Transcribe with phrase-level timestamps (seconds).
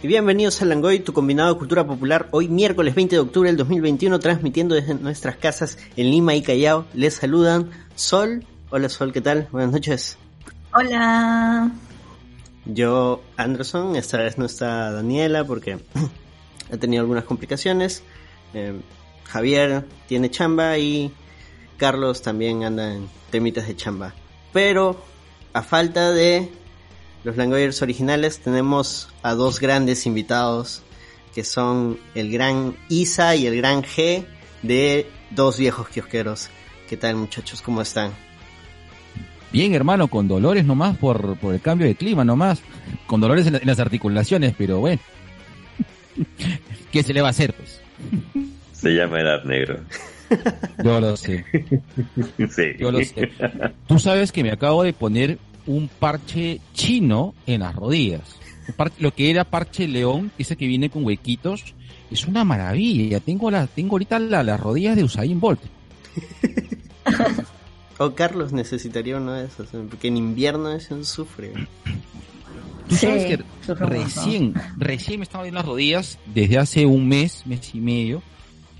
[0.00, 2.28] y bienvenidos a Langoy, tu combinado de cultura popular.
[2.30, 6.86] Hoy miércoles 20 de octubre del 2021, transmitiendo desde nuestras casas en Lima y Callao.
[6.94, 8.44] Les saludan Sol.
[8.70, 9.48] Hola Sol, ¿qué tal?
[9.50, 10.18] Buenas noches.
[10.72, 11.72] Hola.
[12.64, 15.78] Yo, Anderson, esta vez no está Daniela porque
[16.72, 18.04] ha tenido algunas complicaciones.
[18.54, 18.80] Eh,
[19.24, 21.12] Javier tiene chamba y
[21.76, 24.14] Carlos también anda en temitas de chamba.
[24.52, 25.02] Pero
[25.52, 26.52] a falta de
[27.24, 30.82] los Langoyers originales tenemos a dos grandes invitados
[31.34, 34.24] que son el gran Isa y el gran G
[34.62, 36.48] de dos viejos kiosqueros.
[36.88, 37.62] ¿Qué tal muchachos?
[37.62, 38.12] ¿Cómo están?
[39.52, 42.60] Bien, hermano, con dolores nomás por, por el cambio de clima nomás,
[43.06, 45.00] con dolores en, las articulaciones, pero bueno,
[46.92, 47.80] ¿qué se le va a hacer pues?
[48.72, 49.80] Se llama edad negro.
[50.82, 51.44] Yo lo sé.
[52.50, 52.64] Sí.
[52.78, 53.30] Yo lo sé.
[53.86, 58.22] Tú sabes que me acabo de poner un parche chino en las rodillas.
[58.98, 61.74] Lo que era parche león, ese que viene con huequitos,
[62.10, 63.20] es una maravilla.
[63.20, 65.60] Tengo la, tengo ahorita las rodillas de Usain Bolt.
[67.98, 71.52] o Carlos necesitaría uno de esos, porque en invierno es un sufre.
[72.88, 77.74] Tú sabes que recién, recién me estaba viendo las rodillas desde hace un mes, mes
[77.74, 78.22] y medio,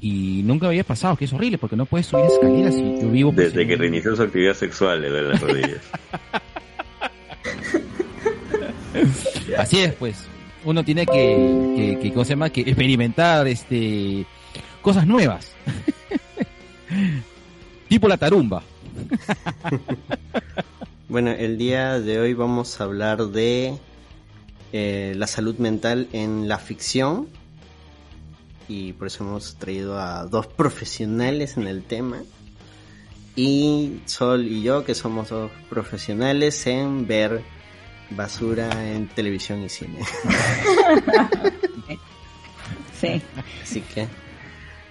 [0.00, 3.32] y nunca había pasado, que es horrible porque no puedes subir escaleras y yo vivo...
[3.32, 5.82] Desde que reinició su actividad sexual le las rodillas.
[9.58, 10.16] Así es, pues.
[10.64, 12.50] Uno tiene que, que, ¿cómo se llama?
[12.50, 14.26] Que experimentar este
[14.82, 15.52] cosas nuevas.
[17.88, 18.62] tipo la tarumba.
[21.08, 23.78] bueno, el día de hoy vamos a hablar de
[24.72, 27.28] eh, la salud mental en la ficción.
[28.68, 32.18] Y por eso hemos traído a dos profesionales en el tema.
[33.38, 37.40] Y Sol y yo, que somos dos profesionales en ver
[38.10, 40.00] basura en televisión y cine.
[43.00, 43.22] sí.
[43.62, 44.08] Así que.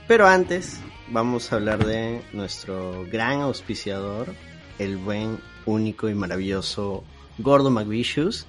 [0.08, 0.80] Pero antes,
[1.10, 4.34] vamos a hablar de nuestro gran auspiciador,
[4.80, 7.04] el buen, único y maravilloso
[7.40, 8.46] Gordo McVicious,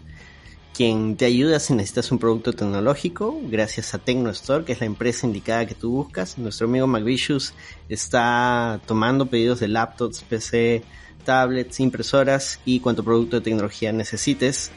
[0.78, 5.26] quien te ayuda si necesitas un producto tecnológico, gracias a TecnoStore, que es la empresa
[5.26, 6.38] indicada que tú buscas.
[6.38, 7.52] Nuestro amigo McVicious
[7.88, 10.84] está tomando pedidos de laptops, PC,
[11.24, 14.70] tablets, impresoras y cuanto producto de tecnología necesites.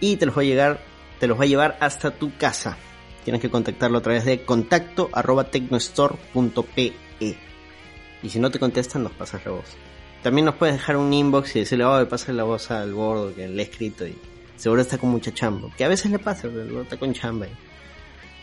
[0.00, 0.80] Y te los va a llegar,
[1.20, 2.76] te los va a llevar hasta tu casa.
[3.22, 5.10] Tienes que contactarlo a través de contacto
[5.48, 6.92] tecnostore.pe.
[7.20, 9.76] Y si no te contestan, nos pasas la voz.
[10.24, 13.46] También nos puedes dejar un inbox y decirle, oh, pasa la voz al gordo que
[13.46, 14.18] le he escrito y
[14.60, 15.68] seguro está con mucha chamba.
[15.76, 17.46] Que a veces le pasa, pero está con chamba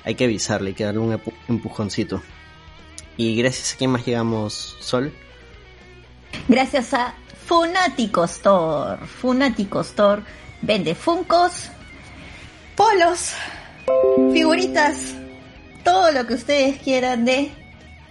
[0.07, 2.22] hay que avisarle, hay que darle un empujoncito.
[3.17, 5.11] Y gracias a quién más llegamos, Sol.
[6.47, 7.13] Gracias a
[7.45, 9.06] Funático Store.
[9.06, 10.22] Funático Store
[10.61, 11.69] vende funcos,
[12.77, 13.33] polos,
[14.31, 15.13] figuritas,
[15.83, 17.51] todo lo que ustedes quieran de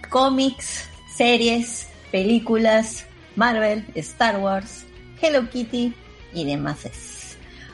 [0.07, 4.85] cómics, series, películas, Marvel, Star Wars,
[5.19, 5.95] Hello Kitty
[6.31, 7.16] y demás.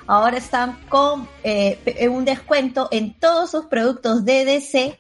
[0.08, 5.00] Ahora están con eh, un descuento en todos sus productos de DC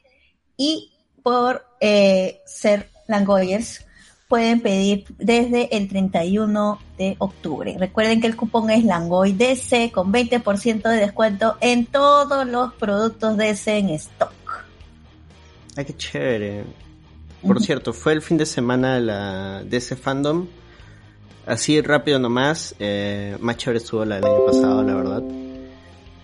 [0.57, 0.91] y
[1.21, 3.85] por eh, ser Langoyers
[4.27, 7.75] pueden pedir desde el 31 de octubre.
[7.77, 13.37] Recuerden que el cupón es Langoy DC con 20% de descuento en todos los productos
[13.37, 14.33] DC en stock.
[15.75, 16.63] Ay, qué chévere.
[17.45, 20.47] Por cierto, fue el fin de semana la DC Fandom.
[21.45, 22.75] Así rápido nomás.
[22.79, 25.23] Eh, más chévere estuvo la del año pasado, la verdad.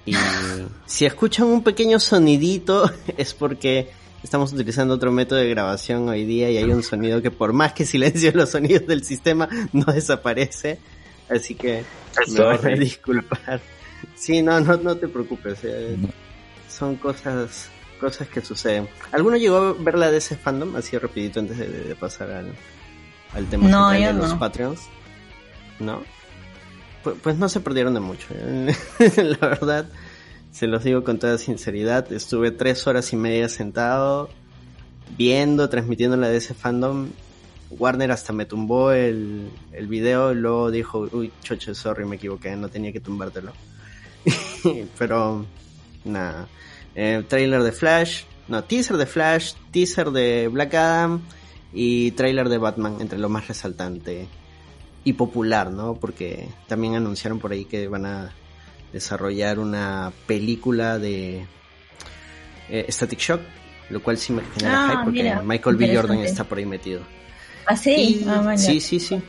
[0.06, 0.14] Y
[0.86, 3.92] si escuchan un pequeño sonidito es porque
[4.24, 7.74] estamos utilizando otro método de grabación hoy día y hay un sonido que por más
[7.74, 10.80] que silencio los sonidos del sistema no desaparece.
[11.30, 11.84] Así que
[12.28, 13.62] me voy a disculpar.
[14.16, 15.60] Sí, no, no, no te preocupes.
[15.64, 15.98] Eh.
[16.68, 17.70] Son cosas
[18.00, 18.88] cosas que suceden.
[19.12, 22.56] ¿Alguno llegó a ver la de ese fandom así rapidito antes de, pasar al,
[23.34, 24.80] al tema no, de los Patreons?
[25.80, 26.04] ¿No?
[27.04, 28.28] Pues, no se perdieron de mucho.
[28.32, 28.76] ¿eh?
[29.40, 29.86] la verdad
[30.52, 34.30] se los digo con toda sinceridad, estuve tres horas y media sentado,
[35.18, 37.10] viendo, transmitiendo la de fandom.
[37.72, 42.56] Warner hasta me tumbó el, el video y luego dijo, uy, choche, sorry, me equivoqué,
[42.56, 43.54] no tenía que tumbártelo.
[44.98, 45.46] Pero,
[46.04, 46.48] nada.
[46.96, 51.22] Eh, trailer de Flash, no, teaser de Flash, teaser de Black Adam
[51.72, 54.28] y trailer de Batman, entre lo más resaltante
[55.10, 55.96] y popular, ¿no?
[55.96, 58.32] Porque también anunciaron por ahí que van a
[58.94, 61.46] desarrollar una película de
[62.70, 63.42] eh, Static Shock,
[63.90, 65.96] lo cual sí me genera ah, hype porque Michael B.
[65.96, 67.02] Jordan está por ahí metido.
[67.66, 68.26] ¿Ah, sí?
[68.28, 69.22] Ah, sí, sí, sí.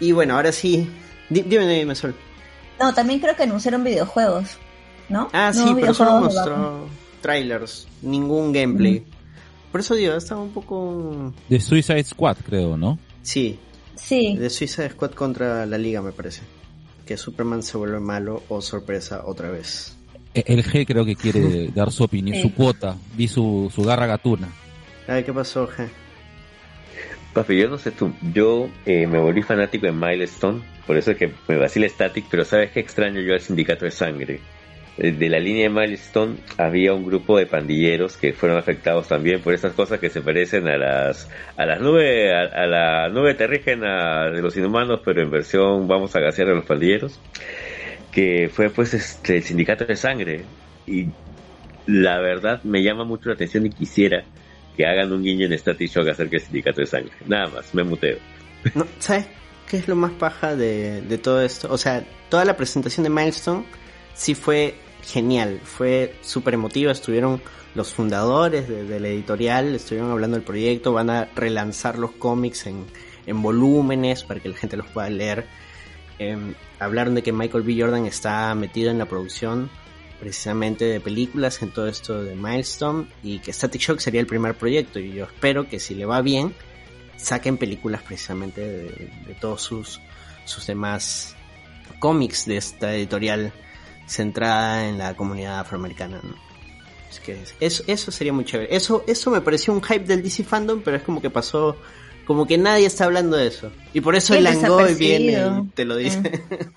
[0.00, 0.88] Y bueno, ahora sí,
[1.28, 2.14] dime, dime, Sol.
[2.78, 4.58] No, también creo que anunciaron videojuegos.
[5.10, 5.28] ¿no?
[5.32, 6.88] Ah, sí, pero solo mostró
[7.20, 9.04] trailers, ningún gameplay.
[9.70, 11.32] Por eso digo, estaba un poco...
[11.48, 12.98] De Suicide Squad, creo, ¿no?
[13.22, 13.58] Sí,
[14.02, 16.42] Sí, de Suicide Squad contra la Liga me parece.
[17.06, 19.96] Que Superman se vuelve malo o sorpresa otra vez.
[20.34, 22.42] E- El G creo que quiere dar su opinión, Sí.
[22.42, 24.48] su cuota, vi su, su garra gatuna.
[25.08, 25.88] A ver, ¿qué pasó, G?
[27.32, 31.16] Papi, yo no sé tú, yo eh, me volví fanático de Milestone, por eso es
[31.16, 34.40] que me vacila Static, pero ¿sabes qué extraño yo al Sindicato de Sangre?
[35.00, 39.40] Eh, De la línea de Milestone había un grupo de pandilleros que fueron afectados también
[39.40, 44.30] por esas cosas que se parecen a las a las nubes a, la nube terrígena
[44.30, 47.18] de los inhumanos, pero en versión vamos a gasear a los pandilleros,
[48.12, 50.44] que fue pues este el Sindicato de Sangre
[50.86, 51.06] y
[51.86, 54.22] la verdad me llama mucho la atención y quisiera
[54.76, 57.12] que hagan un guiño en Static Shock acerca del Sindicato de Sangre.
[57.26, 58.18] Nada más, me muteo.
[58.98, 59.26] ¿Sabes
[59.66, 61.68] qué es lo más paja de, de todo esto?
[61.72, 63.64] O sea, toda la presentación de Milestone
[64.14, 64.74] sí fue
[65.04, 67.40] genial, fue súper emotiva, estuvieron
[67.74, 72.86] los fundadores de, la editorial, estuvieron hablando del proyecto, van a relanzar los cómics en,
[73.26, 75.46] en volúmenes para que la gente los pueda leer.
[76.18, 77.76] Em, hablaron de que Michael B.
[77.78, 79.70] Jordan está metido en la producción
[80.18, 84.54] precisamente de películas en todo esto de Milestone y que Static Shock sería el primer
[84.54, 86.54] proyecto y yo espero que si le va bien
[87.16, 89.98] saquen películas precisamente de, de todos sus,
[90.44, 91.36] sus demás
[92.00, 93.52] cómics de esta editorial
[94.10, 96.20] centrada en la comunidad afroamericana.
[96.22, 96.34] ¿no?
[97.08, 98.74] Es que eso, eso sería muy chévere.
[98.74, 101.76] Eso, eso me pareció un hype del DC Fandom, pero es como que pasó,
[102.26, 103.70] como que nadie está hablando de eso.
[103.92, 106.20] Y por eso el Langoy viene y te lo dice.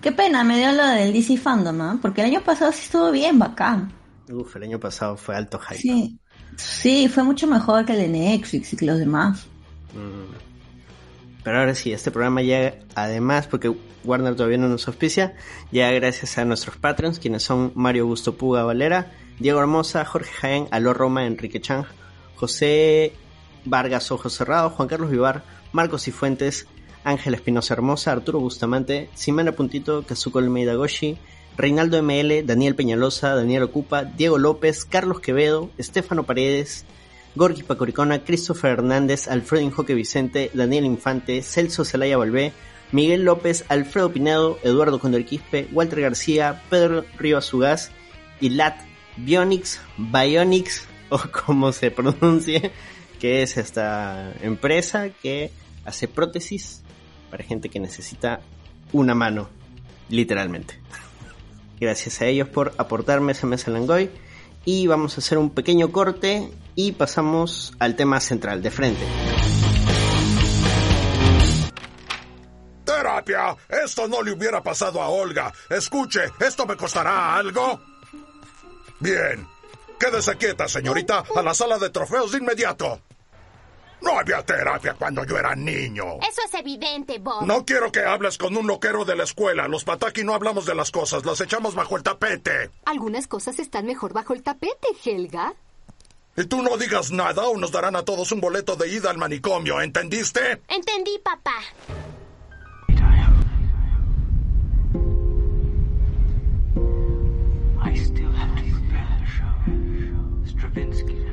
[0.00, 1.98] qué pena me dio lo del DC Fandom, ¿ah?
[2.00, 3.92] Porque el año pasado sí estuvo bien, bacán.
[4.30, 5.80] Uf, el año pasado fue alto hype.
[5.80, 6.18] Sí,
[6.56, 9.46] sí, fue mucho mejor que el de Netflix y que los demás.
[9.94, 10.47] Mm.
[11.48, 13.74] Pero ahora sí, este programa llega además, porque
[14.04, 15.34] Warner todavía no nos auspicia,
[15.70, 20.68] llega gracias a nuestros patrons, quienes son Mario Augusto Puga Valera, Diego Hermosa, Jorge Jaén,
[20.72, 21.86] Aló Roma, Enrique Chang,
[22.34, 23.14] José
[23.64, 25.42] Vargas Ojos Cerrados, Juan Carlos Vivar,
[25.72, 26.66] Marcos Cifuentes,
[27.02, 31.16] Ángela Espinosa Hermosa, Arturo Bustamante, Simena Puntito, Kazuko Almeida Goshi,
[31.56, 36.84] Reinaldo ML, Daniel Peñalosa, Daniel Ocupa, Diego López, Carlos Quevedo, Estefano Paredes,
[37.34, 42.52] Gorgi Pacoricona, Christopher Hernández, Alfredo Injoque Vicente, Daniel Infante, Celso Zelaya Valvé,
[42.92, 47.90] Miguel López, Alfredo Pinedo, Eduardo Condorquispe, Walter García, Pedro Rivas Ugaz
[48.40, 48.80] y Lat
[49.16, 52.70] Bionix, Bionix, o como se pronuncie,
[53.20, 55.50] que es esta empresa que
[55.84, 56.82] hace prótesis
[57.30, 58.40] para gente que necesita
[58.92, 59.48] una mano,
[60.08, 60.78] literalmente.
[61.80, 64.10] Gracias a ellos por aportarme ese mes al Langoy.
[64.64, 69.04] Y vamos a hacer un pequeño corte y pasamos al tema central, de frente.
[72.84, 73.56] ¡Terapia!
[73.68, 75.52] Esto no le hubiera pasado a Olga.
[75.68, 77.80] Escuche, ¿esto me costará algo?
[79.00, 79.44] Bien.
[79.98, 83.00] Quédese quieta, señorita, a la sala de trofeos de inmediato.
[84.00, 86.04] No había terapia cuando yo era niño.
[86.20, 87.44] Eso es evidente, Bob.
[87.44, 89.66] No quiero que hables con un loquero de la escuela.
[89.66, 92.70] Los pataki no hablamos de las cosas, las echamos bajo el tapete.
[92.84, 95.56] Algunas cosas están mejor bajo el tapete, Helga.
[96.38, 99.18] Y tú no digas nada o nos darán a todos un boleto de ida al
[99.18, 100.62] manicomio, ¿entendiste?
[100.68, 101.56] Entendí, papá.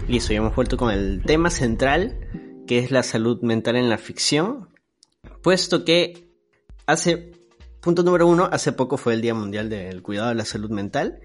[0.07, 3.99] Listo, ya hemos vuelto con el tema central, que es la salud mental en la
[3.99, 4.69] ficción.
[5.43, 6.31] Puesto que
[6.87, 7.31] hace,
[7.79, 11.19] punto número uno, hace poco fue el Día Mundial del Cuidado de la Salud Mental.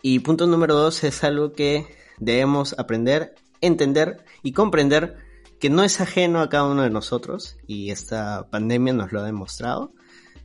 [0.00, 5.16] Y punto número dos es algo que debemos aprender, entender y comprender
[5.60, 7.56] que no es ajeno a cada uno de nosotros.
[7.66, 9.92] Y esta pandemia nos lo ha demostrado.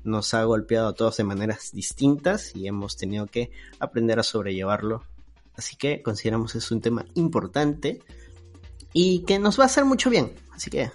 [0.04, 5.04] Nos ha golpeado a todos de maneras distintas y hemos tenido que aprender a sobrellevarlo
[5.56, 8.02] Así que consideramos es un tema importante
[8.94, 10.34] y que nos va a hacer mucho bien.
[10.54, 10.92] Así que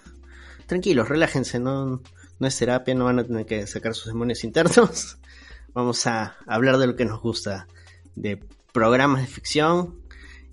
[0.67, 2.03] tranquilos, relájense, no,
[2.39, 5.19] no es terapia, no van a tener que sacar sus demonios internos.
[5.75, 7.69] Vamos a hablar de lo que nos gusta,
[8.15, 8.43] de
[8.73, 10.01] programas de ficción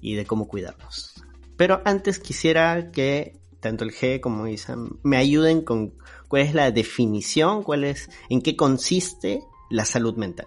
[0.04, 1.16] y de cómo cuidarnos.
[1.58, 5.94] Pero antes quisiera que tanto el G como Isa me ayuden con
[6.28, 10.46] cuál es la definición, cuál es, en qué consiste la salud mental.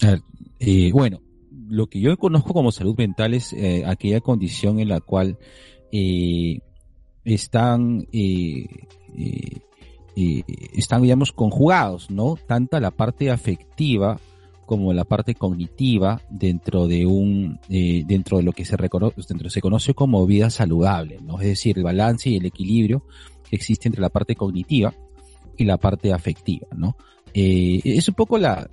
[0.00, 0.22] A ver,
[0.58, 1.20] eh, bueno,
[1.68, 5.38] lo que yo conozco como salud mental es eh, aquella condición en la cual
[5.92, 6.60] eh,
[7.24, 8.66] están, eh,
[10.74, 12.36] están, digamos, conjugados, ¿no?
[12.46, 14.18] Tanto la parte afectiva
[14.66, 19.50] como la parte cognitiva dentro de un, eh, dentro de lo que se reconoce, dentro
[19.50, 21.40] se conoce como vida saludable, ¿no?
[21.40, 23.04] Es decir, el balance y el equilibrio
[23.48, 24.94] que existe entre la parte cognitiva
[25.56, 26.96] y la parte afectiva, ¿no?
[27.34, 28.68] Eh, es un poco la,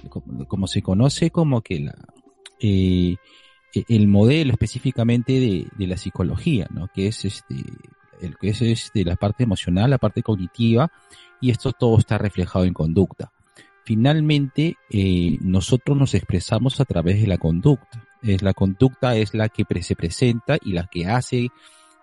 [0.47, 1.95] como, se conoce como que la,
[2.59, 3.15] eh,
[3.87, 6.87] el modelo específicamente de, de, la psicología, ¿no?
[6.93, 7.55] Que es este,
[8.21, 10.91] el que es este, la parte emocional, la parte cognitiva,
[11.41, 13.31] y esto todo está reflejado en conducta.
[13.83, 18.05] Finalmente, eh, nosotros nos expresamos a través de la conducta.
[18.21, 21.49] Es, la conducta es la que se presenta y la que hace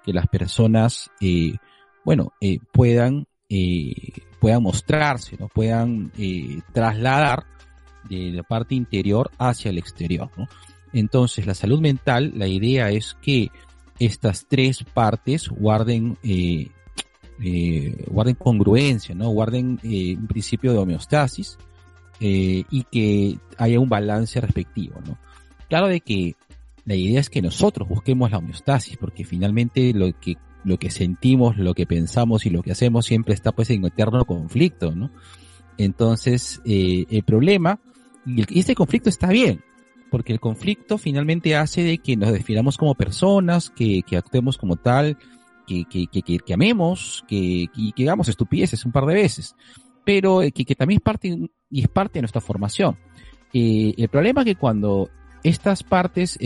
[0.04, 1.56] que las personas, eh,
[2.04, 3.26] bueno, eh, puedan,
[4.40, 5.48] puedan mostrarse, ¿no?
[5.48, 6.10] puedan
[6.72, 7.44] trasladar
[8.08, 10.30] de la parte interior hacia el exterior.
[10.92, 13.50] Entonces, la salud mental, la idea es que
[13.98, 16.16] estas tres partes guarden,
[17.42, 19.28] eh, guarden congruencia, ¿no?
[19.30, 21.58] Guarden eh, un principio de homeostasis
[22.20, 25.18] eh, y que haya un balance respectivo, ¿no?
[25.68, 26.34] Claro de que
[26.84, 31.56] la idea es que nosotros busquemos la homeostasis, porque finalmente lo que lo que sentimos,
[31.56, 35.12] lo que pensamos y lo que hacemos siempre está pues en eterno conflicto, ¿no?
[35.78, 37.78] Entonces, eh, el problema,
[38.26, 39.62] y este conflicto está bien,
[40.10, 44.74] porque el conflicto finalmente hace de que nos definamos como personas, que, que actuemos como
[44.74, 45.18] tal,
[45.66, 49.56] que, que, que, que, amemos, que, que, hagamos estupideces un par de veces,
[50.04, 51.38] pero eh, que, que también es parte,
[51.70, 52.96] y es parte de nuestra formación.
[53.52, 55.10] Eh, el problema es que cuando
[55.42, 56.38] estas partes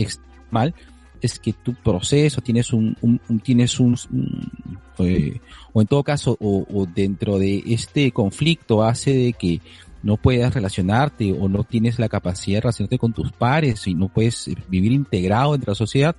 [0.49, 0.73] mal,
[1.21, 4.51] es que tu proceso tienes un, un, un tienes un, un
[4.99, 5.39] eh,
[5.73, 9.61] o en todo caso, o, o dentro de este conflicto hace de que
[10.03, 14.09] no puedas relacionarte o no tienes la capacidad de relacionarte con tus pares y no
[14.09, 16.15] puedes vivir integrado entre la sociedad,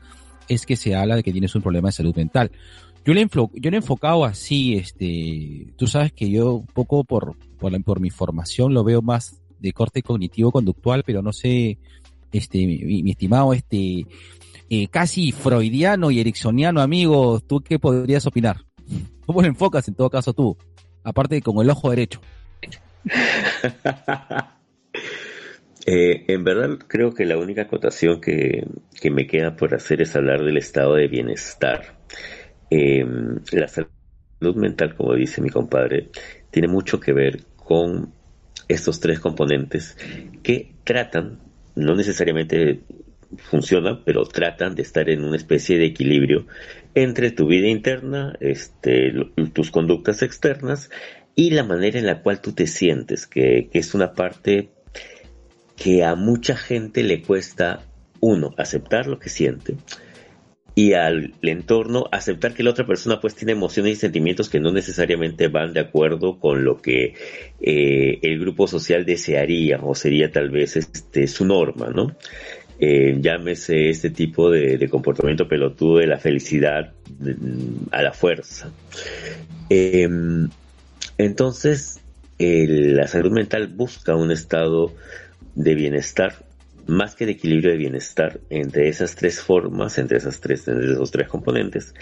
[0.48, 2.50] es que se habla de que tienes un problema de salud mental.
[3.04, 7.36] Yo le, yo le he enfocado así, este, tú sabes que yo un poco por,
[7.58, 11.78] por, mi formación lo veo más de corte cognitivo-conductual, pero no sé,
[12.32, 14.06] este, mi, estimado, este,
[14.70, 18.58] eh, casi freudiano y ericksoniano amigo, ¿tú qué podrías opinar?
[19.26, 20.56] ¿Cómo lo enfocas en todo caso tú?
[21.02, 22.20] Aparte con el ojo derecho.
[25.86, 28.64] eh, en verdad creo que la única acotación que,
[29.00, 32.01] que, me queda por hacer es hablar del estado de bienestar.
[32.74, 33.04] Eh,
[33.50, 36.08] la salud mental, como dice mi compadre,
[36.50, 38.14] tiene mucho que ver con
[38.66, 39.98] estos tres componentes
[40.42, 41.38] que tratan,
[41.74, 42.80] no necesariamente
[43.36, 46.46] funcionan, pero tratan de estar en una especie de equilibrio
[46.94, 49.12] entre tu vida interna, este,
[49.52, 50.88] tus conductas externas
[51.34, 54.70] y la manera en la cual tú te sientes, que, que, es una parte
[55.76, 57.84] que a mucha gente le cuesta,
[58.20, 59.76] uno, aceptar lo que siente
[60.74, 64.72] y al entorno aceptar que la otra persona pues tiene emociones y sentimientos que no
[64.72, 67.14] necesariamente van de acuerdo con lo que
[67.60, 72.16] eh, el grupo social desearía o sería tal vez este su norma, ¿no?
[72.78, 77.36] Eh, llámese este tipo de, comportamiento pelotudo de la felicidad de,
[77.92, 78.72] a la fuerza.
[79.68, 80.08] Eh,
[81.18, 82.00] entonces,
[82.38, 84.92] la salud mental busca un estado
[85.54, 86.34] de bienestar,
[86.86, 91.10] más que de equilibrio de bienestar, entre esas tres formas, entre esas tres, entre esos
[91.10, 91.94] tres componentes,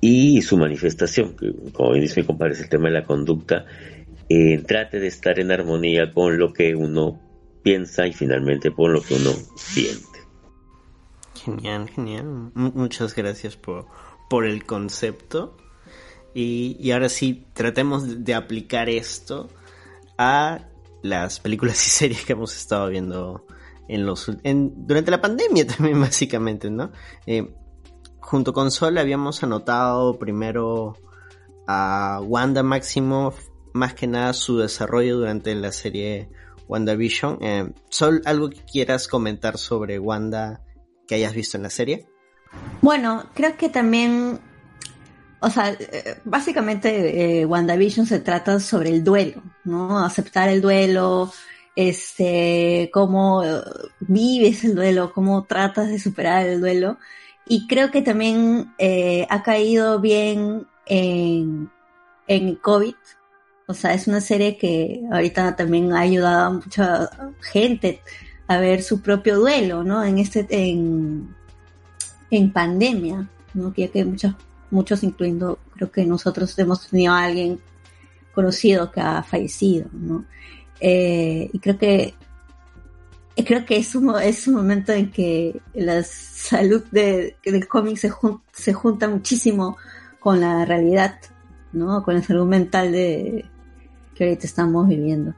[0.00, 3.66] y su manifestación, que como bien dice mi compadre, es el tema de la conducta,
[4.28, 7.20] eh, trate de estar en armonía con lo que uno
[7.62, 10.06] piensa y finalmente con lo que uno siente.
[11.44, 12.50] Genial, genial.
[12.54, 13.86] Muchas gracias por,
[14.28, 15.56] por el concepto.
[16.34, 19.48] Y, y, ahora sí, tratemos de aplicar esto
[20.18, 20.68] a
[21.02, 23.46] las películas y series que hemos estado viendo
[23.88, 26.92] en los en, durante la pandemia también básicamente, ¿no?
[27.26, 27.54] Eh,
[28.20, 30.96] junto con Sol habíamos anotado primero
[31.66, 36.30] a Wanda Maximoff, más que nada su desarrollo durante la serie
[36.68, 37.38] WandaVision.
[37.40, 40.62] Eh, Sol, ¿algo que quieras comentar sobre Wanda
[41.06, 42.06] que hayas visto en la serie?
[42.80, 44.40] Bueno, creo que también
[45.40, 45.76] o sea,
[46.24, 50.04] básicamente eh, WandaVision se trata sobre el duelo, ¿no?
[50.04, 51.32] Aceptar el duelo,
[51.78, 53.44] este, cómo
[54.00, 56.98] vives el duelo, cómo tratas de superar el duelo.
[57.46, 61.70] Y creo que también eh, ha caído bien en,
[62.26, 62.96] en COVID.
[63.68, 67.10] O sea, es una serie que ahorita también ha ayudado a mucha
[67.52, 68.02] gente
[68.48, 70.02] a ver su propio duelo, ¿no?
[70.02, 71.32] En este, en,
[72.32, 73.72] en pandemia, ¿no?
[73.76, 74.34] Ya que muchas
[74.70, 77.60] muchos incluyendo creo que nosotros hemos tenido a alguien
[78.34, 80.24] conocido que ha fallecido, ¿no?
[80.80, 82.14] Eh, y creo que
[83.44, 88.10] creo que es un, es un momento en que la salud de, del cómic se,
[88.10, 89.76] jun, se junta muchísimo
[90.18, 91.18] con la realidad,
[91.72, 92.02] ¿no?
[92.02, 93.44] Con la salud mental de
[94.14, 95.34] que ahorita estamos viviendo.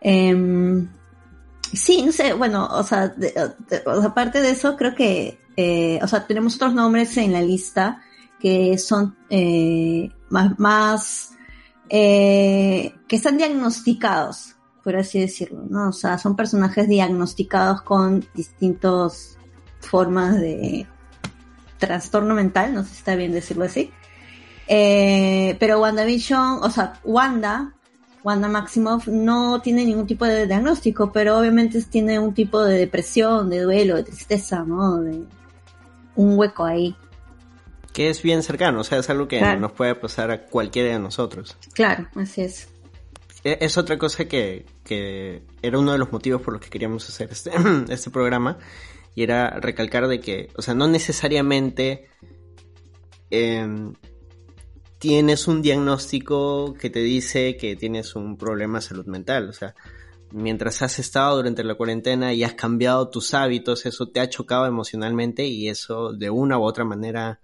[0.00, 0.86] Eh,
[1.72, 3.32] sí, no sé, bueno, o sea, de,
[4.02, 8.02] aparte de eso, creo que, eh, o sea, tenemos otros nombres en la lista
[8.40, 11.30] que son eh, más, más
[11.88, 14.56] eh, que están diagnosticados,
[14.88, 15.90] por así decirlo, ¿no?
[15.90, 19.36] O sea, son personajes diagnosticados con distintas
[19.80, 20.86] formas de
[21.76, 23.90] trastorno mental, no sé si está bien decirlo así.
[24.66, 27.74] Eh, pero WandaVision, o sea, Wanda,
[28.24, 33.50] Wanda Maximoff no tiene ningún tipo de diagnóstico, pero obviamente tiene un tipo de depresión,
[33.50, 34.96] de duelo, de tristeza, ¿no?
[35.02, 35.22] De
[36.16, 36.96] un hueco ahí.
[37.92, 39.60] Que es bien cercano, o sea, es algo que Claro.
[39.60, 41.58] nos puede pasar a cualquiera de nosotros.
[41.74, 42.68] Claro, así es.
[43.44, 47.08] E- Es otra cosa que, que era uno de los motivos por los que queríamos
[47.08, 47.50] hacer este,
[47.90, 48.58] este programa
[49.14, 52.08] y era recalcar de que, o sea, no necesariamente
[53.30, 53.92] em,
[54.98, 59.74] tienes un diagnóstico que te dice que tienes un problema de salud mental, o sea,
[60.32, 64.66] mientras has estado durante la cuarentena y has cambiado tus hábitos, eso te ha chocado
[64.66, 67.40] emocionalmente y eso de una u otra manera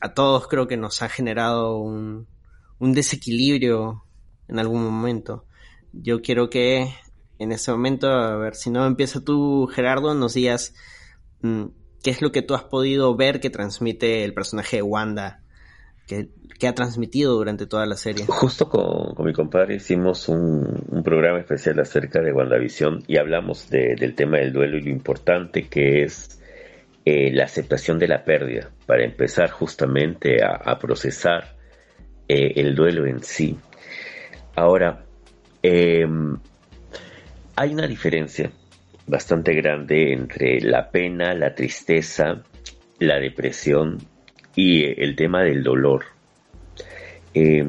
[0.00, 2.28] a todos creo que nos ha generado un,
[2.78, 4.04] un desequilibrio
[4.48, 5.46] en algún momento.
[6.02, 6.88] Yo quiero que
[7.38, 10.74] en este momento, a ver, si no empieza tú, Gerardo, nos digas
[11.42, 11.64] mm,
[12.02, 15.42] qué es lo que tú has podido ver que transmite el personaje de Wanda,
[16.06, 18.24] que, que ha transmitido durante toda la serie.
[18.26, 23.94] Justo con, con mi compadre hicimos un, programa especial acerca de WandaVision y hablamos de-
[23.96, 26.40] del tema del duelo y lo importante que es
[27.04, 31.56] eh, la aceptación de la pérdida para empezar justamente a, a procesar
[32.28, 33.56] eh, el duelo en sí.
[34.56, 35.05] Ahora,
[35.62, 36.06] eh,
[37.56, 38.50] hay una diferencia
[39.06, 42.42] bastante grande entre la pena, la tristeza,
[42.98, 43.98] la depresión
[44.54, 46.04] y eh, el tema del dolor.
[47.34, 47.64] Eh,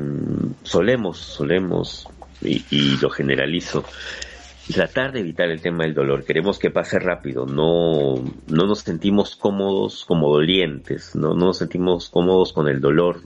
[0.63, 2.08] solemos, solemos,
[2.41, 3.84] y, y lo generalizo,
[4.74, 6.24] tratar de evitar el tema del dolor.
[6.24, 8.15] Queremos que pase rápido, no,
[8.48, 13.22] no nos sentimos cómodos como dolientes, no, no nos sentimos cómodos con el dolor,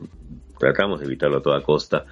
[0.60, 2.06] tratamos de evitarlo a toda costa.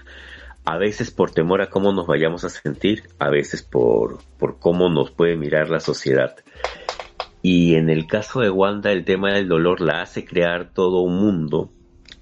[0.65, 4.89] A veces por temor a cómo nos vayamos a sentir, a veces por, por cómo
[4.89, 6.35] nos puede mirar la sociedad.
[7.41, 11.17] Y en el caso de Wanda, el tema del dolor la hace crear todo un
[11.17, 11.71] mundo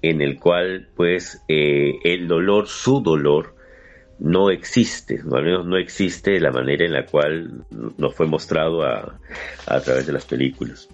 [0.00, 3.56] en el cual, pues, eh, el dolor, su dolor,
[4.18, 8.26] no existe, o al menos no existe de la manera en la cual nos fue
[8.26, 9.18] mostrado a,
[9.66, 10.88] a través de las películas.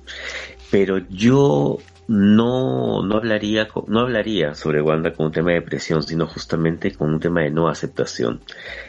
[0.70, 1.78] Pero yo
[2.08, 7.12] no, no hablaría, no hablaría sobre Wanda con un tema de depresión, sino justamente con
[7.14, 8.40] un tema de no aceptación.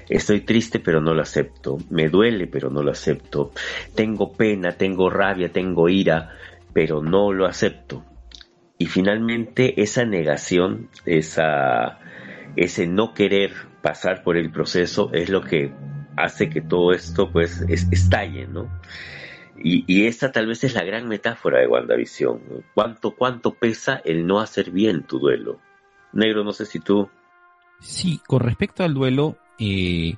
[0.10, 3.52] Estoy triste pero no lo acepto, me duele pero no lo acepto,
[3.96, 6.32] tengo pena, tengo rabia, tengo ira,
[6.74, 8.04] pero no lo acepto.
[8.78, 12.00] Y finalmente esa negación, esa,
[12.56, 15.72] ese no querer pasar por el proceso es lo que
[16.18, 18.68] hace que todo esto pues es- estalle, ¿no?
[19.58, 22.42] Y, y esta tal vez es la gran metáfora de WandaVision.
[22.74, 25.60] ¿Cuánto, cuánto pesa el no hacer bien tu duelo?
[26.14, 27.10] Negro, no sé si tú...
[27.80, 30.16] Sí, con respecto al duelo, eh,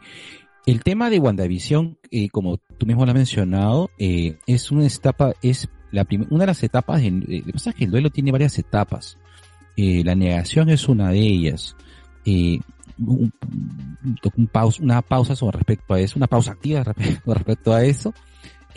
[0.65, 5.33] el tema de WandaVision, eh, como tú mismo lo has mencionado, eh, es una etapa,
[5.41, 8.09] es la una de las etapas, de, eh, lo que pasa es que el duelo
[8.09, 9.17] tiene varias etapas.
[9.75, 11.75] La negación es una de ellas.
[12.25, 12.63] Un-
[12.99, 13.31] un-
[14.35, 14.49] un
[14.81, 16.83] una pausa sobre respecto a eso, una pausa activa
[17.25, 18.11] respecto a eso,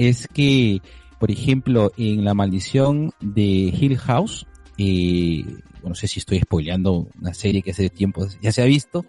[0.08, 0.80] es que,
[1.18, 4.46] por ejemplo, en la maldición de Hill House,
[4.78, 5.44] eh,
[5.84, 9.04] no sé si estoy spoileando una serie que hace tiempo ya se ha visto,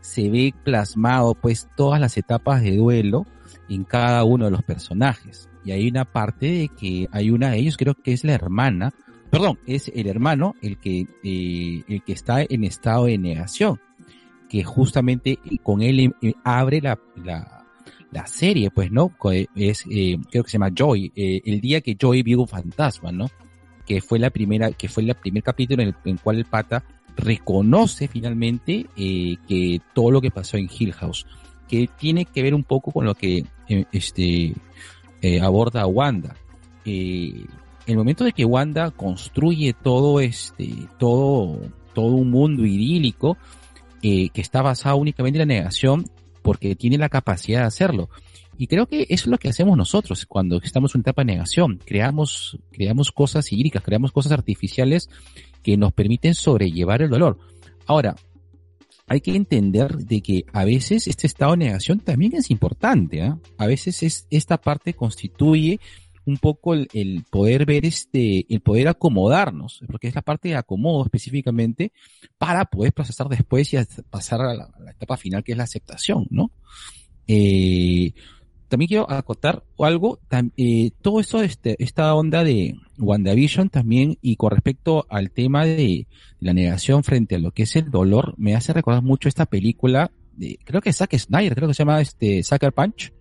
[0.00, 3.24] se ve plasmado pues todas las etapas de duelo
[3.68, 5.48] en cada uno de los personajes.
[5.64, 8.92] Y hay una parte de que hay una de ellos, creo que es la hermana,
[9.30, 13.78] perdón, es el hermano el que, eh, el que está en estado de negación,
[14.48, 16.98] que justamente con él eh, abre la,
[18.12, 19.08] la serie, pues, ¿no?
[19.08, 22.48] Co- Es, eh, creo que se llama Joy, eh, el día que Joy vio un
[22.48, 23.30] fantasma, ¿no?
[23.86, 26.84] Que fue la primera, que fue el primer capítulo en el, en cual el pata
[27.16, 31.26] reconoce finalmente eh, que todo lo que pasó en Hill House,
[31.68, 34.52] que tiene que ver un poco con lo que eh, este
[35.22, 36.34] eh, aborda Wanda.
[36.84, 37.44] Eh,
[37.86, 41.58] el momento de que Wanda construye todo este, todo,
[41.94, 43.36] todo un mundo idílico
[44.02, 46.04] eh, que está basado únicamente en la negación,
[46.42, 48.10] porque tiene la capacidad de hacerlo.
[48.58, 51.32] Y creo que eso es lo que hacemos nosotros cuando estamos en una etapa de
[51.32, 51.80] negación.
[51.84, 55.08] Creamos, creamos cosas idílicas, creamos cosas artificiales
[55.62, 57.38] que nos permiten sobrellevar el dolor.
[57.86, 58.14] Ahora,
[59.06, 63.22] hay que entender de que a veces este estado de negación también es importante.
[63.22, 63.38] ¿ah?
[63.58, 65.80] A veces es, esta parte constituye
[66.24, 70.56] un poco el, el poder ver este, el poder acomodarnos, porque es la parte de
[70.56, 71.92] acomodo específicamente
[72.38, 73.78] para poder procesar después y
[74.10, 76.50] pasar a la, a la etapa final que es la aceptación, ¿no?
[77.26, 78.12] Eh,
[78.68, 80.18] también quiero acotar algo,
[80.56, 86.06] eh, todo esto, este, esta onda de WandaVision también, y con respecto al tema de
[86.40, 90.10] la negación frente a lo que es el dolor, me hace recordar mucho esta película,
[90.34, 93.12] de, creo que Zack Snyder, creo que se llama este Sucker Punch,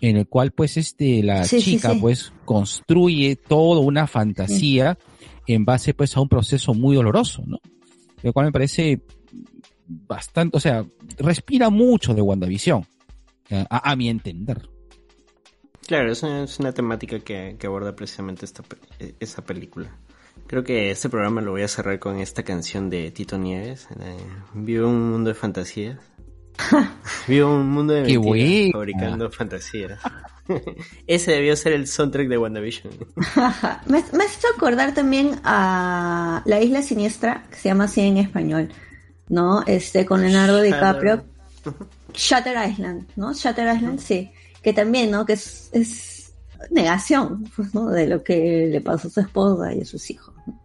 [0.00, 1.98] en el cual pues este, la Sí, chica sí.
[2.00, 4.98] pues construye toda una fantasía
[5.46, 7.58] en base pues a un proceso muy doloroso, ¿no?
[8.22, 9.00] Lo cual me parece
[9.86, 10.84] bastante, o sea,
[11.18, 12.84] respira mucho de WandaVision,
[13.50, 14.68] a, a mi entender.
[15.86, 18.62] Claro, es una, es una temática que, que aborda precisamente esta,
[19.00, 19.90] eh, esa película.
[20.46, 23.88] Creo que este programa lo voy a cerrar con esta canción de Tito Nieves.
[24.00, 24.16] eh,
[24.54, 25.98] Vivo un mundo de fantasías.
[27.28, 30.00] Vivo un mundo de ¡Qué mentiras, fabricando fantasías.
[31.06, 32.92] Ese debió ser el soundtrack de WandaVision.
[33.86, 38.16] me, me has hecho acordar también a La Isla Siniestra, que se llama así en
[38.18, 38.70] español,
[39.28, 39.62] ¿no?
[39.66, 41.24] Este, con Leonardo DiCaprio.
[42.12, 43.32] Shutter Island, ¿no?
[43.32, 44.30] Shutter Island, sí.
[44.62, 45.24] Que también, ¿no?
[45.24, 46.32] Que es, es
[46.70, 47.88] negación, pues, ¿no?
[47.88, 50.34] De lo que le pasó a su esposa y a sus hijos.
[50.46, 50.60] ¿no?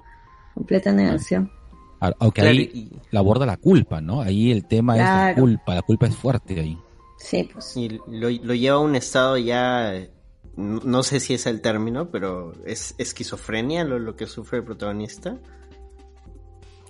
[0.53, 1.51] Completa negación.
[1.99, 4.21] Aunque Claro, ahí y, la aborda la culpa, ¿no?
[4.21, 6.77] Ahí el tema es la culpa, la culpa es fuerte ahí.
[7.17, 7.75] Sí, pues.
[7.77, 10.11] y lo, lo lleva a un estado ya, eh,
[10.57, 15.37] no sé si es el término, pero es esquizofrenia lo, lo que sufre el protagonista.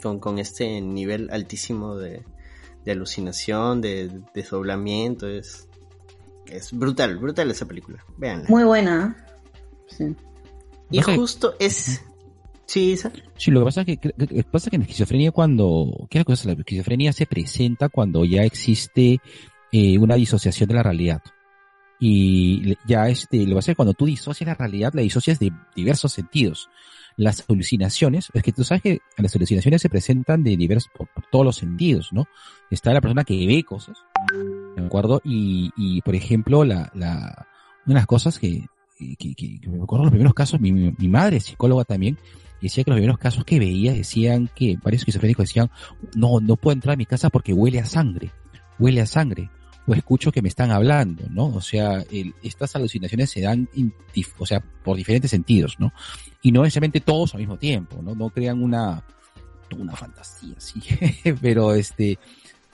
[0.01, 2.23] Con, con este nivel altísimo de,
[2.85, 5.67] de alucinación, de, desdoblamiento, es,
[6.45, 8.05] es brutal, brutal esa película.
[8.17, 8.45] Véanla.
[8.47, 9.25] Muy buena.
[9.87, 10.15] Sí.
[10.91, 11.15] y No sé.
[11.17, 12.03] justo es...
[12.65, 13.12] Sí, Isa.
[13.38, 16.17] Sí, lo que pasa es que, que- que pasa que en la esquizofrenia cuando, ¿qué
[16.17, 16.47] es la cosa?
[16.49, 19.19] La esquizofrenia se presenta cuando ya existe
[19.71, 21.21] eh, una disociación de la realidad.
[21.99, 25.39] Y ya este, lo que pasa es que cuando tú disocias la realidad, la disocias
[25.39, 26.69] de diversos sentidos.
[27.17, 31.23] Las alucinaciones, es que tú sabes que las alucinaciones se presentan de diversos, por, por
[31.32, 32.25] todos los sentidos, ¿no?
[32.69, 33.97] Está la persona que ve cosas,
[34.75, 35.21] ¿de acuerdo?
[35.23, 37.47] Y, y por ejemplo, la, la,
[37.86, 38.65] una de las cosas que,
[38.97, 42.17] que, que- que me acuerdo los primeros casos, mi, mi, mi madre psicóloga también,
[42.59, 45.69] y decía que los primeros casos que veía decían que varios esquizofrénicos decían,
[46.15, 48.31] no, no puedo entrar a mi casa porque huele a sangre,
[48.79, 49.49] huele a sangre,
[49.87, 51.47] o escucho que me están hablando, ¿no?
[51.47, 52.03] O sea,
[52.41, 53.69] estas alucinaciones se dan,
[54.37, 55.93] o sea, por diferentes sentidos, ¿no?
[56.41, 58.15] Y no necesariamente todos al mismo tiempo, ¿no?
[58.15, 59.03] No crean una,
[59.77, 60.81] una fantasía, sí,
[61.41, 62.17] pero este,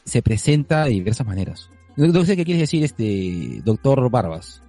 [0.06, 1.70] se presenta de diversas maneras.
[1.98, 4.64] No, qué quieres decir, este, doctor Barbas.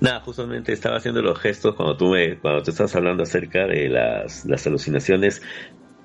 [0.00, 3.88] Nada, justamente estaba haciendo los gestos cuando tú me, cuando tú estás hablando acerca de
[3.88, 5.42] las, las alucinaciones.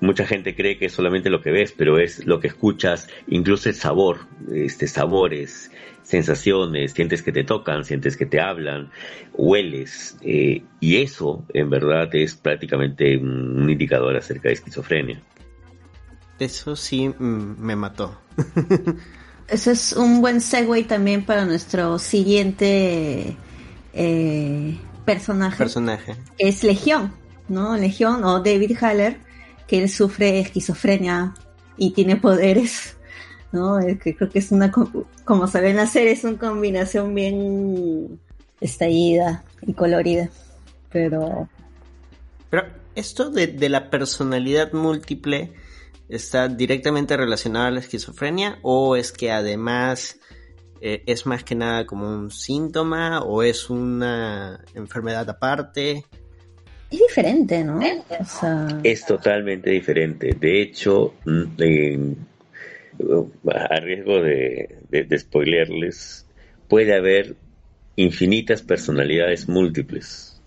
[0.00, 3.68] Mucha gente cree que es solamente lo que ves, pero es lo que escuchas, incluso
[3.68, 5.70] el sabor, este, sabores,
[6.02, 8.90] sensaciones, sientes que te tocan, sientes que te hablan,
[9.32, 15.22] hueles, eh, y eso en verdad es prácticamente un, indicador acerca de esquizofrenia.
[16.38, 18.20] Eso sí mm, me mató.
[19.48, 23.36] Ese es un buen segue también para nuestro siguiente
[23.92, 26.14] eh, personaje, Personaje.
[26.38, 27.12] que es Legión,
[27.48, 27.76] ¿no?
[27.76, 29.18] Legión o David Haller,
[29.66, 31.34] que él sufre esquizofrenia
[31.76, 32.96] y tiene poderes,
[33.52, 33.78] ¿no?
[33.78, 36.38] Es que creo que es una, co- como se ve en la serie, es una
[36.38, 38.18] combinación bien
[38.60, 40.30] estallida y colorida,
[40.90, 41.48] pero
[42.50, 45.52] Pero esto de, de la personalidad múltiple
[46.14, 50.18] está directamente relacionado a la esquizofrenia o es que además
[50.80, 56.04] eh, es más que nada como un síntoma o es una enfermedad aparte.
[56.90, 57.78] es diferente, ¿no?
[57.78, 60.34] O sea, Es totalmente diferente.
[60.38, 62.26] De hecho, mm, en-
[63.52, 66.26] a riesgo de, de, de spoilearles,
[66.68, 67.34] puede haber
[67.96, 70.40] infinitas personalidades múltiples.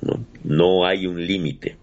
[0.00, 1.76] No, no hay un límite.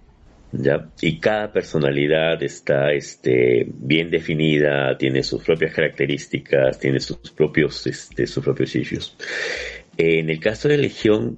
[0.53, 0.89] ¿Ya?
[1.01, 8.27] Y cada personalidad está este, bien definida, tiene sus propias características, tiene sus propios, este,
[8.27, 9.17] sus propios issues.
[9.97, 11.37] En el caso de Legión,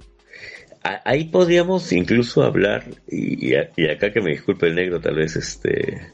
[0.82, 6.12] ahí podríamos incluso hablar, y, y acá que me disculpe el negro, tal vez este.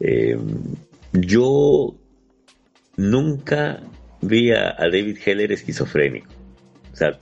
[0.00, 0.36] eh,
[1.12, 1.96] yo
[2.96, 3.82] nunca
[4.20, 6.28] vi a, David Heller esquizofrénico.
[6.92, 7.18] O sea,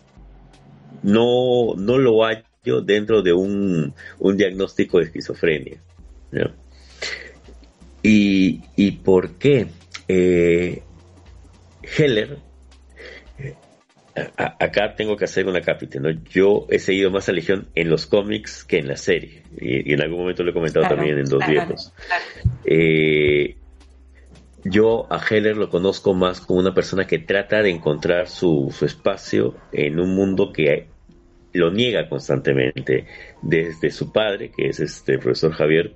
[1.02, 5.78] no, no lo hallo dentro de un, un diagnóstico de esquizofrenia.
[8.02, 9.66] ¿Y, ¿Y por qué?
[10.08, 10.82] Eh,
[11.96, 12.38] Heller
[14.16, 16.10] a- a- acá tengo que hacer una cápita, ¿no?
[16.30, 19.42] Yo he seguido más a Legión en los cómics que en la serie.
[19.60, 21.92] Y, y en algún momento lo he comentado Claro, también en Dos claro, Viejos.
[22.64, 23.56] Eh,
[24.64, 28.86] yo a Heller lo conozco más como una persona que trata de encontrar su, su
[28.86, 30.86] espacio en un mundo que
[31.54, 33.06] lo niega constantemente,
[33.40, 35.94] desde su padre, que es este profesor Javier,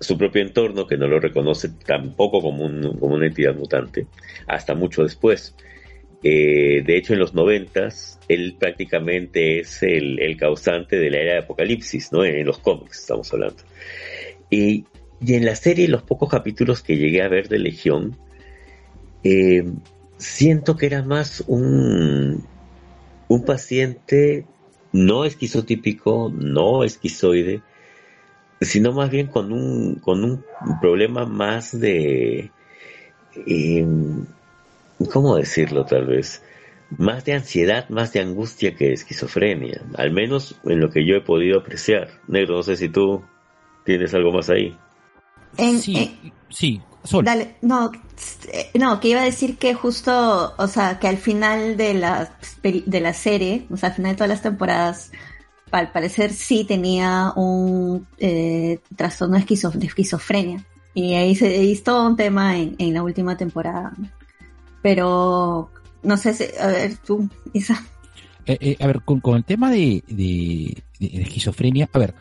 [0.00, 4.06] su propio entorno, que no lo reconoce tampoco como, un- como una entidad mutante,
[4.46, 5.54] hasta mucho después.
[6.22, 11.38] Eh, de hecho, en los noventas, él prácticamente es el, causante de la era de
[11.40, 12.24] Apocalipsis, ¿no?
[12.24, 13.62] En, los cómics estamos hablando.
[14.48, 14.86] Y,
[15.20, 18.16] y, en la serie, los pocos capítulos que llegué a ver de Legión,
[19.22, 19.64] eh,
[20.16, 22.42] siento que era más un,
[23.28, 24.46] un paciente
[24.94, 27.62] no esquizotípico, no esquizoide,
[28.60, 30.44] sino más bien con un, con un
[30.80, 32.50] problema más de...
[33.34, 33.86] Eh,
[35.12, 36.42] ¿cómo decirlo tal vez?
[36.96, 41.16] Más de ansiedad, más de angustia que de esquizofrenia, al menos en lo que yo
[41.16, 42.08] he podido apreciar.
[42.28, 43.24] Negro, no sé si tú
[43.84, 44.78] tienes algo más ahí.
[45.58, 47.24] En, sí, en- sí, Sol.
[47.24, 47.92] Dale, no,
[48.52, 52.30] eh, no, que iba a decir que justo, o sea, que al final de la,
[52.62, 55.12] de la serie, o sea, al final de todas las temporadas,
[55.70, 60.64] al parecer sí tenía un eh, trastorno de, esquizo- de esquizofrenia.
[60.94, 63.92] Y ahí se todo un tema en, en la última temporada.
[64.80, 65.70] Pero,
[66.02, 67.82] no sé si, a ver, tú, Isa.
[68.46, 72.14] Eh, eh, a ver, con, con el tema de, de- de- de esquizofrenia, a ver,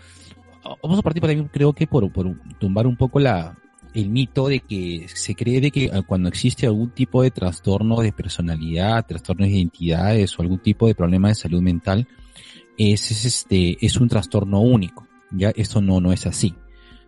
[0.82, 3.56] vamos a partir por ahí, creo que por, por tumbar un poco la,
[3.94, 8.02] el mito de que se cree de que ah, cuando existe algún tipo de trastorno
[8.02, 12.08] de personalidad, trastorno de identidades o algún tipo de problema de salud mental,
[12.78, 15.08] es, es, este, es un trastorno único.
[15.32, 16.54] Ya, eso no, no es así.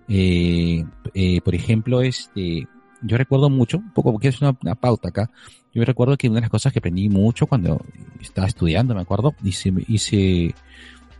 [0.08, 2.68] Eh, eh, por ejemplo, este,
[3.02, 5.32] yo recuerdo mucho, un poco porque es una, pauta acá,
[5.74, 7.84] yo recuerdo que una de las cosas que aprendí mucho cuando
[8.22, 10.56] estaba estudiando, me acuerdo, hice, hice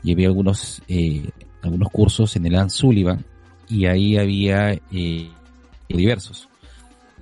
[0.02, 1.30] llevé algunos, eh,
[1.62, 3.26] algunos cursos en el Ann Sullivan
[3.68, 5.30] y ahí había eh,
[5.90, 6.48] diversos.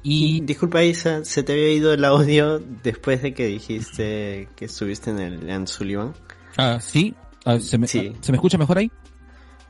[0.04, 4.66] Y Y disculpa Isa, se te había ido el audio después de que dijiste que
[4.66, 6.14] estuviste en el Ian Sullivan.
[6.58, 7.14] ah, sí,
[7.46, 8.12] ah, ¿se, me, Sí.
[8.14, 8.92] ah, ¿se me escucha mejor ahí?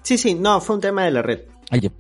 [0.02, 1.42] Sí, sí, no, fue un tema de la red.
[1.70, 1.92] Ah, ya.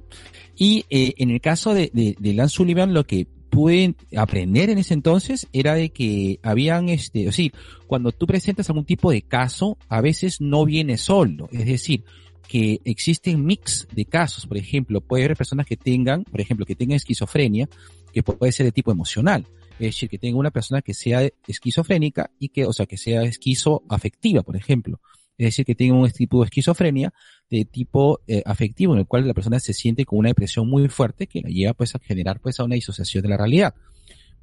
[0.55, 4.79] Y eh, en el caso de, de, de Lance Sullivan, lo que pude aprender en
[4.79, 7.49] ese entonces era de que habían, este, o sea,
[7.85, 11.49] cuando tú presentas algún tipo de caso, a veces no viene solo.
[11.51, 12.03] Es decir,
[12.47, 14.45] que existen mix de casos.
[14.45, 17.67] Por ejemplo, puede haber personas que tengan, por ejemplo, que tengan esquizofrenia,
[18.11, 19.47] que puede ser de tipo emocional.
[19.73, 23.23] Es decir, que tenga una persona que sea esquizofrénica y que, o sea, que sea
[23.23, 25.01] esquizoafectiva, por ejemplo.
[25.37, 27.11] Es decir, que tenga un tipo de esquizofrenia
[27.49, 30.87] de tipo eh, afectivo, en el cual la persona se siente con una depresión muy
[30.89, 33.73] fuerte que la lleva pues a generar pues a una disociación de la realidad.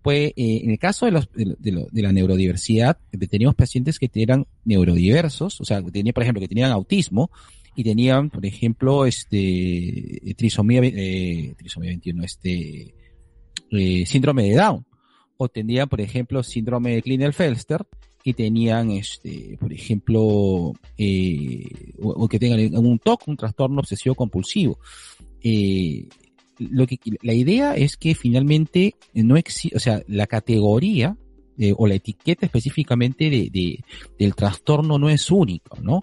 [0.02, 2.98] Pues eh, en el caso de, los, de, de de la neurodiversidad,
[3.30, 7.30] teníamos pacientes que eran neurodiversos, o sea, que por ejemplo, que tenían autismo
[7.80, 12.94] y tenían, por ejemplo, este trisomía, eh, trisomía 21, este
[13.70, 14.84] eh, síndrome de Down,
[15.38, 17.86] o tenían, por ejemplo, síndrome de Klinefelter
[18.22, 21.70] y tenían, este, por ejemplo, eh,
[22.02, 24.78] o, que tengan un TOC, un trastorno obsesivo compulsivo.
[25.42, 26.06] Eh,
[26.58, 31.16] lo que, la idea es que finalmente no existe, o sea, la categoría
[31.56, 33.80] eh, o la etiqueta específicamente de-
[34.18, 36.02] del trastorno no es única, ¿no?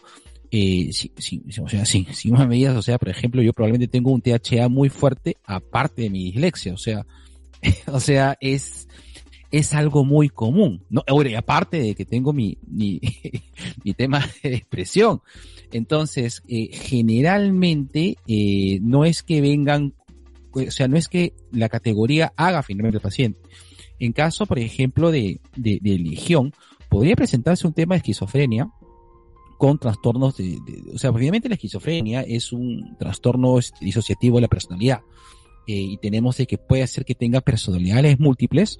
[0.49, 3.87] Eh, si, si, o sea, si, si una medida, o sea, por ejemplo, yo probablemente
[3.87, 7.05] tengo un THA muy fuerte aparte de mi dislexia, o sea,
[7.87, 8.87] o sea, es,
[9.51, 11.03] es algo muy común, ¿no?
[11.07, 12.99] Ahora, y aparte de que tengo mi, mi,
[13.83, 15.21] mi tema de depresión.
[15.71, 19.93] Entonces, eh, generalmente, eh, no es que vengan,
[20.51, 23.39] o sea, no es que la categoría haga finalmente el paciente.
[23.99, 26.53] En caso, por ejemplo, de, de, de legión,
[26.89, 28.69] podría presentarse un tema de esquizofrenia
[29.57, 34.47] con trastornos de, de- o sea, obviamente la esquizofrenia es un trastorno disociativo de la
[34.47, 35.01] personalidad.
[35.67, 38.79] Eh, y tenemos de que puede hacer que tenga personalidades múltiples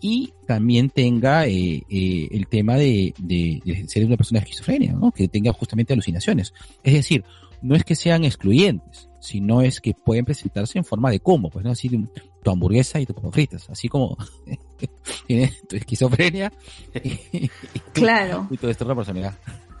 [0.00, 5.10] y también tenga eh, eh, el tema de, de- de ser una persona esquizofrenia, ¿no?
[5.10, 6.52] que tenga justamente alucinaciones.
[6.84, 7.24] Es decir,
[7.60, 11.64] no es que sean excluyentes, sino es que pueden presentarse en forma de combo, pues
[11.64, 11.88] no así
[12.44, 14.16] tu hamburguesa y tu papas fritas, así como
[15.26, 16.52] tienes tu esquizofrenia
[17.02, 17.50] y, y tu-
[17.94, 18.46] Claro.
[18.50, 19.38] y tu trastorno de personalidad.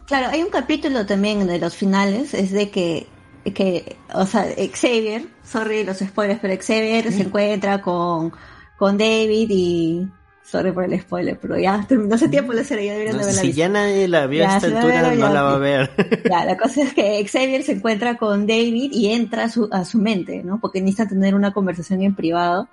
[0.08, 3.06] Claro, hay un capítulo también de los finales, es de que,
[3.54, 8.32] que o sea, Xavier, sorry los spoilers, pero Xavier se encuentra con,
[8.78, 10.08] con David y,
[10.42, 13.34] sorry por el spoiler, pero ya terminó hace tiempo la serie, ya deberían No, de
[13.34, 15.90] si ya nadie la vio a esta no altura, no ya, la va a ver.
[16.26, 19.84] Ya, la cosa es que Xavier se encuentra con David y entra a su, a
[19.84, 20.58] su mente, ¿no?
[20.58, 22.66] Porque necesita tener una conversación en privado.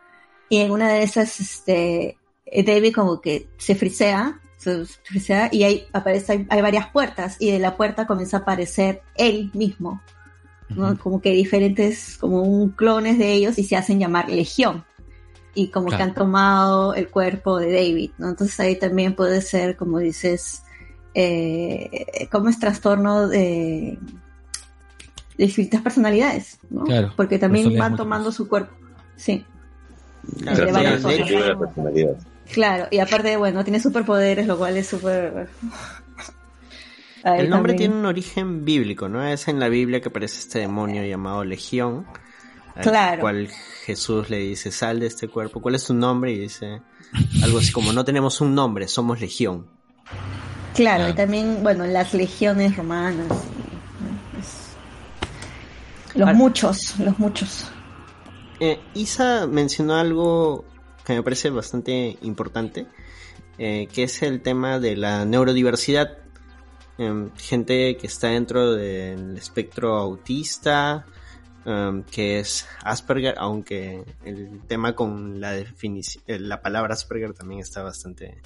[0.48, 4.40] Y en una de esas, este, David como que se frisea
[5.52, 9.52] y ahí aparece, hay, hay varias puertas y de la puerta comienza a aparecer él
[9.54, 10.02] mismo,
[10.70, 10.98] ¿no?
[10.98, 14.86] Como que diferentes, como un clones de ellos y se hacen llamar Legión.
[15.54, 18.30] Y como que han tomado el cuerpo de David, ¿no?
[18.30, 20.64] Entonces ahí también puede ser, como dices,
[21.14, 23.98] eh, como es trastorno de,
[25.38, 26.84] de distintas personalidades, ¿no?
[26.84, 28.74] Claro, Porque también personalidades van tomando su cuerpo.
[29.16, 29.46] Sí.
[30.42, 31.20] Claro, de varias de cosas.
[31.20, 32.18] hecho, de la personalidad.
[32.52, 35.50] Claro, y aparte, bueno, tiene superpoderes, lo cual es súper...
[37.24, 37.78] El nombre también.
[37.78, 39.26] tiene un origen bíblico, ¿no?
[39.26, 42.06] Es en la Biblia que aparece este demonio llamado Legión.
[42.76, 43.22] Al Claro.
[43.22, 43.48] cual
[43.86, 45.60] Jesús le dice, sal de este cuerpo.
[45.60, 46.32] ¿Cuál es tu nombre?
[46.34, 46.82] Y dice
[47.44, 49.66] algo así como, no tenemos un nombre, somos Legión.
[50.76, 51.10] Claro, Ah.
[51.10, 53.28] y también, bueno, las legiones romanas.
[56.14, 57.72] Los Ahora- muchos, los muchos.
[58.60, 60.64] Eh, Isa mencionó algo
[61.06, 62.88] que me parece bastante importante,
[63.58, 66.18] eh, que es el tema de la neurodiversidad.
[66.98, 71.06] Em, gente que está dentro del espectro autista,
[71.66, 77.62] em, que es Asperger, aunque el tema con la definición, eh, la palabra Asperger también
[77.62, 78.42] está bastante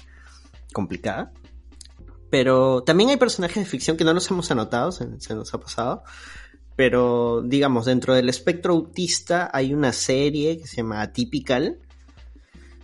[0.72, 1.32] complicada.
[2.30, 5.58] Pero también hay personajes de ficción que no los hemos anotado, se, se nos ha
[5.60, 6.04] pasado.
[6.76, 11.78] Pero digamos, dentro del espectro autista hay una serie que se llama Atypical.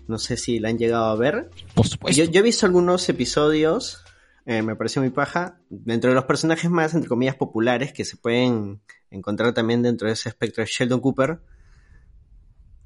[0.08, 1.50] No sé si la han llegado a ver.
[1.74, 2.22] Por supuesto.
[2.22, 4.04] Yo, yo he visto algunos episodios,
[4.44, 5.58] eh, me pareció muy paja.
[5.68, 10.14] Dentro de los personajes más, entre comillas, populares que se pueden encontrar también dentro de
[10.14, 11.40] ese espectro de Sheldon Cooper,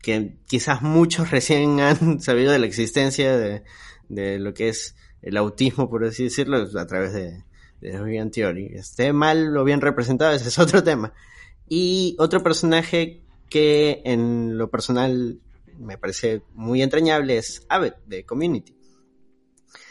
[0.00, 3.62] que quizás muchos recién han sabido de la existencia de,
[4.08, 7.44] de lo que es el autismo, por así decirlo, a través de,
[7.80, 8.66] de Big Theory.
[8.74, 11.12] Esté mal o bien representado, ese es otro tema.
[11.68, 15.40] Y otro personaje que en lo personal
[15.80, 18.76] me parece muy entrañable es Abed de Community.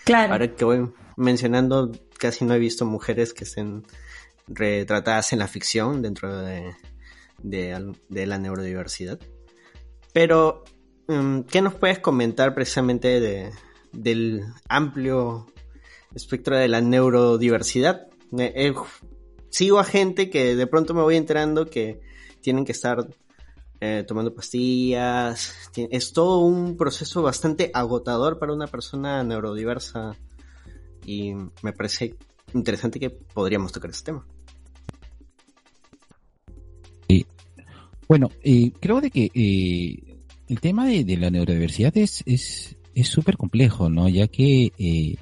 [0.06, 0.34] Claro.
[0.34, 3.84] Ahora que voy mencionando, casi no he visto mujeres que estén
[4.48, 6.74] retratadas en la ficción dentro de,
[7.44, 9.20] de, la neurodiversidad.
[10.14, 10.64] Pero,
[11.08, 13.52] mm, ¿qué nos puedes comentar precisamente de,
[13.92, 15.48] del amplio
[16.16, 18.08] espectro de la neurodiversidad?
[18.38, 18.74] Eh, eh,
[19.50, 22.02] sigo a gente que de pronto me voy enterando que
[22.42, 23.08] tienen que estar
[23.82, 25.54] eh, tomando pastillas.
[25.74, 30.16] Ti- Es todo un proceso bastante agotador para una persona neurodiversa
[31.06, 32.16] y me parece
[32.54, 34.26] interesante que podríamos tocar este tema.
[38.08, 43.90] Bueno, eh, creo de que eh, el tema de, la neurodiversidad es es súper complejo,
[43.90, 44.10] ¿no?
[44.10, 45.16] Ya que eh,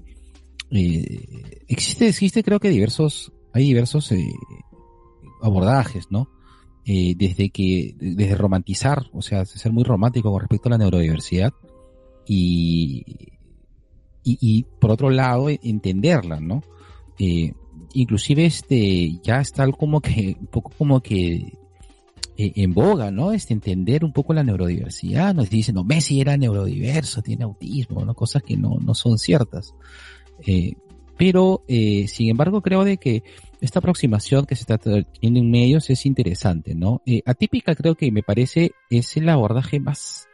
[0.71, 4.31] eh, existe existe creo que diversos hay diversos eh,
[5.41, 6.29] abordajes, ¿no?
[6.89, 11.51] Eh, desde que desde romantizar, o sea, ser muy romántico con respecto a la neurodiversidad
[12.25, 13.03] y
[14.23, 16.63] y, por otro lado entenderla, ¿no?
[17.19, 17.53] Eh,
[17.93, 21.53] inclusive este ya está como que un poco como que
[22.37, 23.31] eh, en boga, ¿no?
[23.31, 28.13] Este entender un poco la neurodiversidad, nos dicen, no, Messi era neurodiverso, tiene autismo, ¿no?
[28.13, 29.73] Cosas que no, no son ciertas.
[30.45, 30.73] Eh,
[31.17, 33.23] pero, eh, sin embargo, creo de que
[33.59, 37.01] esta aproximación que se está teniendo en medios es interesante, ¿no?
[37.05, 40.27] Eh, atípica creo que me parece es el abordaje más,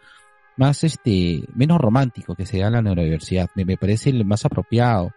[0.58, 3.50] más este, menos romántico que se da en la neurodiversidad.
[3.56, 5.12] Me, me parece el más apropiado.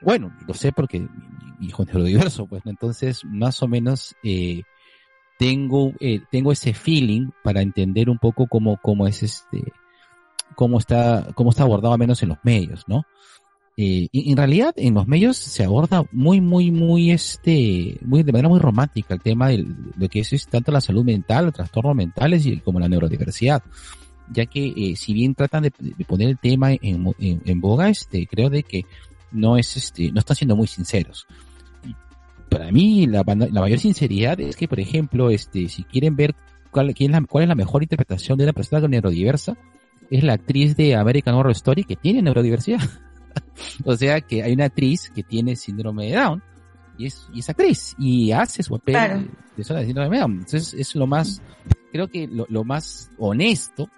[0.00, 4.62] Bueno, lo sé porque mi, hijo es neurodiverso, pues, entonces, más o menos, eh,
[5.38, 9.72] tengo, eh, tengo ese feeling para entender un poco cómo, cómo es este,
[10.54, 13.04] cómo está, cómo está abordado al menos en los medios, ¿no?
[13.76, 18.32] Eh, y en realidad en los medios se aborda muy, muy, muy este, muy, de
[18.32, 21.96] manera muy romántica el tema de lo que es, tanto la salud mental, los trastornos
[21.96, 23.62] mentales y como la neurodiversidad.
[24.30, 25.70] Ya que eh, si bien tratan de,
[26.06, 28.84] poner el tema en, boga, este, creo de que
[29.30, 31.26] no es este, no están siendo muy sinceros
[32.52, 36.34] para mí la, mayor sinceridad es que, por ejemplo, este, si quieren ver
[36.70, 39.56] cuál, es la, cuál es la mejor interpretación de una persona neurodiversa,
[40.10, 42.80] es la actriz de American Horror Story que tiene neurodiversidad.
[43.84, 46.42] o sea que hay una actriz que tiene síndrome de Down
[46.98, 49.18] y es, y es actriz y hace su papel Claro.
[49.20, 50.32] de persona de síndrome de Down.
[50.32, 51.42] Entonces es lo más,
[51.92, 53.88] creo que lo, lo más honesto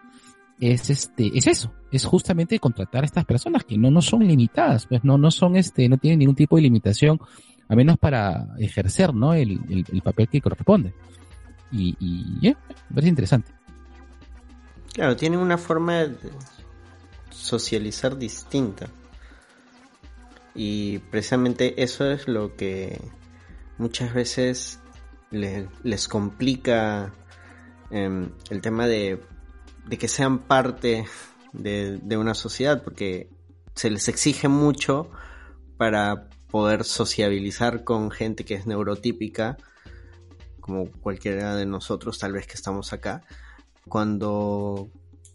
[0.60, 4.86] es este, es eso, es justamente contratar a estas personas que no, no son limitadas,
[4.86, 7.20] pues no, no son este, no tienen ningún tipo de limitación
[7.68, 9.34] a menos para ejercer ¿no?
[9.34, 10.94] el, el, el papel que corresponde.
[11.72, 13.52] Y, y yeah, me parece interesante.
[14.92, 16.30] Claro, tienen una forma de
[17.30, 18.86] socializar distinta.
[20.54, 23.00] Y precisamente eso es lo que
[23.78, 24.80] muchas veces
[25.30, 27.12] le, les complica
[27.90, 29.20] eh, el tema de,
[29.86, 31.06] de, que sean parte
[31.52, 33.30] de, de una sociedad, porque
[33.74, 35.10] se les exige mucho
[35.76, 39.56] para poder sociabilizar con gente que es neurotípica,
[40.60, 43.24] como cualquiera de nosotros tal vez que estamos acá,
[43.88, 44.88] cuando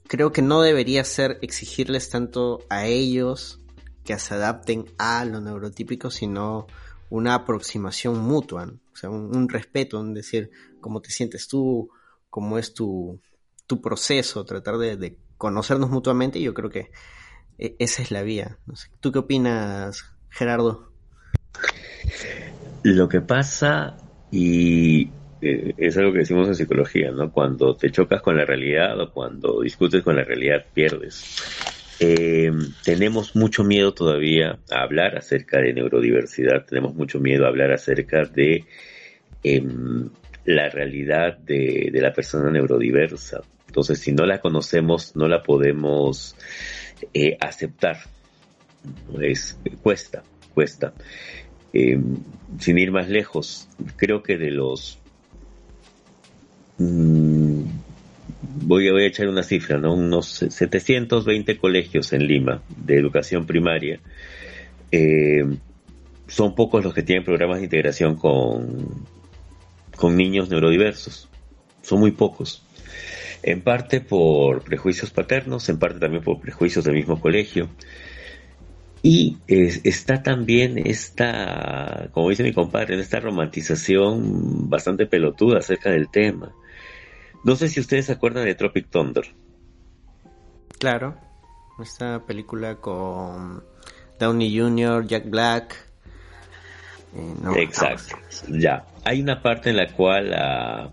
[0.08, 3.60] creo que no debería ser exigirles tanto a ellos
[4.04, 6.68] que se adapten a lo neurotípico, sino
[7.10, 11.90] una aproximación mutua, o sea, un, respeto, un decir cómo te sientes tú,
[12.30, 13.20] cómo es tu,
[13.66, 16.92] tu proceso, tratar de, conocernos mutuamente, y yo creo que
[17.58, 18.58] e- esa es la vía.
[19.00, 20.92] ¿Tú qué opinas, Gerardo?
[22.84, 23.98] Lo que pasa,
[24.32, 25.10] y
[25.42, 27.32] eh, es algo que decimos en psicología, ¿no?
[27.32, 31.24] Cuando te chocas con la realidad o cuando discutes con la realidad, pierdes.
[32.00, 32.52] Eh,
[32.84, 38.24] tenemos mucho miedo todavía a hablar acerca de neurodiversidad, tenemos mucho miedo a hablar acerca
[38.24, 38.66] de
[39.44, 40.10] em,
[40.46, 43.42] la realidad de, de la persona neurodiversa.
[43.68, 46.36] Entonces, si no la conocemos, no la podemos
[47.14, 47.98] eh, aceptar.
[49.22, 50.24] Es, cuesta,
[50.54, 50.94] cuesta.
[51.72, 52.00] Eh,
[52.60, 54.98] sin ir más lejos, creo que de los...
[56.78, 57.49] mm,
[58.42, 59.94] voy, a, voy a echar una cifra, ¿no?
[59.94, 64.00] Unos 720 colegios en Lima de educación primaria.
[64.92, 65.46] Eh,
[66.28, 69.06] son pocos los que tienen programas de integración con,
[69.96, 71.28] con niños neurodiversos.
[71.82, 72.64] Son muy pocos.
[73.42, 77.70] En parte por prejuicios paternos, en parte también por prejuicios del mismo colegio.
[79.02, 86.52] Y está también esta, como dice mi compadre, esta romantización bastante pelotuda acerca del tema.
[87.44, 89.24] No sé si ustedes se acuerdan de Tropic Thunder.
[90.80, 91.16] Claro,
[91.82, 93.64] esta película con
[94.20, 95.76] Downey Jr., Jack Black.
[97.16, 98.18] eh, no, Exacto.
[98.50, 98.86] Ya.
[99.06, 100.92] Hay una parte en la cual ah,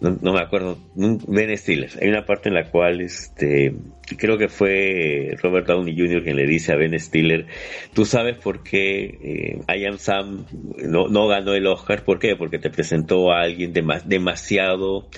[0.00, 1.90] no, no me acuerdo, Ben Stiller.
[2.00, 3.74] Hay una parte en la cual este
[4.18, 6.22] creo que fue Robert Downey Jr.
[6.24, 7.46] quien le dice a Ben Stiller,
[7.94, 10.46] tú sabes por qué eh, I Am Sam
[10.78, 12.36] no, no ganó el Oscar, ¿por qué?
[12.36, 15.08] Porque te presentó a alguien dema- demasiado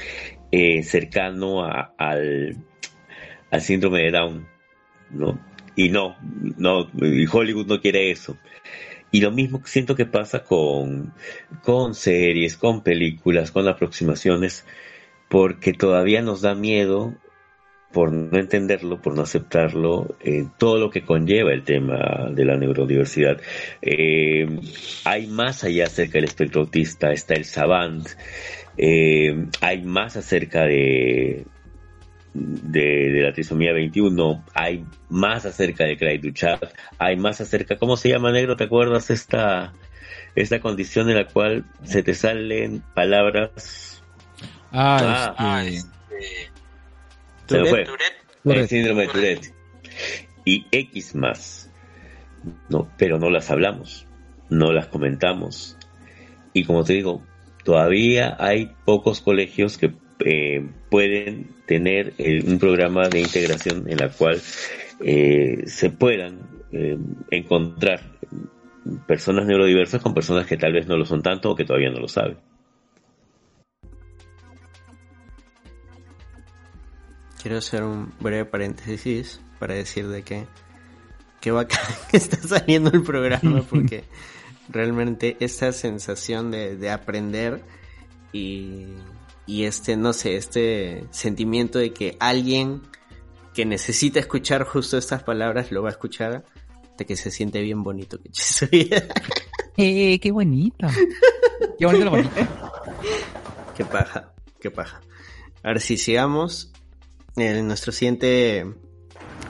[0.52, 2.56] eh, cercano a- al,
[3.50, 4.46] al síndrome de Down,
[5.10, 5.40] ¿no?
[5.74, 6.16] Y no,
[6.58, 6.86] no,
[7.32, 8.36] Hollywood no quiere eso.
[9.10, 11.12] Y lo mismo siento que pasa con,
[11.62, 14.64] con series, con películas, con aproximaciones,
[15.28, 17.14] porque todavía nos da miedo
[17.92, 22.56] por no entenderlo, por no aceptarlo, eh, todo lo que conlleva el tema de la
[22.56, 23.38] neurodiversidad.
[23.82, 24.46] Eh,
[25.04, 28.08] hay más allá acerca del espectro autista, está el savant,
[28.76, 31.44] eh, hay más acerca de,
[32.34, 32.80] de,
[33.12, 36.62] de la trisomía 21, hay más acerca de Craig Duchat,
[36.98, 38.56] hay más acerca, ¿cómo se llama negro?
[38.56, 39.72] ¿Te acuerdas esta,
[40.34, 44.02] esta condición en la cual se te salen palabras?
[44.72, 46.50] Ah, Ah, este,
[47.46, 47.84] Se me fue.
[47.84, 48.22] Tourette.
[48.44, 49.54] El síndrome de Tourette.
[50.44, 51.70] Y X más.
[52.68, 54.06] No, pero no las hablamos,
[54.48, 55.76] no las comentamos.
[56.54, 57.22] Y como te digo,
[57.64, 59.92] todavía hay pocos colegios que
[60.24, 64.40] eh, pueden tener eh, un programa de integración en la cual
[65.00, 66.40] eh, se puedan
[66.70, 66.96] eh,
[67.30, 68.00] encontrar
[69.06, 71.98] personas neurodiversas con personas que tal vez no lo son tanto o que todavía no
[71.98, 72.38] lo saben.
[77.40, 80.46] Quiero hacer un breve paréntesis para decir de que
[81.40, 84.04] qué bacán que está saliendo el programa porque
[84.72, 87.62] realmente esta sensación de, de aprender
[88.32, 88.86] y,
[89.46, 92.82] y este, no sé, este sentimiento de que alguien
[93.54, 96.44] que necesita escuchar justo estas palabras lo va a escuchar,
[96.96, 99.02] de que se siente bien bonito que vida.
[99.78, 100.90] Eh, qué bonita.
[101.78, 102.72] Qué bonita la bonita.
[103.74, 105.00] Qué paja, qué paja.
[105.62, 106.70] Ahora sí, sigamos.
[107.36, 108.66] Eh, nuestro siguiente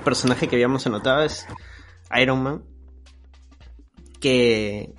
[0.04, 1.44] personaje que habíamos anotado es
[2.20, 2.62] Iron Man.
[4.20, 4.94] Que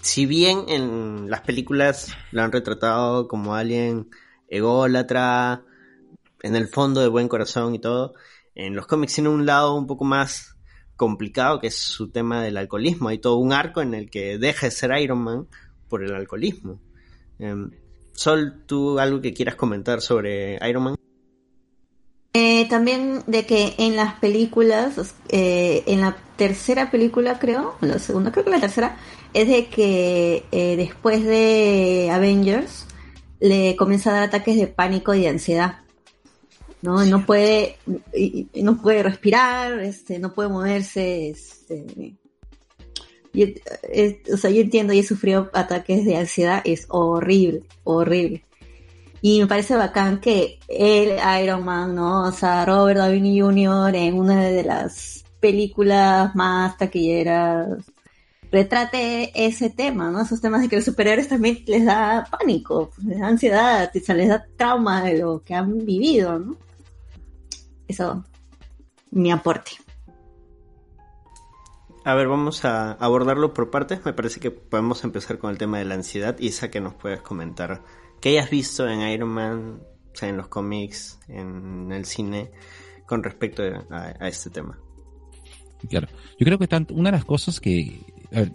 [0.00, 4.10] si bien en las películas lo han retratado como alguien
[4.48, 5.64] ególatra,
[6.42, 8.14] en el fondo de buen corazón y todo,
[8.54, 10.56] en los cómics tiene un lado un poco más
[10.96, 13.08] complicado que es su tema del alcoholismo.
[13.08, 15.48] Hay todo un arco en el que deja de ser Iron Man
[15.88, 16.80] por el alcoholismo.
[17.38, 17.70] Em,
[18.12, 20.96] Sol, ¿tú algo que quieras comentar sobre Iron Man?
[22.34, 27.98] Eh, también de que en las películas, eh, en la tercera película creo, o la
[27.98, 28.96] segunda, creo que la tercera,
[29.34, 32.86] es de que eh, después de Avengers
[33.40, 35.80] le comienza a dar ataques de pánico y de ansiedad.
[36.80, 37.04] ¿no?
[37.04, 37.76] No puede,
[38.54, 42.14] no puede respirar, este, no puede moverse, este,
[43.32, 43.42] y,
[43.82, 48.44] eh, o sea, yo entiendo, yo he sufrido ataques de ansiedad, es horrible, horrible.
[49.20, 52.24] Y me parece bacán que el Iron Man, ¿no?
[52.24, 53.94] O sea, Robert Downey Jr.
[53.94, 57.84] en una de las películas más taquilleras
[58.50, 60.22] retrate ese tema, ¿no?
[60.22, 64.46] Esos temas de que los superhéroes también les da pánico, les da ansiedad, les da
[64.56, 66.56] trauma de lo que han vivido, ¿no?
[67.86, 68.24] Eso,
[69.10, 69.72] mi aporte.
[72.04, 74.04] A ver, vamos a abordarlo por partes.
[74.04, 76.38] Me parece que podemos empezar con el tema de la ansiedad.
[76.38, 77.82] Isa, que nos puedes comentar
[78.20, 79.80] qué hayas visto en Iron Man,
[80.12, 82.50] o sea, en los cómics, en el cine,
[83.06, 84.78] con respecto a, este tema.
[85.88, 86.08] Claro.
[86.38, 88.00] Yo creo que una de las cosas que,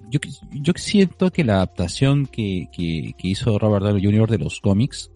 [0.10, 4.30] yo, siento que la adaptación que, que, que hizo Robert Downey Jr.
[4.30, 5.12] de los cómics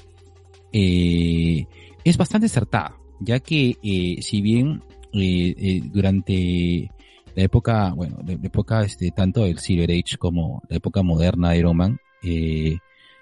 [0.71, 1.65] eh,
[2.03, 4.81] es bastante acertada, ya que eh, si bien
[5.13, 6.91] eh, eh, durante
[7.35, 11.57] la época, bueno, la época este, tanto del Silver Age como la época moderna de
[11.57, 12.77] Iron Man, eh,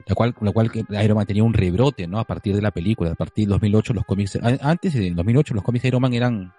[0.07, 0.71] la cual, la cual
[1.03, 2.19] Iron Man tenía un rebrote, ¿no?
[2.19, 5.63] A partir de la película, a partir del 2008 los cómics, antes del 2008 los
[5.63, 6.53] cómics de Iron Man eran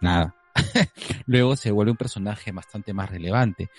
[0.00, 0.34] nada.
[1.26, 3.70] Luego se vuelve un personaje bastante más relevante.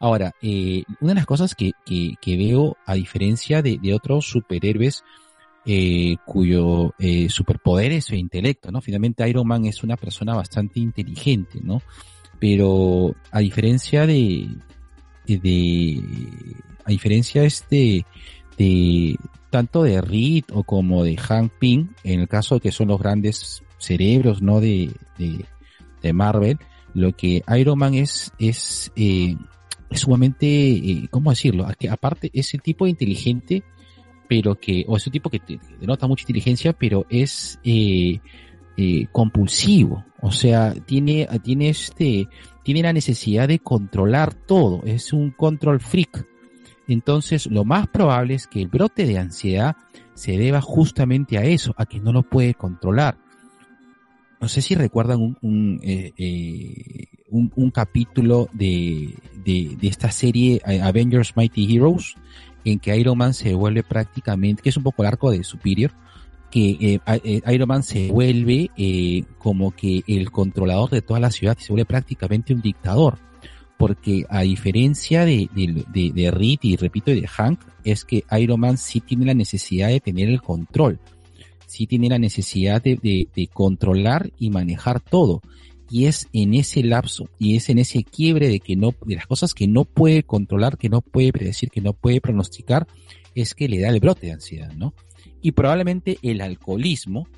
[0.00, 4.26] Ahora, eh, una de las cosas que, que, que veo, a diferencia de, de otros
[4.28, 5.04] superhéroes,
[5.66, 8.80] eh, cuyo eh, superpoder es su intelecto, ¿no?
[8.80, 11.82] Finalmente Iron Man es una persona bastante inteligente, ¿no?
[12.38, 14.48] Pero a diferencia de,
[15.26, 16.02] de-
[16.86, 18.06] a diferencia este
[18.56, 19.16] de
[19.50, 22.98] tanto de Reed o como de Hank Pym, en el caso de que son los
[22.98, 24.60] grandes cerebros, ¿no?
[24.60, 26.58] De, de, Marvel,
[26.94, 29.34] lo que Iron Man es, es, eh,
[29.90, 31.66] sumamente, eh, ¿cómo decirlo?
[31.76, 33.64] Que aparte es el tipo inteligente,
[34.28, 35.40] pero que, o es un tipo que
[35.80, 38.20] denota mucha inteligencia, pero es eh,
[38.76, 40.04] eh, compulsivo.
[40.20, 42.28] O sea, tiene, tiene este,
[42.62, 44.82] tiene la necesidad de controlar todo.
[44.84, 46.26] Es un control freak.
[46.88, 49.76] Entonces, lo más probable es que el brote de ansiedad
[50.14, 53.18] se deba justamente a eso, a que no lo puede controlar.
[54.40, 59.14] No sé si recuerdan un, un, eh, eh, un, capítulo de,
[59.44, 62.14] de, esta serie eh, Avengers Mighty Heroes,
[62.64, 65.92] en que Iron Man se vuelve prácticamente, que es un poco el arco de Superior,
[66.50, 68.70] que eh, eh, Iron Man se vuelve
[69.38, 73.18] como que el controlador de toda la ciudad se vuelve prácticamente un dictador.
[73.78, 78.78] Porque a diferencia de, de, de, de y repito de Hank, es que Iron Man
[78.78, 80.98] sí tiene la necesidad de tener el control.
[81.66, 82.96] Sí tiene la necesidad de,
[83.34, 85.42] de, controlar y manejar todo.
[85.90, 89.26] Y es en ese lapso, y es en ese quiebre de que no, de las
[89.26, 92.86] cosas que no puede controlar, que no puede predecir, que no puede pronosticar,
[93.34, 94.94] es que le da el brote de ansiedad, ¿no?
[95.42, 97.28] Y probablemente el alcoholismo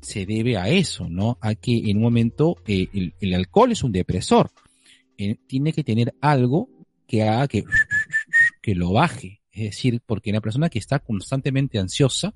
[0.00, 1.36] se debe a eso, ¿no?
[1.42, 2.88] A que en un momento eh,
[3.20, 4.50] el alcohol es un depresor.
[5.22, 6.70] Eh, tiene que tener algo
[7.06, 7.64] que haga que,
[8.62, 9.42] que lo baje.
[9.52, 12.32] Es decir, porque una persona que está constantemente ansiosa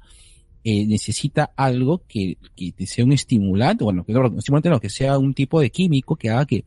[0.64, 4.90] eh, necesita algo que, que sea un estimulante, bueno, que no, un estimulante no, que
[4.90, 6.66] sea un tipo de químico que haga que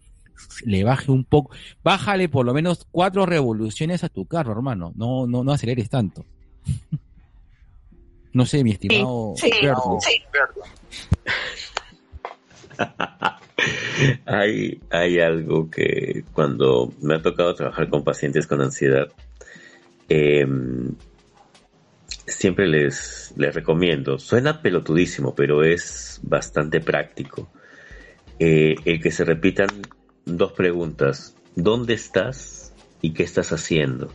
[0.66, 1.52] le baje un poco,
[1.84, 6.26] bájale por lo menos cuatro revoluciones a tu carro, hermano, no, no, no aceleres tanto.
[8.34, 9.50] No sé, mi estimado Sí,
[10.02, 10.22] sí.
[14.26, 19.08] hay, hay algo que cuando me ha tocado trabajar con pacientes con ansiedad,
[20.10, 20.46] eh,
[22.28, 27.50] siempre les, les recomiendo, suena pelotudísimo, pero es bastante práctico,
[28.40, 29.70] eh, el que se repitan
[30.26, 34.12] dos preguntas, ¿dónde estás y qué estás haciendo?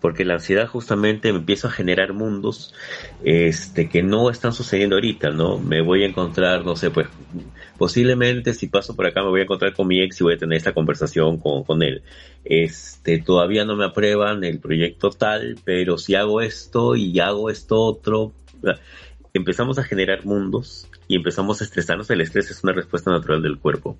[0.00, 2.74] Porque la ansiedad justamente empieza a generar mundos
[3.22, 5.58] este, que no están sucediendo ahorita, ¿no?
[5.58, 7.06] Me voy a encontrar, no sé, pues
[7.80, 10.36] posiblemente si paso por acá me voy a encontrar con mi ex y voy a
[10.36, 12.02] tener esta conversación con, con él.
[12.44, 17.80] Este, todavía no me aprueban el proyecto tal, pero si hago esto y hago esto
[17.80, 18.34] otro,
[19.32, 22.10] empezamos a generar mundos y empezamos a estresarnos.
[22.10, 23.96] El estrés es una respuesta natural del cuerpo,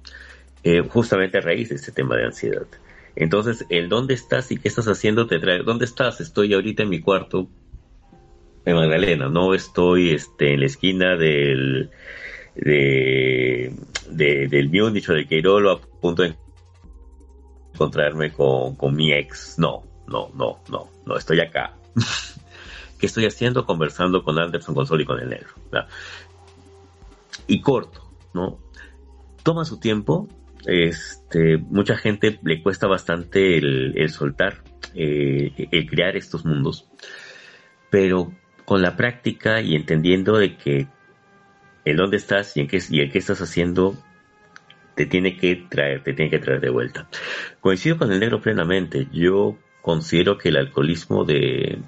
[0.62, 2.66] eh, justamente a raíz de este tema de ansiedad.
[3.16, 5.62] Entonces, el dónde estás y qué estás haciendo te trae.
[5.62, 6.20] ¿Dónde estás?
[6.20, 7.48] Estoy ahorita en mi cuarto
[8.66, 11.88] en Magdalena, no estoy este, en la esquina del
[12.61, 13.72] de,
[14.11, 16.36] de, del Múnich o del Queirolo a punto de
[17.72, 19.58] encontrarme con, con mi ex.
[19.58, 21.74] No, no, no, no, no, estoy acá.
[22.98, 23.64] ¿Qué estoy haciendo?
[23.64, 25.48] Conversando con Anderson Gonzalo y con el negro.
[27.46, 28.58] Y corto, ¿no?
[29.42, 30.28] Toma su tiempo.
[30.66, 34.62] Este, mucha gente le cuesta bastante el, el soltar,
[34.94, 36.90] eh, el crear estos mundos.
[37.88, 38.30] Pero
[38.66, 40.86] con la práctica y entendiendo de que
[41.84, 43.96] en dónde estás y en qué, qué estás haciendo
[44.94, 47.08] te tiene que traer, te tiene que traer de vuelta.
[47.60, 49.08] Coincido con el negro plenamente.
[49.12, 51.78] Yo considero que el alcoholismo de,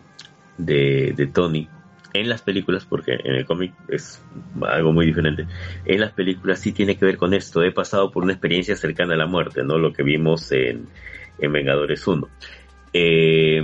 [0.57, 1.69] de, de Tony
[2.15, 4.23] en las películas, porque en el cómic es
[4.63, 5.47] algo muy diferente,
[5.85, 7.63] en las películas sí tiene que ver con esto.
[7.63, 9.79] He pasado por una experiencia cercana a la muerte, ¿no?
[9.79, 10.87] Lo que vimos en,
[11.39, 12.29] en Vengadores 1.
[12.93, 13.63] Eh,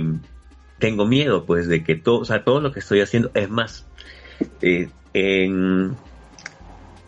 [0.79, 3.87] tengo miedo, pues, de que todo, o sea, todo lo que estoy haciendo, es más,
[4.61, 5.95] eh, en,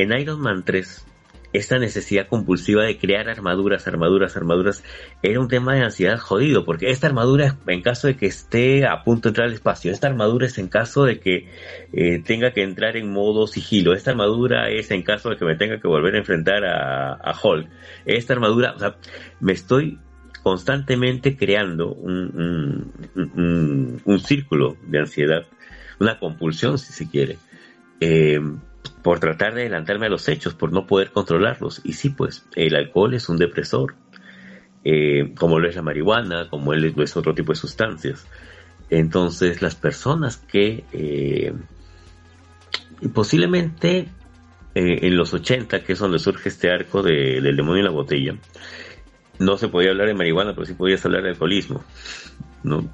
[0.01, 1.05] en Iron Man 3,
[1.53, 4.83] esta necesidad compulsiva de crear armaduras, armaduras, armaduras,
[5.21, 8.85] era un tema de ansiedad jodido, porque esta armadura es en caso de que esté
[8.85, 11.49] a punto de entrar al espacio, esta armadura es en caso de que
[11.91, 15.55] eh, tenga que entrar en modo sigilo, esta armadura es en caso de que me
[15.55, 17.67] tenga que volver a enfrentar a, a Hulk,
[18.05, 18.95] esta armadura, o sea,
[19.39, 19.99] me estoy
[20.43, 22.91] constantemente creando un,
[24.05, 25.45] un, círculo de ansiedad,
[25.99, 27.37] una compulsión si se quiere,
[27.99, 28.39] eh,
[29.01, 31.81] por tratar de adelantarme a los hechos, por no poder controlarlos.
[31.83, 33.95] Y sí, pues el alcohol es un depresor,
[34.83, 38.27] eh, como lo es la marihuana, como lo es otro tipo de sustancias.
[38.89, 41.53] Entonces las personas que eh,
[43.13, 44.09] posiblemente
[44.73, 48.35] en los 80, que es donde surge este arco de, del demonio en la botella,
[49.39, 51.83] no se podía hablar de marihuana, pero sí podías hablar de alcoholismo,
[52.63, 52.89] ¿no?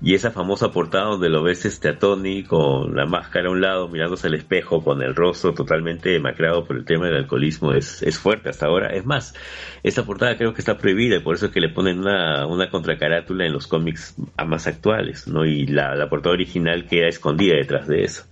[0.00, 3.60] Y esa famosa portada donde lo ves este a Tony con la máscara a un
[3.60, 8.02] lado, mirándose al espejo, con el rostro totalmente demacrado por el tema del alcoholismo, es,
[8.02, 8.94] es fuerte hasta ahora.
[8.94, 9.34] Es más,
[9.82, 12.70] esa portada creo que está prohibida y por eso es que le ponen una, una
[12.70, 14.14] contracarátula en los cómics
[14.46, 15.44] más actuales, ¿no?
[15.44, 18.24] Y la, la portada original queda escondida detrás de eso.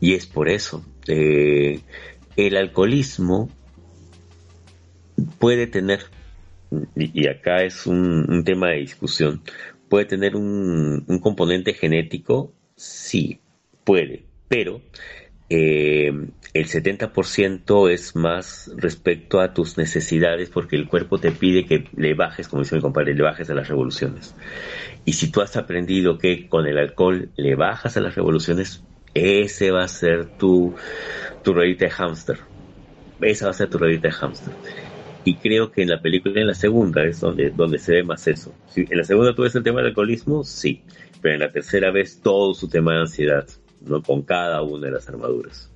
[0.00, 0.84] Y es por eso.
[1.06, 1.80] Eh,
[2.36, 3.48] el alcoholismo
[5.38, 6.00] puede tener
[6.94, 9.42] y, acá es un, tema de discusión,
[9.88, 12.52] ¿puede tener un, componente genético?
[12.76, 13.40] Sí,
[13.84, 14.80] puede, pero
[15.48, 16.08] eh,
[16.52, 22.14] el 70% es más respecto a tus necesidades porque el cuerpo te pide que le
[22.14, 24.34] bajes, como dice mi compadre, le bajes a las revoluciones.
[25.04, 28.82] Y si tú has aprendido que con el alcohol le bajas a las revoluciones,
[29.14, 30.74] ese va a ser tu,
[31.42, 32.38] tu de hámster.
[33.20, 34.52] Esa va a ser tu ruedita de hámster
[35.26, 38.28] y creo que en la película, en la segunda, es donde, donde se ve más
[38.28, 38.54] eso.
[38.76, 40.84] en la segunda tú ves el tema del alcoholismo, sí,
[41.20, 43.44] pero en la tercera ves todo su tema de ansiedad,
[43.80, 44.00] ¿no?
[44.04, 45.68] Con cada una de las armaduras.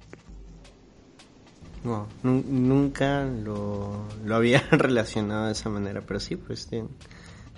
[2.22, 6.86] nunca lo, lo, había relacionado de esa manera, pero sí, pues tiene,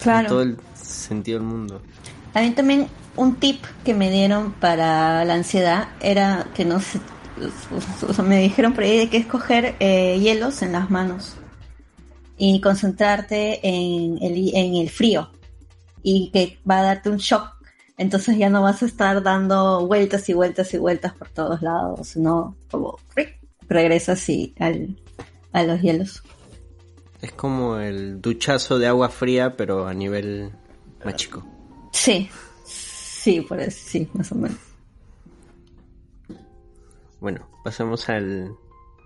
[0.03, 0.30] claro.
[0.30, 1.82] todo el sentido del mundo.
[2.32, 7.01] A mí también un tip que me dieron para la ansiedad era que no se,
[8.22, 11.36] me dijeron por ahí de que escoger eh, hielos en las manos
[12.45, 15.30] y concentrarte en el, en el frío
[16.03, 17.55] y que va a darte un shock.
[17.97, 22.09] Entonces ya no vas a estar dando vueltas y vueltas y vueltas por todos lados,
[22.09, 22.99] sino como
[23.68, 24.97] regresas y al,
[25.53, 26.24] a los hielos.
[27.20, 30.51] Es como el duchazo de agua fría, pero a nivel
[31.05, 31.47] más chico.
[31.93, 32.28] Sí,
[32.64, 34.59] sí, por eso, sí, más o menos.
[37.20, 38.57] Bueno, pasemos al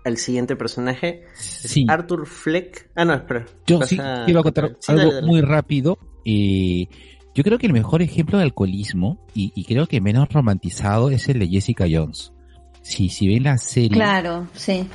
[0.07, 1.23] el siguiente personaje.
[1.35, 1.85] Sí.
[1.87, 2.89] Arthur Fleck.
[2.95, 3.45] Ah, no, espera.
[3.65, 5.97] Yo sí quiero contar algo muy rápido.
[6.25, 6.87] Eh,
[7.37, 11.37] yo creo que el mejor ejemplo de alcoholismo, y, creo que menos romantizado, es el
[11.37, 12.33] de Jessica Jones.
[12.81, 13.91] Si, si ven la serie.
[13.91, 14.87] Claro, sí.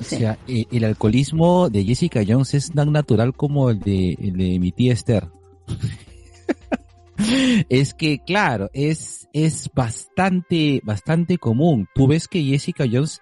[0.00, 4.36] O sea, eh, el alcoholismo de Jessica Jones es tan natural como el de, el
[4.36, 5.28] de mi tía Esther.
[7.68, 11.88] es que, claro, es, es bastante, bastante común.
[11.94, 13.20] Tú ves que Jessica Jones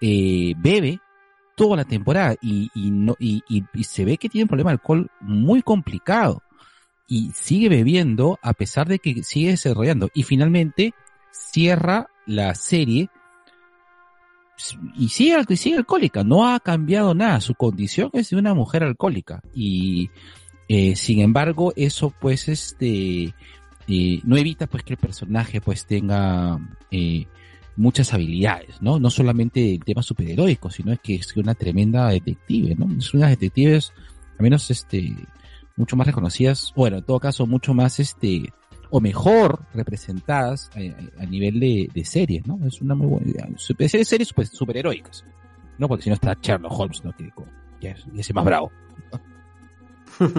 [0.00, 1.00] eh, bebe
[1.56, 4.74] toda la temporada y, y, no, y, y, se ve que tiene un problema de
[4.74, 6.42] alcohol muy complicado
[7.08, 10.10] y sigue bebiendo a pesar de que sigue desarrollando.
[10.12, 10.92] Y finalmente
[11.30, 13.08] cierra la serie
[14.96, 19.40] y sigue, sigue alcohólica, no ha cambiado nada, su condición es de una mujer alcohólica
[19.54, 20.10] y
[20.68, 23.34] eh, sin embargo eso pues este
[23.88, 26.58] eh, no evita pues que el personaje pues tenga
[26.90, 27.26] eh,
[27.76, 28.98] muchas habilidades, ¿no?
[28.98, 32.88] No solamente el tema superheroico, sino es que es una tremenda detective, ¿no?
[32.96, 33.92] Es unas detectives,
[34.38, 35.14] al menos este,
[35.76, 38.52] mucho más reconocidas, bueno, en todo caso, mucho más este,
[38.90, 42.58] o mejor representadas a, nivel de, series, ¿no?
[42.66, 43.48] Es una muy buena idea.
[43.56, 45.24] Series, series super, superheroicas,
[45.78, 45.88] ¿no?
[45.88, 47.14] Porque si no está Sherlock Holmes, ¿no?
[47.14, 47.30] Que
[47.80, 48.72] ya es, más bravo.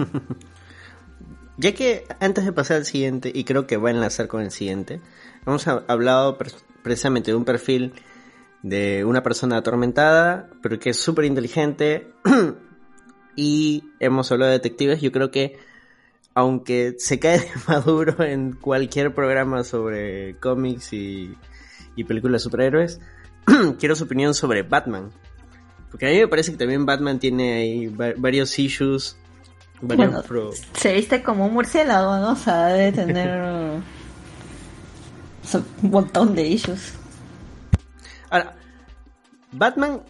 [1.56, 4.50] ya que antes de pasar al siguiente, y creo que va a enlazar con el
[4.50, 5.00] siguiente,
[5.46, 6.36] hemos hablado
[6.88, 7.92] precisamente de un perfil
[8.62, 12.12] de una persona atormentada, pero que es súper inteligente.
[13.36, 15.00] y hemos hablado de detectives.
[15.00, 15.58] Yo creo que,
[16.34, 21.36] aunque se cae de maduro en cualquier programa sobre cómics y,
[22.06, 23.00] películas de superhéroes,
[23.78, 25.10] quiero su opinión sobre Batman.
[25.90, 29.16] Porque a mí me parece que también Batman tiene ahí varios issues.
[30.74, 32.32] se viste como un murciélago, ¿no?
[32.32, 33.80] O sea, debe tener.
[35.48, 36.92] Son un montón de ellos.
[38.28, 38.54] Ahora,
[39.50, 40.02] Batman,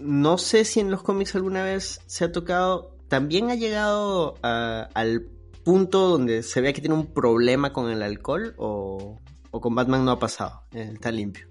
[0.00, 5.26] no sé si en los cómics alguna vez se ha tocado, también ha llegado al
[5.64, 9.20] punto donde se vea que tiene un problema con el alcohol o,
[9.50, 11.46] con Batman no ha pasado, está limpio.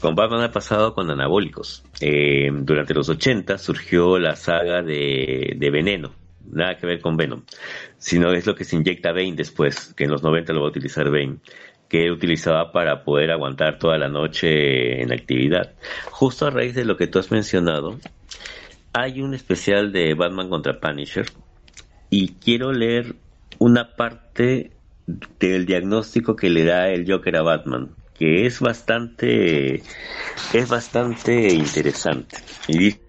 [0.00, 1.84] con Batman ha pasado con anabólicos.
[2.00, 6.17] Eh, durante los 80 surgió la saga de, de Veneno,
[6.50, 7.42] nada que ver con Venom,
[7.98, 10.70] sino es lo que se inyecta Bane después, que en los 90 lo va a
[10.70, 11.38] utilizar Bane
[11.88, 15.72] que utilizaba para poder aguantar toda la noche en actividad.
[16.10, 17.98] Justo a raíz de lo que tú has mencionado,
[18.92, 21.26] hay un especial de Batman contra Punisher
[22.10, 23.14] y quiero leer
[23.58, 24.72] una parte
[25.38, 29.82] del diagnóstico que le da el Joker a Batman, que es bastante
[30.52, 32.36] es bastante interesante.
[32.66, 33.07] Y dice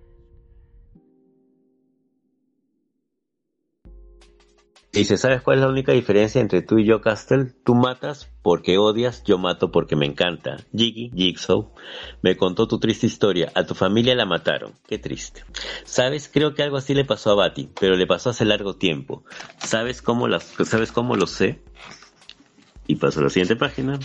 [4.92, 7.54] Dice, ¿sabes cuál es la única diferencia entre tú y yo, Castle?
[7.64, 10.58] Tú matas porque odias, yo mato porque me encanta.
[10.76, 11.72] Jiggy, Jigsaw,
[12.24, 13.52] me contó tu triste historia.
[13.54, 14.74] A tu familia la mataron.
[14.88, 15.44] Qué triste.
[15.84, 16.28] ¿Sabes?
[16.34, 19.24] Creo que algo así le pasó a Batty, pero le pasó hace largo tiempo.
[19.60, 21.62] ¿Sabes cómo, las, ¿sabes cómo lo sé?
[22.88, 24.00] Y paso a la siguiente página.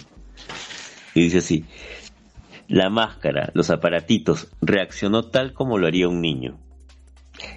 [1.15, 1.65] Y dice así.
[2.69, 6.59] La máscara, los aparatitos, reaccionó tal como lo haría un niño.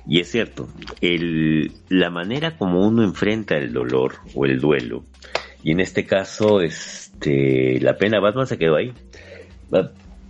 [0.06, 0.68] Y es cierto,
[1.90, 5.04] la manera como uno enfrenta el dolor o el duelo,
[5.64, 8.94] y en este caso, este, la pena Batman se quedó ahí.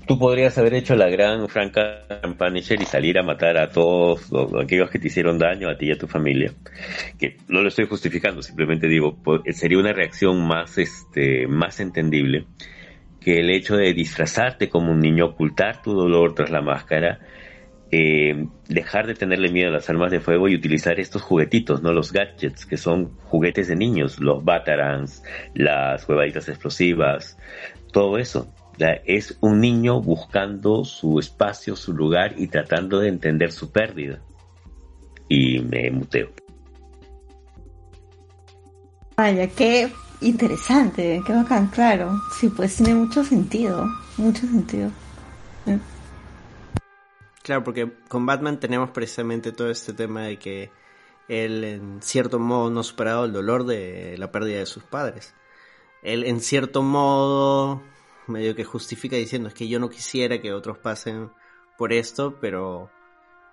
[0.07, 2.05] Tú podrías haber hecho la gran Franca
[2.37, 5.91] Punisher y salir a matar a todos aquellos que te hicieron daño, a ti y
[5.91, 6.53] a tu familia.
[7.19, 9.17] Que no lo estoy justificando, simplemente digo,
[9.51, 12.45] sería una reacción este, más entendible
[13.19, 17.19] que el hecho de disfrazarte como un niño, ocultar tu dolor tras la máscara
[17.91, 21.93] eh, dejar de tenerle miedo a las armas de fuego y utilizar estos juguetitos, ¿no?
[21.93, 25.23] Los gadgets, que son juguetes de niños, los batarans,
[25.53, 27.37] las huevaditas explosivas,
[27.91, 28.53] todo eso.
[28.77, 34.21] es un niño buscando su espacio, su lugar y tratando de entender su pérdida.
[35.29, 36.29] Y me muteo.
[39.15, 39.89] Vaya, qué
[40.21, 41.33] interesante, qué
[41.73, 42.21] claro.
[42.39, 44.91] Sí, pues tiene mucho sentido, mucho sentido.
[47.47, 50.69] Claro, porque con Batman tenemos precisamente todo este tema de que
[51.29, 55.33] él en cierto modo no ha superado el dolor de la pérdida de sus padres.
[56.03, 57.81] Él en cierto modo
[58.27, 61.31] medio que justifica diciendo es que yo no quisiera que otros pasen
[61.77, 62.91] por esto, pero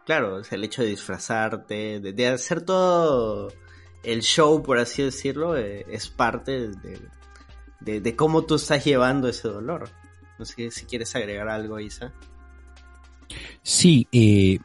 [0.04, 3.52] claro, es el hecho de disfrazarte, de, hacer todo
[4.02, 6.70] el show, por así decirlo, eh, es parte
[7.78, 9.88] de, de, cómo tú estás llevando ese dolor.
[10.36, 12.12] No sé si quieres agregar algo, Isa.
[13.62, 14.58] Sí, eh,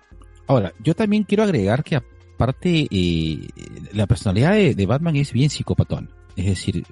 [0.48, 3.48] ahora, yo también quiero agregar que aparte eh,
[3.94, 6.10] la personalidad de, Batman es bien psicopatón.
[6.36, 6.86] Es decir,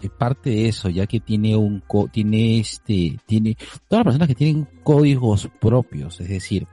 [0.00, 1.82] es parte de eso, ya que tiene un
[2.12, 3.56] tiene este, tiene
[3.88, 6.66] todas las personas que tienen códigos propios, es decir,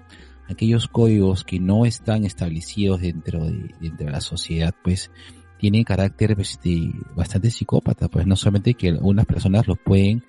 [0.49, 5.11] aquellos códigos que no están establecidos dentro de, dentro de la sociedad, pues
[5.57, 10.23] tienen carácter este, bastante psicópata, pues no solamente que algunas personas los pueden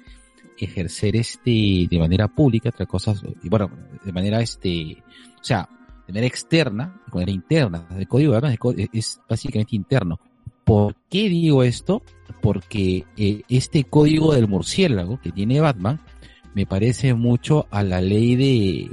[0.59, 3.71] ejercer este de manera pública, otra cosa, y bueno,
[4.05, 5.03] de manera este,
[5.41, 5.69] o sea,
[6.07, 7.87] de manera externa, de manera interna.
[7.97, 10.19] El código de es básicamente interno.
[10.65, 12.03] ¿Por qué digo esto?
[12.41, 16.01] Porque eh, este código del murciélago que tiene Batman
[16.55, 18.91] me parece mucho a la ley de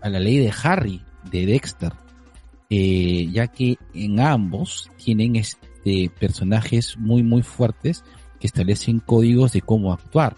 [0.00, 1.92] a la ley de Harry de Dexter,
[2.70, 8.04] eh, ya que en ambos tienen este personajes muy muy fuertes
[8.38, 10.36] que establecen códigos de cómo actuar.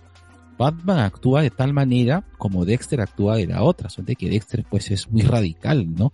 [0.60, 4.90] Batman actúa de tal manera como Dexter actúa de la otra, de que Dexter pues
[4.90, 6.12] es muy radical, ¿no?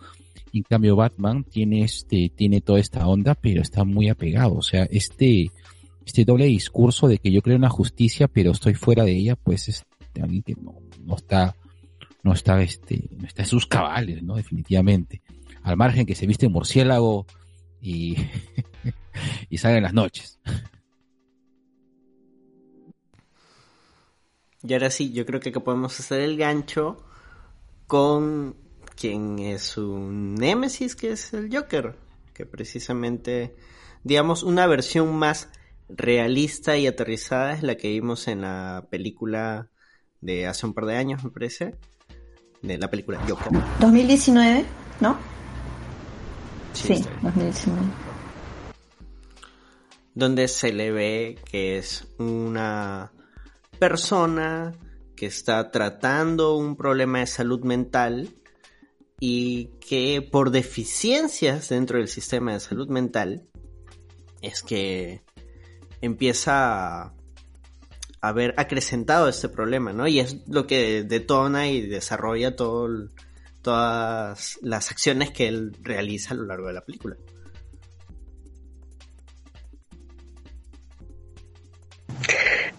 [0.53, 4.85] En cambio Batman tiene este, tiene toda esta onda, pero está muy apegado, o sea,
[4.85, 5.51] este,
[6.05, 9.35] este doble discurso de que yo creo en la justicia, pero estoy fuera de ella,
[9.35, 9.85] pues es
[10.23, 11.57] alguien que no, no está,
[12.23, 14.37] no está este, no está en sus cabales, ¿no?
[14.37, 15.23] Definitivamente.
[15.65, 17.27] Al margen que se viste murciélago
[17.83, 18.17] y,
[19.51, 20.39] y sale en las noches.
[24.67, 26.97] Y ahora sí, yo creo que podemos hacer el gancho
[27.87, 28.57] con
[28.97, 31.97] quien es un némesis, que es el Joker,
[32.35, 33.55] que precisamente,
[34.03, 35.51] digamos, una versión más
[35.89, 39.69] realista y aterrizada es la que vimos en la película
[40.21, 41.77] de hace un par de años, me parece,
[42.63, 43.53] de la película Joker.
[43.79, 44.65] 2019,
[45.01, 45.17] ¿no?
[46.73, 47.81] Sí, 2019.
[50.15, 53.13] Donde se le ve que es una
[53.79, 54.75] persona
[55.17, 58.35] que está tratando un problema de salud mental
[59.19, 63.49] y que por deficiencias dentro del sistema de salud mental
[64.43, 65.23] es que
[66.01, 67.15] empieza a
[68.21, 70.07] haber acrecentado este problema, ¿no?
[70.07, 73.09] Y es lo que detona y desarrolla todas
[74.63, 77.17] las acciones que él realiza a lo largo de la película.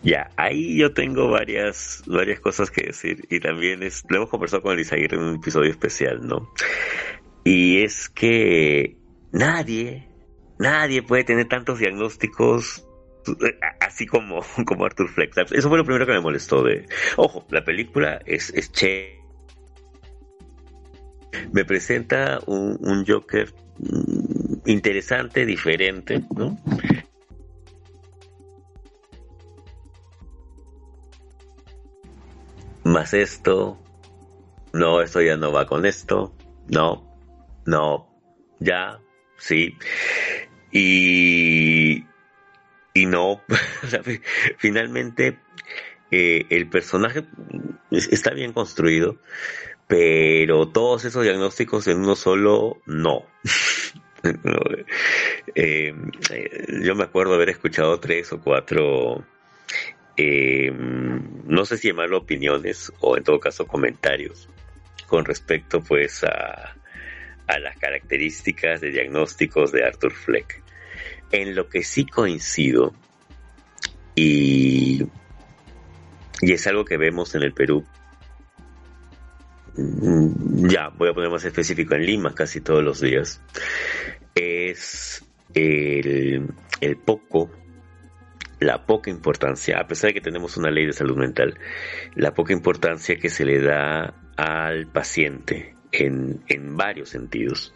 [0.03, 4.61] Ya, ahí yo tengo varias, varias cosas que decir y también es, lo hemos conversado
[4.61, 6.51] con Elisaguirre en un episodio especial, ¿no?
[7.43, 8.97] Y es que
[9.31, 10.07] nadie,
[10.59, 12.87] nadie puede tener tantos diagnósticos
[13.27, 15.37] eh, así como, como Arthur Fleck.
[15.51, 16.85] Eso fue lo primero que me molestó de...
[17.15, 19.17] Ojo, la película es, es che...
[21.51, 26.57] Me presenta un, un Joker mm, interesante, diferente, ¿no?
[32.87, 33.77] Más esto,
[34.71, 36.33] no, esto ya no va con esto,
[36.69, 37.05] no,
[37.65, 38.07] no,
[38.61, 39.01] ya,
[39.37, 39.77] sí.
[40.71, 42.05] Y,
[42.93, 43.41] y no,
[44.57, 45.37] finalmente
[46.11, 47.25] eh, el personaje
[47.91, 49.17] está bien construido,
[49.87, 53.25] pero todos esos diagnósticos en uno solo, no.
[55.55, 55.93] Eh,
[56.83, 59.23] yo me acuerdo haber escuchado tres o cuatro,
[60.17, 64.49] eh, no sé si llamarlo opiniones o en todo caso comentarios
[65.07, 66.75] con respecto pues a,
[67.47, 70.61] a las características de diagnósticos de Arthur Fleck.
[71.31, 72.93] En lo que sí coincido,
[74.15, 75.03] y,
[76.41, 77.85] y es algo que vemos en el Perú,
[79.75, 83.41] mm, ya voy a poner más específico en Lima casi todos los días,
[84.35, 86.47] es el,
[86.81, 87.49] el poco
[88.59, 91.59] la poca importancia, a pesar de que tenemos una ley de salud mental,
[92.15, 97.73] la poca importancia que se le da al paciente en, en varios sentidos.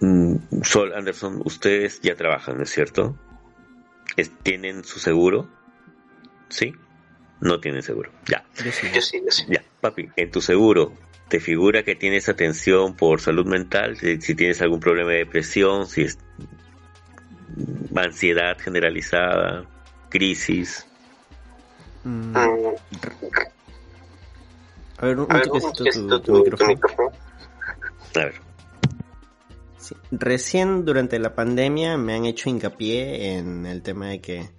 [0.00, 3.18] Mm, Sol Anderson, ustedes ya trabajan, ¿no es cierto?
[4.42, 5.48] ¿Tienen su seguro?
[6.48, 6.72] ¿Sí?
[7.40, 8.10] No tienen seguro.
[8.26, 8.44] Ya.
[8.64, 8.88] Yo sí.
[8.92, 9.44] Yo sí, yo sí.
[9.48, 10.92] Ya, papi, en tu seguro,
[11.28, 13.96] ¿te figura que tienes atención por salud mental?
[13.96, 16.18] Si, si tienes algún problema de depresión, si es
[18.02, 19.64] ansiedad generalizada,
[20.08, 20.84] crisis.
[22.04, 22.74] Mm, Mm,
[24.98, 25.84] a ver, un, a ver, un tu, tu
[26.20, 26.68] tu- tu micrófono.
[26.74, 27.10] micrófono.
[28.14, 28.34] A ver,
[29.78, 34.50] Sí, Recién durante la pandemia me han hecho hincapié en el tema de que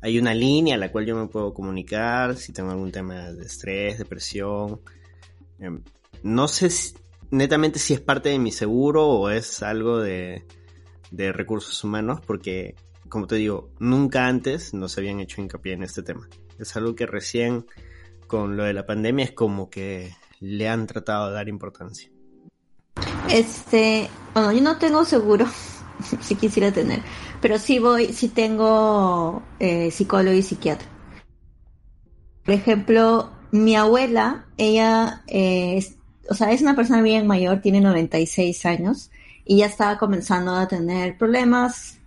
[0.00, 3.44] hay una línea a la cual yo me puedo comunicar si tengo algún tema de
[3.44, 4.80] estrés, depresión.
[5.58, 5.82] Em,
[6.22, 6.94] No sé si-
[7.30, 10.44] netamente si es parte de mi seguro o es algo de,
[11.10, 12.74] de recursos humanos porque,
[13.08, 16.28] como te digo, nunca antes nos habían hecho hincapié en este tema.
[16.58, 17.66] Es algo que recién
[18.26, 22.10] con lo de la pandemia es como que le han tratado de dar importancia.
[23.30, 25.46] Este, bueno, yo no tengo seguro,
[26.20, 27.00] si quisiera tener,
[27.40, 30.88] pero sí voy, sí tengo eh, psicólogo y psiquiatra.
[32.44, 35.84] Por ejemplo, mi abuela, ella, eh,
[36.30, 39.10] o sea, es una persona bien mayor, tiene 96 años
[39.44, 41.97] y ya estaba comenzando a tener problemas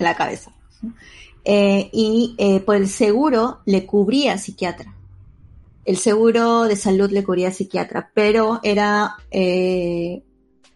[0.00, 0.52] la cabeza.
[1.44, 4.94] Eh, y eh, por el seguro le cubría psiquiatra
[5.86, 10.22] el seguro de salud le cubría psiquiatra, pero era eh,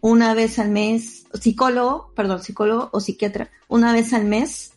[0.01, 4.73] una vez al mes, psicólogo, perdón, psicólogo o psiquiatra, una vez al mes,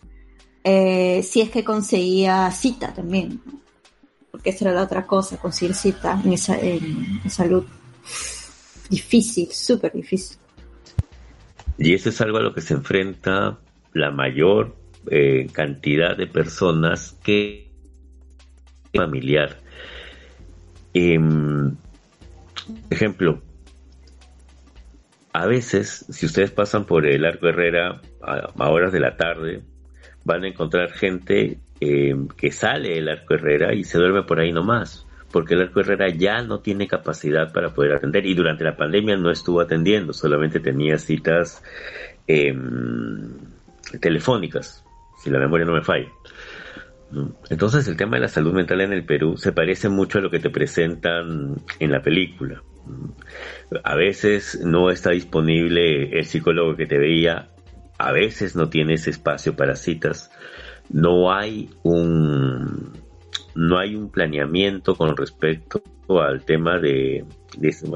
[0.62, 3.40] si es que conseguía cita también,
[4.30, 7.64] porque esa era la otra cosa, conseguir cita en, esa, en, en salud.
[8.90, 10.36] Difícil, súper difícil.
[11.78, 13.58] Y eso es algo a lo que se enfrenta
[13.98, 14.76] la mayor
[15.10, 17.70] eh, cantidad de personas que
[18.94, 19.56] familiar.
[20.94, 21.76] Em,
[22.90, 23.40] ejemplo,
[25.32, 29.62] a veces, si ustedes pasan por el Arco Herrera a, horas de la tarde,
[30.24, 34.52] van a encontrar gente em, que sale del Arco Herrera y se duerme por ahí
[34.52, 38.76] nomás, porque el Arco Herrera ya no tiene capacidad para poder atender y durante la
[38.76, 41.62] pandemia no estuvo atendiendo, solamente tenía citas
[42.26, 43.30] em,
[44.00, 44.84] telefónicas,
[45.22, 46.08] si la memoria no me falla.
[47.48, 50.30] Entonces el tema de la salud mental en el Perú se parece mucho a lo
[50.30, 52.62] que te presentan en la película.
[53.82, 57.50] A veces no está disponible el psicólogo que te veía,
[57.98, 60.30] a veces no tienes espacio para citas,
[60.90, 62.92] no hay un
[63.54, 65.82] no hay un planeamiento con respecto
[66.22, 67.24] al tema de,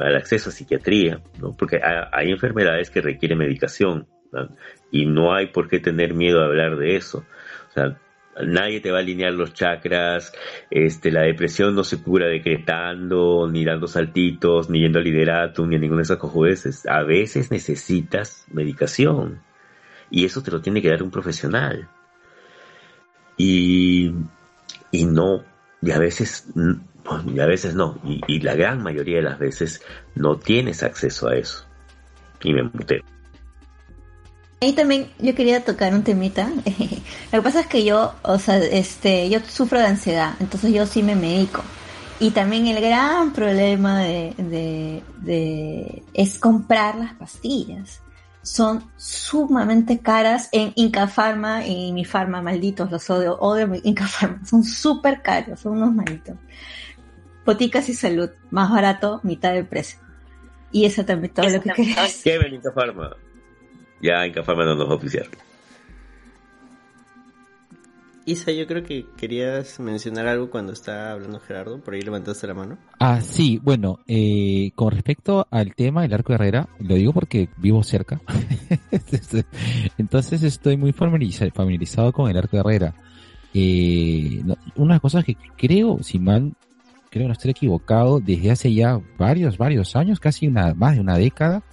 [0.02, 1.54] al acceso a psiquiatría, ¿no?
[1.56, 4.08] porque hay enfermedades que requieren medicación
[4.90, 7.24] y no hay por qué tener miedo a hablar de eso.
[7.70, 7.96] O sea,
[8.40, 10.32] nadie te va a alinear los chakras,
[10.70, 15.76] este, la depresión no se cura decretando, ni dando saltitos, ni yendo al liderato, ni
[15.76, 16.86] a ninguna de esas cojudeces.
[16.86, 19.40] A veces necesitas medicación.
[20.10, 21.88] Y eso te lo tiene que dar un profesional.
[23.36, 24.12] Y,
[24.90, 25.42] y no,
[25.80, 26.48] y a veces,
[27.06, 29.82] a veces no, y, y la gran mayoría de las veces
[30.14, 31.66] no tienes acceso a eso.
[32.42, 33.11] Y me muteo.
[34.62, 36.48] Ahí también yo quería tocar un temita.
[37.32, 40.86] Lo que pasa es que yo, o sea, este, yo sufro de ansiedad, entonces yo
[40.86, 41.64] sí me medico.
[42.20, 48.02] Y también el gran problema de, de, de es comprar las pastillas.
[48.42, 54.06] Son sumamente caras en Inca Pharma y mi Pharma, malditos, los odio, odio mi Inca
[54.06, 54.46] Pharma.
[54.46, 56.36] Son súper caros, son unos malditos.
[57.44, 59.98] Boticas y salud, más barato, mitad del precio.
[60.70, 62.22] Y eso también todo lo que decir.
[62.22, 63.16] ¿Qué ven Inca Pharma?
[64.02, 65.26] Ya Inca Pharma no nos va a oficiar.
[68.24, 72.54] Isa, yo creo que querías mencionar algo cuando estaba hablando Gerardo, por ahí levantaste la
[72.54, 72.78] mano.
[73.00, 77.48] Ah, sí, bueno, eh, con respecto al tema del arco de Herrera, lo digo porque
[77.56, 78.20] vivo cerca,
[79.98, 82.94] entonces estoy muy familiariza- familiarizado con el arco de Herrera.
[83.54, 86.52] Eh, no- una cosa que creo, si mal,
[87.10, 91.18] creo no estoy equivocado, desde hace ya varios, varios años, casi una, más de una
[91.18, 91.64] década,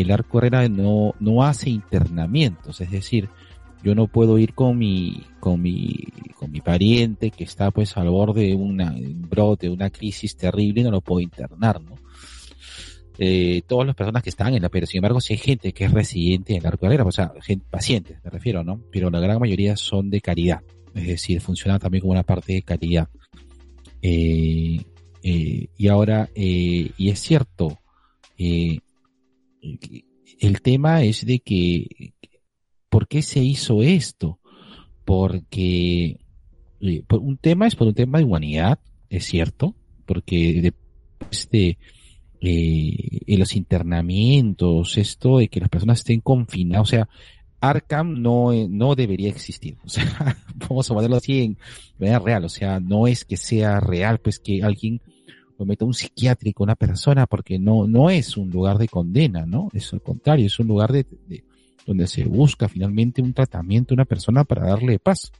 [0.00, 3.28] el arco Herrera no, no hace internamientos, es decir,
[3.82, 5.92] yo no puedo ir con mi, con mi,
[6.38, 9.90] con mi pariente que está pues al borde de una, de un brote, de una
[9.90, 11.94] crisis terrible, no lo puedo internar, ¿no?
[13.16, 15.84] Eh, todas las personas que están en la, pero sin embargo, si hay gente que
[15.84, 18.80] es residente en el arco Herrera, o sea, gente, pacientes, me refiero, ¿no?
[18.90, 20.62] Pero la gran mayoría son de caridad,
[20.94, 23.08] es decir, funcionan también como una parte de caridad.
[24.02, 24.80] Eh,
[25.22, 27.78] eh, y ahora, y es cierto,
[28.36, 28.78] eh,
[30.40, 32.14] el tema es de que,
[32.88, 34.38] ¿por qué se hizo esto?
[35.04, 36.20] Porque
[36.80, 39.74] eh, un tema es por un tema de humanidad, es cierto,
[40.06, 40.74] porque de,
[41.30, 41.78] este,
[42.40, 47.08] eh, en los internamientos, esto de que las personas estén confinadas, o sea,
[47.60, 49.78] Arkham no, eh, no debería existir.
[49.84, 50.36] O sea,
[50.68, 51.58] vamos a ponerlo así en
[51.98, 52.44] manera real.
[52.44, 55.00] O sea, no es que sea real, pues que alguien
[55.58, 59.68] lo meta un psiquiátrico, una persona, porque no, no es un lugar de condena, ¿no?
[59.72, 61.44] Es al contrario, es un lugar de, de-
[61.86, 65.32] donde se busca finalmente un tratamiento a una persona para darle paz.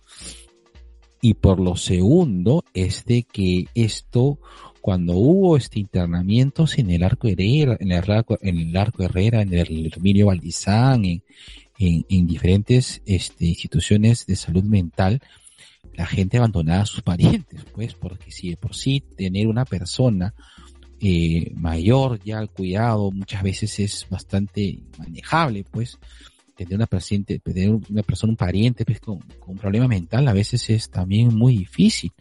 [1.23, 4.39] Y por lo segundo es de que esto,
[4.83, 9.41] cuando hubo este internamientos en el arco Herrera, en el arco, en el arco Herrera,
[9.41, 11.23] en el Herminio Valdizán, en,
[11.79, 15.23] en, en diferentes este, instituciones de salud mental,
[15.97, 20.35] la gente abandonaba a sus parientes, pues, porque si de por sí tener una persona
[21.01, 25.99] eh, mayor ya al cuidado muchas veces es bastante manejable, pues,
[26.57, 30.71] tener una paciente, tener una persona, un pariente, pues, con, un problema mental a veces
[30.71, 32.13] es también muy difícil.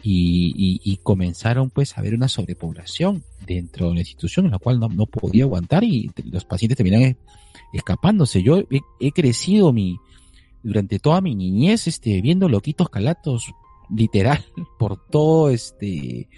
[0.00, 4.60] Y, y, y comenzaron pues a haber una sobrepoblación dentro de la institución en la
[4.60, 7.16] cual no, no podía aguantar y los pacientes terminan
[7.72, 8.40] escapándose.
[8.44, 8.62] Yo
[9.00, 9.98] he crecido mi,
[10.62, 13.52] durante toda mi niñez, este, viendo loquitos calatos,
[13.94, 14.44] literal,
[14.78, 16.28] por todo este,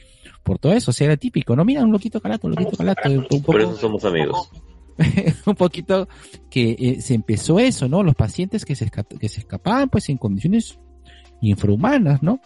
[0.44, 1.64] por todo eso, o sea, era típico, ¿no?
[1.64, 4.50] Mira, un loquito calato, un loquito calato, un poco, Por eso somos amigos.
[5.46, 6.08] un poquito
[6.50, 8.02] que eh, se empezó eso, ¿no?
[8.02, 10.78] Los pacientes que se, que se escapaban, pues, en condiciones
[11.40, 12.40] infrahumanas, ¿no?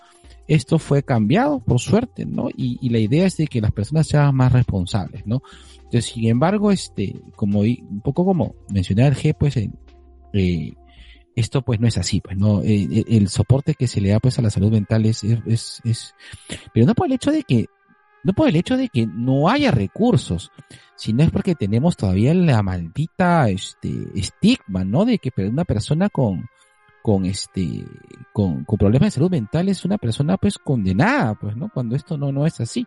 [0.47, 2.49] Esto fue cambiado, por suerte, ¿no?
[2.55, 5.43] Y, y la idea es de que las personas sean más responsables, ¿no?
[5.77, 9.79] Entonces, sin embargo, este, como un poco como mencioné al G, pues, en-
[10.33, 10.75] eh,
[11.37, 14.21] esto pues no es así, pues no, Eh, eh, el soporte que se le da
[14.21, 16.15] pues a la salud mental es, es, es,
[16.73, 17.67] pero no por el hecho de que,
[18.23, 20.51] no por el hecho de que no haya recursos,
[20.97, 25.05] sino es porque tenemos todavía la maldita, este, estigma, ¿no?
[25.05, 26.49] De que una persona con,
[27.03, 27.85] con este,
[28.33, 31.69] con, con problemas de salud mental es una persona pues condenada, pues, ¿no?
[31.69, 32.87] Cuando esto no, no es así.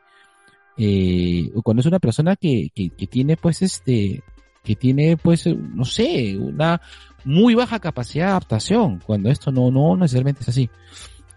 [0.77, 4.23] Eh, cuando es una persona que, que, que tiene pues este,
[4.63, 6.81] que tiene pues, no sé, una
[7.27, 10.69] muy baja capacidad de adaptación, cuando esto no, no necesariamente es así.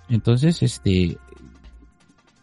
[0.08, 1.18] Entonces, este,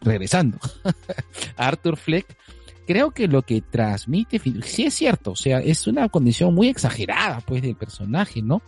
[0.01, 0.59] regresando
[1.57, 2.37] Arthur Fleck,
[2.85, 7.39] creo que lo que transmite, sí es cierto, o sea, es una condición muy exagerada,
[7.41, 8.61] pues, del personaje, ¿no?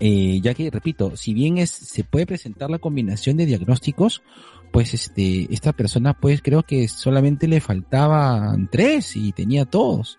[0.00, 4.22] Eh, ya que, repito, si bien es, se puede presentar la combinación de diagnósticos,
[4.70, 10.18] pues, este, esta persona, pues, creo que solamente le faltaban tres y tenía todos.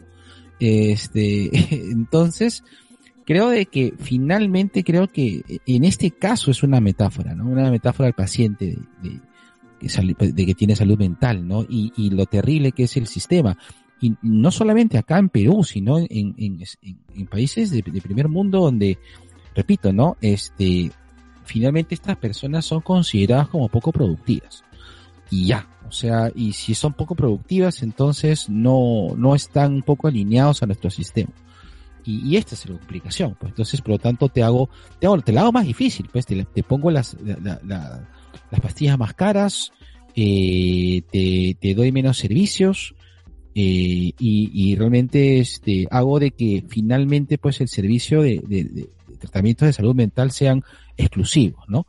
[0.59, 1.49] Este,
[1.91, 2.63] entonces,
[3.26, 7.45] creo de que finalmente creo que en este caso es una metáfora, ¿no?
[7.45, 9.19] Una metáfora al paciente de,
[9.82, 11.63] de, sal- de que tiene salud mental, ¿no?
[11.67, 13.57] Y, lo terrible que es el sistema.
[14.01, 18.28] Y no solamente acá en Perú, sino en, en, en- en países de, de primer
[18.28, 18.97] mundo donde,
[19.55, 20.17] repito, ¿no?
[20.21, 20.91] Este,
[21.45, 24.63] finalmente estas personas son consideradas como poco productivas.
[25.30, 30.61] Y ya, o sea, y si son poco productivas, entonces no, no están poco alineados
[30.61, 31.32] a nuestro sistema.
[32.05, 35.31] Y, esta es la complicación, pues entonces por lo tanto te hago, te hago, te
[35.31, 38.09] la hago más difícil, pues te, pongo las, la- la- la-
[38.51, 39.71] las pastillas más caras,
[40.15, 42.93] eh, te, te doy menos servicios,
[43.55, 48.89] Eh, y, realmente este, hago de que finalmente pues el servicio de, de,
[49.19, 50.63] tratamientos de salud mental sean
[50.97, 51.85] exclusivos, ¿no?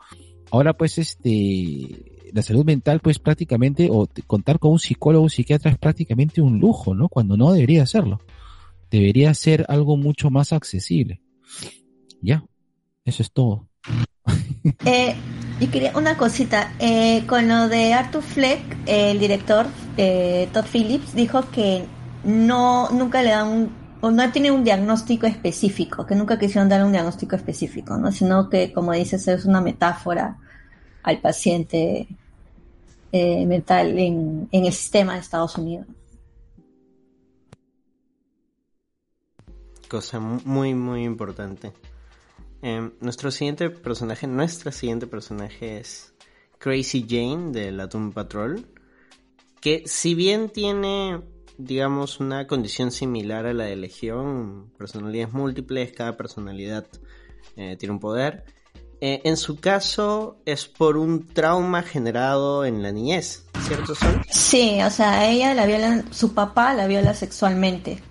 [0.50, 2.02] Ahora pues este
[2.34, 6.58] la salud mental pues prácticamente o contar con un psicólogo o psiquiatra es prácticamente un
[6.60, 7.08] lujo, ¿no?
[7.08, 8.20] Cuando no debería serlo.
[8.90, 11.20] Debería ser algo mucho más accesible.
[12.20, 12.44] Ya,
[13.04, 13.68] eso es todo.
[14.86, 15.14] Eh,
[15.60, 19.66] y quería una cosita, eh, con lo de Arthur Fleck, el director
[19.98, 21.84] eh, Todd Phillips dijo que
[22.24, 26.84] no nunca le dan un, o no tiene un diagnóstico específico, que nunca quisieron dar
[26.84, 28.10] un diagnóstico específico, ¿no?
[28.10, 30.38] Sino que, como dices, es una metáfora
[31.02, 32.08] al paciente
[33.12, 35.86] eh, mental en, en el sistema de Estados Unidos.
[39.94, 41.72] Cosa muy, muy importante.
[42.62, 46.14] Eh, nuestro siguiente personaje, nuestra siguiente personaje es
[46.58, 48.66] Crazy Jane de la Doom Patrol,
[49.60, 51.20] que si bien tiene,
[51.58, 56.88] digamos, una condición similar a la de Legión, personalidades múltiples, cada personalidad
[57.54, 58.42] eh, tiene un poder,
[59.00, 64.22] eh, en su caso es por un trauma generado en la niñez, ¿cierto Sol?
[64.28, 68.02] Sí, o sea, ella la violan, su papá la viola sexualmente.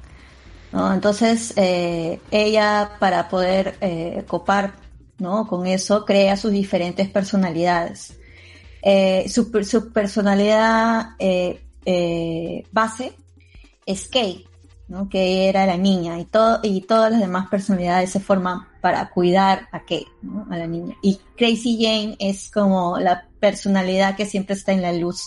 [0.73, 4.73] Entonces, eh, ella para poder eh, copar
[5.19, 5.45] ¿no?
[5.47, 8.17] con eso, crea sus diferentes personalidades.
[8.81, 11.11] Eh, su, su, personalidad
[12.71, 13.13] base
[13.85, 14.45] es Kate,
[14.87, 15.07] ¿no?
[15.09, 19.67] que era la niña, y, todo, y todas las demás personalidades se forman para cuidar
[19.71, 20.07] a Kate,
[20.49, 20.95] a la niña.
[21.03, 25.21] Y Crazy Jane es como la personalidad que siempre está en la luz.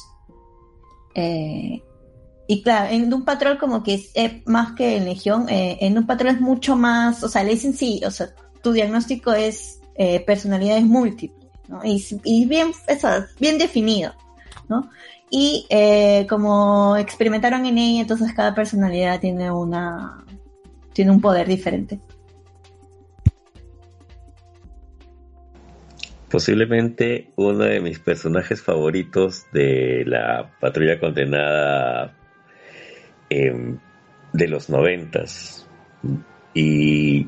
[2.49, 5.99] Y claro, en un patrón como que es eh, más que en Legión, eh, en
[5.99, 8.29] un patrón es mucho más, o sea, le dicen sí, o sea,
[8.63, 11.81] tu diagnóstico es eh, personalidades múltiples, ¿no?
[11.85, 13.09] Y, y bien, eso,
[13.41, 14.13] bien definido,
[14.69, 14.91] ¿no?
[15.31, 20.25] Y eh, como experimentaron en ella, entonces cada personalidad tiene una,
[20.93, 21.99] tiene un poder diferente.
[26.31, 32.15] Posiblemente uno de mis personajes favoritos de la patrulla condenada
[33.31, 33.77] eh,
[34.33, 35.67] de los noventas.
[36.55, 37.27] Y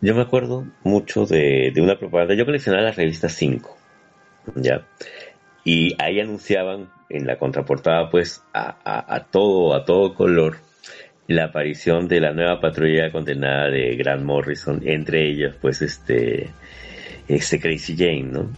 [0.00, 2.34] yo me acuerdo mucho de, de, una propaganda.
[2.34, 3.76] Yo coleccionaba la revista 5,
[4.56, 4.86] ¿ya?
[5.64, 8.76] Y ahí anunciaban en la contraportada, pues, a,
[9.14, 10.56] a, todo, a todo color,
[11.26, 16.50] la aparición de la nueva patrulla condenada de Grant Morrison, entre ellas, pues, este,
[17.28, 18.50] este Crazy Jane, ¿no?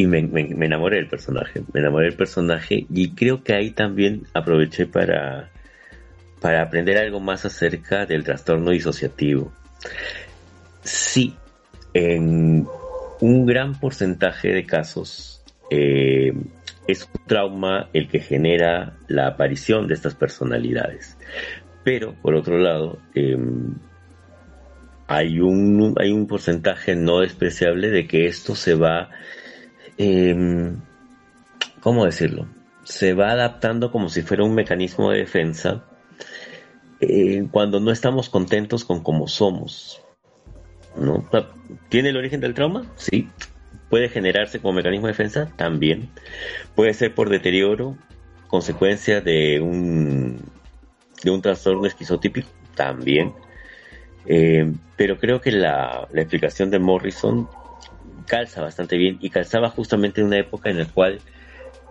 [0.00, 4.22] Y me, me, enamoré del personaje, me enamoré del personaje y creo que ahí también
[4.32, 5.50] aproveché para,
[6.40, 9.52] para aprender algo más acerca del trastorno disociativo.
[10.82, 11.36] Sí,
[11.92, 12.66] en
[13.20, 16.32] un gran porcentaje de casos eh,
[16.88, 21.18] es un trauma el que genera la aparición de estas personalidades.
[21.84, 23.36] Pero, por otro lado, eh,
[25.08, 29.10] hay, un, hay un porcentaje no despreciable de que esto se va
[29.98, 30.72] eh,
[31.80, 32.46] ¿cómo decirlo?
[32.84, 35.84] Se va adaptando como si fuera un mecanismo de defensa
[37.00, 40.02] eh, cuando no estamos contentos con cómo somos.
[41.88, 42.84] ¿Tiene el origen del trauma?
[42.96, 43.28] Sí.
[43.88, 45.50] ¿Puede generarse como mecanismo de defensa?
[45.56, 46.10] También.
[46.74, 47.96] Puede ser por deterioro,
[48.48, 50.40] consecuencia de un,
[51.22, 52.48] de un trastorno esquizotípico?
[52.74, 53.32] También.
[54.26, 57.48] Eh, pero creo que la explicación de Morrison
[58.30, 61.18] calza bastante bien y calzaba justamente en una época en la cual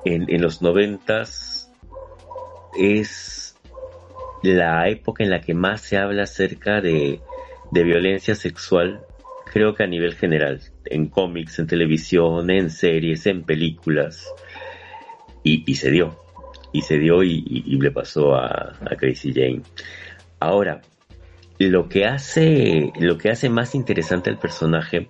[0.05, 1.69] en, en los noventas
[2.79, 3.57] es
[4.41, 7.19] la época en la que más se habla acerca de,
[7.71, 9.01] de violencia sexual,
[9.51, 14.25] creo que a nivel general, en cómics, en televisión, en series, en películas,
[15.43, 16.23] y, y se dio,
[16.71, 19.63] y se dio y, y, le pasó a, a, Crazy Jane.
[20.39, 20.79] Ahora,
[21.57, 25.09] lo que hace, lo que hace más interesante al personaje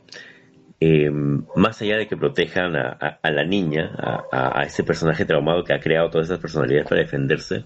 [0.81, 3.91] eh, más allá de que protejan a, la niña,
[4.31, 7.65] a, ese personaje traumado que ha creado todas esas personalidades para defenderse,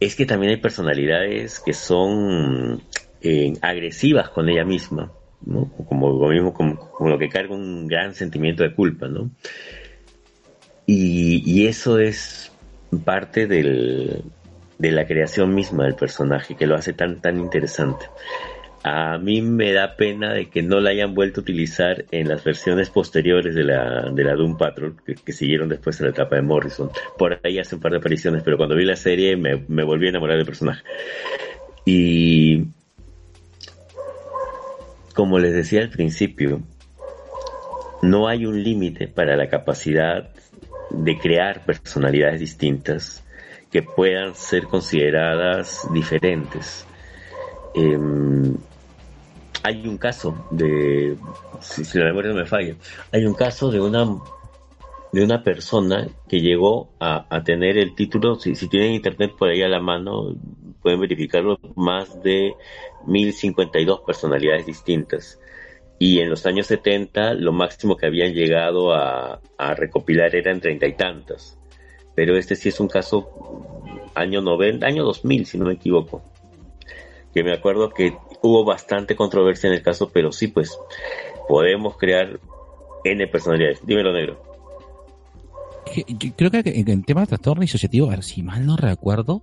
[0.00, 2.82] es que también hay personalidades que son
[3.20, 5.12] eh, agresivas con ella misma,
[5.46, 5.70] ¿no?
[5.88, 9.30] como lo mismo como, como, lo que carga un gran sentimiento de culpa, ¿no?
[10.84, 12.52] Y, y eso es
[13.04, 14.24] parte del,
[14.78, 18.06] de la creación misma del personaje que lo hace tan tan interesante
[18.84, 22.42] a mí me da pena de que no la hayan vuelto a utilizar en las
[22.42, 26.42] versiones posteriores de la, de la Doom Patrol, que, siguieron después en la etapa de
[26.42, 26.90] Morrison.
[27.16, 30.06] Por ahí hace un par de apariciones, pero cuando vi la serie me, me volví
[30.06, 30.82] a enamorar del personaje.
[31.84, 32.64] Y
[35.14, 36.62] como les decía al principio,
[38.02, 40.30] no hay un límite para la capacidad
[40.90, 43.24] de crear personalidades distintas
[43.70, 46.86] que puedan ser consideradas diferentes.
[47.74, 48.56] Em,
[49.62, 51.16] hay un caso de,
[51.60, 52.74] si, si la memoria no me falla,
[53.12, 54.06] hay un caso de una
[55.12, 59.50] de una persona que llegó a, a tener el título, si, si, tienen internet por
[59.50, 60.34] ahí a la mano,
[60.80, 62.54] pueden verificarlo, más de
[63.06, 65.38] 1052 personalidades distintas.
[65.98, 70.86] Y en los años 70 lo máximo que habían llegado a, a recopilar eran treinta
[70.86, 71.58] y tantas.
[72.14, 73.28] Pero este sí es un caso
[74.14, 76.22] año 90, año 2000 si no me equivoco.
[77.34, 80.78] Que me acuerdo que hubo bastante controversia en el caso, pero sí pues
[81.48, 82.40] podemos crear
[83.04, 83.84] N personalidades.
[83.84, 84.42] Dímelo negro.
[86.36, 89.42] Creo que en el tema de trastorno disociativo, a ver, si mal no recuerdo,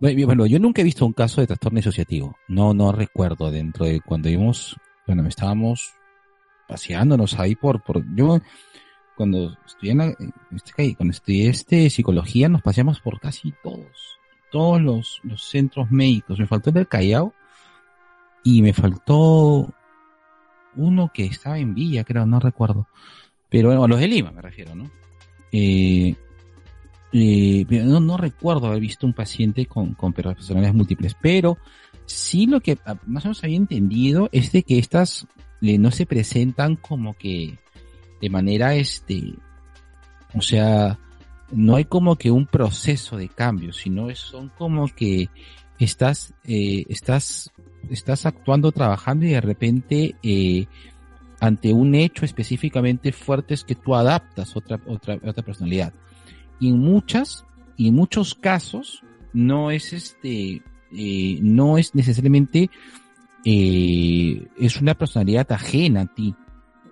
[0.00, 4.00] bueno, yo nunca he visto un caso de trastorno disociativo, no, no recuerdo dentro de
[4.00, 4.76] cuando íbamos,
[5.06, 5.92] bueno, estábamos
[6.66, 8.40] paseándonos ahí por, por, yo,
[9.16, 10.14] cuando estudié en la,
[10.54, 14.18] este, cuando estudié este psicología, nos paseamos por casi todos,
[14.50, 17.34] todos los, los centros médicos, me faltó el del Callao,
[18.44, 19.72] y me faltó
[20.76, 22.88] uno que estaba en Villa, creo, no recuerdo,
[23.48, 24.90] pero bueno, a los de Lima me refiero, ¿no?
[25.50, 26.14] Eh,
[27.12, 31.56] eh, no, no, recuerdo haber visto un paciente con, con personalidades múltiples, pero
[32.04, 35.26] sí lo que ah, más o menos había entendido es de que estas
[35.62, 37.58] eh, no se presentan como que
[38.20, 39.34] de manera este,
[40.34, 40.98] o sea,
[41.50, 45.28] no hay como que un proceso de cambio, sino son como que
[45.78, 47.50] estás, eh, estás,
[47.90, 50.66] estás actuando, trabajando y de repente eh,
[51.40, 55.92] ante un hecho específicamente fuerte es que tú adaptas otra, otra, otra personalidad.
[56.60, 57.44] Y en muchas,
[57.76, 59.02] y en muchos casos,
[59.32, 62.70] no es este, eh, no es necesariamente,
[63.44, 66.34] eh, es una personalidad ajena a ti.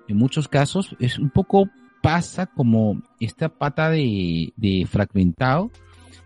[0.08, 1.68] En muchos casos es un poco
[2.02, 5.72] pasa como esta pata de, de fragmentado,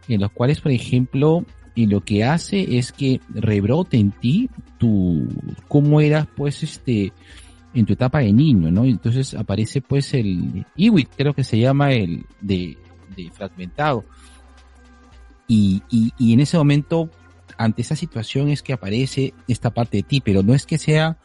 [0.08, 5.28] en los cuales, por ejemplo, y lo que hace es que rebrote en ti tu,
[5.68, 7.12] cómo eras, pues, este,
[7.74, 8.84] en tu etapa de niño, ¿no?
[8.84, 12.76] Entonces aparece pues el Iwit, creo que se llama el de,
[13.16, 14.04] de fragmentado.
[15.46, 17.10] Y, y, y, en ese momento,
[17.58, 21.18] ante esa situación es que aparece esta parte de ti, pero no es que sea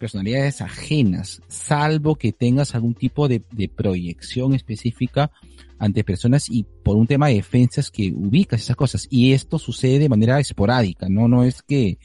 [0.00, 5.30] personalidades ajenas, salvo que tengas algún tipo de, de proyección específica
[5.78, 9.06] ante personas y por un tema de defensas que ubicas esas cosas.
[9.10, 11.28] Y esto sucede de manera esporádica, ¿no?
[11.28, 11.98] No es que,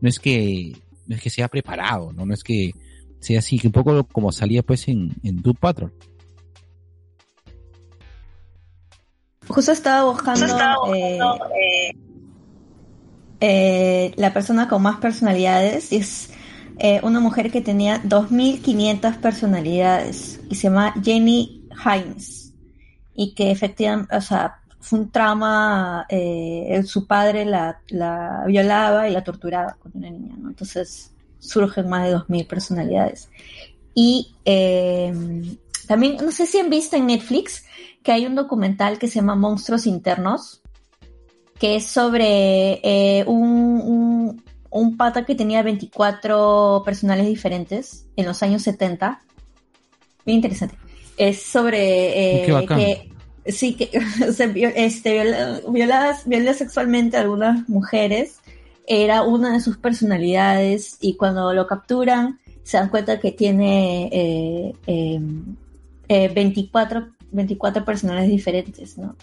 [0.00, 2.24] no es que, no es que sea preparado, ¿no?
[2.24, 2.72] No es que,
[3.20, 5.92] Sí, así que un poco como salía pues en, en Doom Patrol.
[9.46, 10.46] Justo estaba buscando,
[10.94, 11.18] eh,
[11.60, 11.92] eh,
[13.40, 16.30] eh, la persona con más personalidades y es
[16.80, 22.52] eh, una mujer que tenía 2.500 personalidades y se llama Jenny Hines
[23.14, 29.12] y que efectivamente, o sea, fue un trauma, eh, su padre la, la violaba y
[29.12, 30.48] la torturaba cuando era niña, ¿no?
[30.48, 33.28] Entonces surgen más de 2.000 personalidades.
[33.94, 35.12] Y eh,
[35.86, 37.64] también, no sé si han visto en Netflix
[38.02, 40.62] que hay un documental que se llama Monstruos Internos,
[41.58, 48.62] que es sobre eh, un, un, pata que tenía 24 personales diferentes en los años
[48.62, 49.20] 70.
[50.24, 50.76] Bien interesante.
[51.16, 53.10] Es sobre eh, que
[53.52, 53.90] sí que
[54.32, 58.40] se este, viola, sexualmente a algunas mujeres
[58.86, 64.74] era una de sus personalidades y cuando lo capturan se dan cuenta que tiene eh,
[66.08, 69.16] eh, 24, 24 personalidades diferentes, ¿no?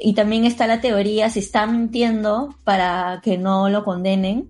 [0.00, 4.48] Y también está la teoría si está mintiendo para que no lo condenen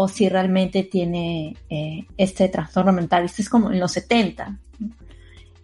[0.00, 3.24] o si realmente tiene eh, este trastorno mental.
[3.24, 4.56] Esto es como en los 70.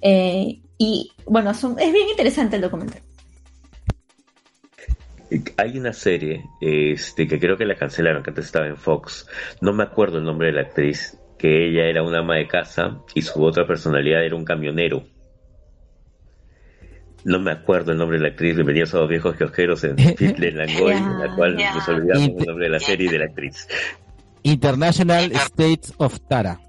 [0.00, 3.00] Eh, y bueno, son, es bien interesante el documental
[5.56, 9.26] hay una serie este, que creo que la cancelaron, que antes estaba en Fox.
[9.60, 13.00] No me acuerdo el nombre de la actriz, que ella era una ama de casa
[13.14, 15.02] y su otra personalidad era un camionero.
[17.24, 20.52] No me acuerdo el nombre de la actriz, bienvenidos a los viejos kiosqueros en Fitle
[20.52, 21.74] Langoy, en la cual yeah.
[21.74, 23.66] nos olvidamos el nombre de la serie y de la actriz.
[24.44, 26.60] International States of Tara.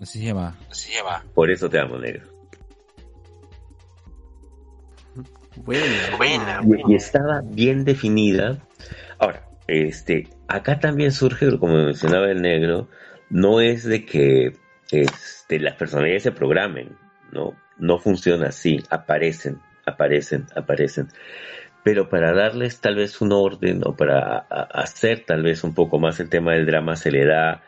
[0.00, 0.56] Así se llama.
[0.70, 1.24] Así se llama.
[1.32, 2.28] Por eso te amo, negro.
[5.56, 6.84] Buena, buena, buena.
[6.88, 8.58] Y, estaba bien definida.
[9.18, 12.88] Ahora, este, acá también surge, como mencionaba el negro,
[13.30, 14.56] no es de que
[14.90, 16.96] este, las personalidades se programen,
[17.30, 21.08] no, no funciona así, aparecen, aparecen, aparecen.
[21.84, 26.18] Pero para darles tal vez un orden o para hacer tal vez un poco más
[26.18, 27.62] el tema del drama se le da,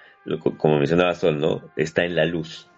[0.58, 1.70] como mencionaba Sol, ¿no?
[1.76, 2.68] Está en la luz,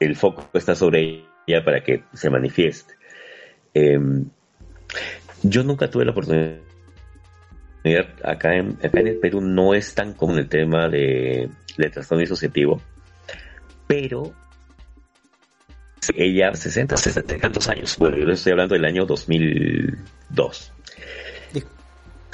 [0.00, 2.94] el, foco está sobre ella para que se manifieste.
[3.74, 3.98] Eh,
[5.42, 6.68] yo nunca tuve la oportunidad
[8.24, 12.20] acá en, acá en el Perú no es tan común el tema de, de trastorno
[12.20, 12.80] disociativo,
[13.86, 14.32] pero
[16.14, 20.72] ella 60, 60 tantos años, bueno, yo le estoy hablando del año 2002.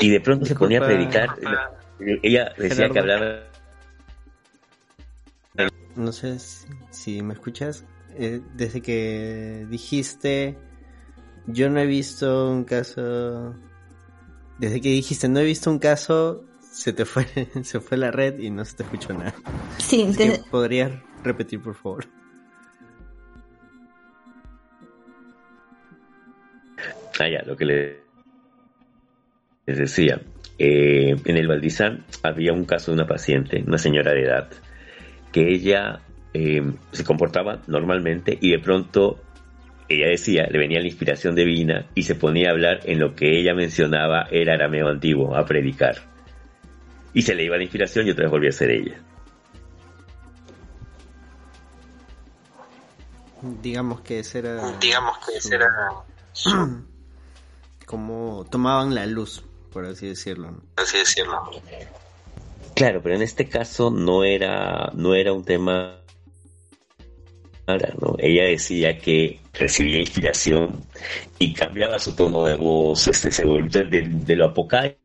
[0.01, 1.31] Y de pronto se ponía a predicar,
[2.23, 3.45] ella decía que hablaba...
[5.95, 6.39] No sé
[6.91, 7.85] si, me escuchas,
[8.17, 10.59] eh, desde que dijiste,
[11.47, 13.55] yo no he visto un caso
[14.59, 17.27] desde que dijiste no he visto un caso, se te fue,
[17.63, 19.35] se fue la red y no se te escuchó nada.
[19.79, 20.07] Sí,
[20.51, 20.93] ¿Podrías
[21.23, 22.07] repetir, por favor?
[27.19, 27.65] Ah, ya, lo que
[29.67, 30.21] les decía.
[30.59, 34.49] Eh, en el Valdizán había un caso de una paciente, una señora de edad,
[35.33, 36.01] que ella
[36.33, 36.63] eh,
[36.93, 39.21] se comportaba normalmente y de pronto
[39.89, 43.39] ella decía, le venía la inspiración divina y se ponía a hablar en lo que
[43.39, 45.97] ella mencionaba era arameo antiguo, a predicar.
[47.13, 49.01] Y se le iba la inspiración y otra vez volvía a ser ella.
[53.63, 54.79] Digamos que ese era...
[54.79, 55.69] Digamos que ese era...
[57.87, 60.63] Como tomaban la luz, por así decirlo.
[60.77, 61.41] Así decirlo.
[62.75, 66.05] Claro, pero en este caso no era, no era un tema
[68.19, 70.85] ella decía que recibía inspiración
[71.39, 75.04] y cambiaba su tono de voz, este, se volvía de, lo apocalíptico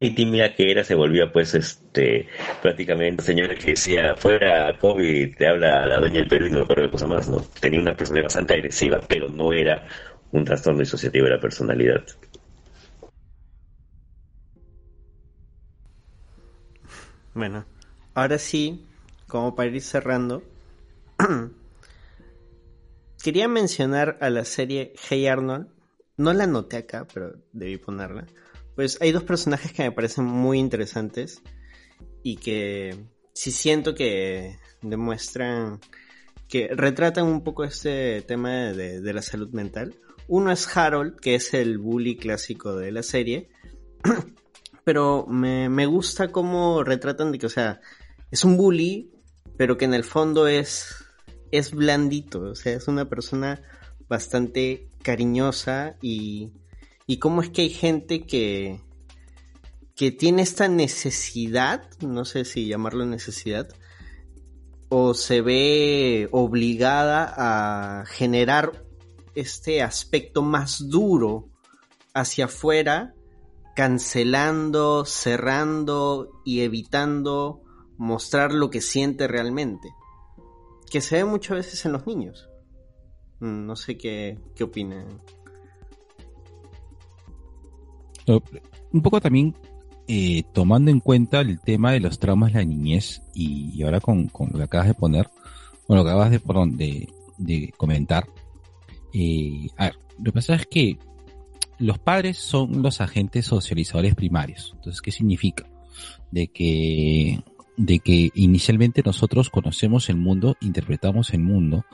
[0.00, 2.28] y tímida que era, se volvía pues este
[2.62, 6.90] prácticamente señora que decía fuera COVID, te habla la doña del Perú y no recuerdo
[6.90, 7.40] cosa más, ¿no?
[7.60, 9.88] Tenía una personalidad bastante agresiva, pero no era
[10.30, 12.04] un trastorno disociativo de la personalidad.
[17.34, 17.64] Bueno,
[18.14, 18.86] ahora sí,
[19.26, 20.44] como para ir cerrando,
[23.22, 25.68] quería mencionar a la serie Hey Arnold.
[26.16, 28.26] No la noté acá, pero debí ponerla.
[28.78, 31.42] Pues hay dos personajes que me parecen muy interesantes
[32.22, 32.96] y que
[33.32, 35.80] sí siento que demuestran
[36.46, 39.96] que retratan un poco este tema de, la salud mental.
[40.28, 43.50] Uno es Harold, que es el bully clásico de la serie.
[44.84, 47.80] pero me, me, gusta cómo retratan de que, o sea,
[48.30, 49.10] es un bully,
[49.56, 51.04] pero que en el fondo es,
[51.50, 53.60] es blandito, o sea, es una persona
[54.08, 56.52] bastante cariñosa y,
[57.10, 58.82] y cómo es que hay gente que,
[59.96, 63.66] que tiene esta necesidad, no sé si llamarlo necesidad,
[64.90, 68.84] o se ve obligada a generar
[69.34, 71.48] este aspecto más duro
[72.12, 73.14] hacia afuera,
[73.74, 77.62] cancelando, cerrando y evitando
[77.96, 79.88] mostrar lo que siente realmente.
[80.90, 82.50] Que se ve muchas veces en los niños.
[83.40, 85.22] Mm, no sé qué, qué opinan.
[88.92, 89.54] Un poco también
[90.06, 94.30] eh, tomando en cuenta el tema de los traumas de la niñez y, ahora con,
[94.50, 95.28] lo que acabas de poner,
[95.86, 98.26] bueno, lo que acabas de, de, comentar.
[99.12, 100.98] Eh, a ver, lo que pasa es que
[101.78, 104.72] los padres son los agentes socializadores primarios.
[104.76, 105.66] Entonces, ¿qué significa?
[106.30, 107.42] De que
[107.78, 111.86] de que inicialmente nosotros conocemos el mundo, interpretamos el mundo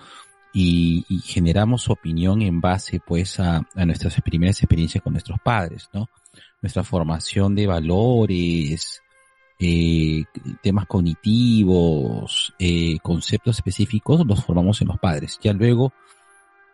[0.53, 6.09] y, generamos opinión en base pues a, nuestras primeras experiencias con nuestros padres, ¿no?
[6.65, 9.03] Nuestra formación de valores,
[9.59, 10.25] eh,
[10.63, 15.39] temas cognitivos, eh, conceptos específicos los formamos en los padres.
[15.43, 15.93] Ya luego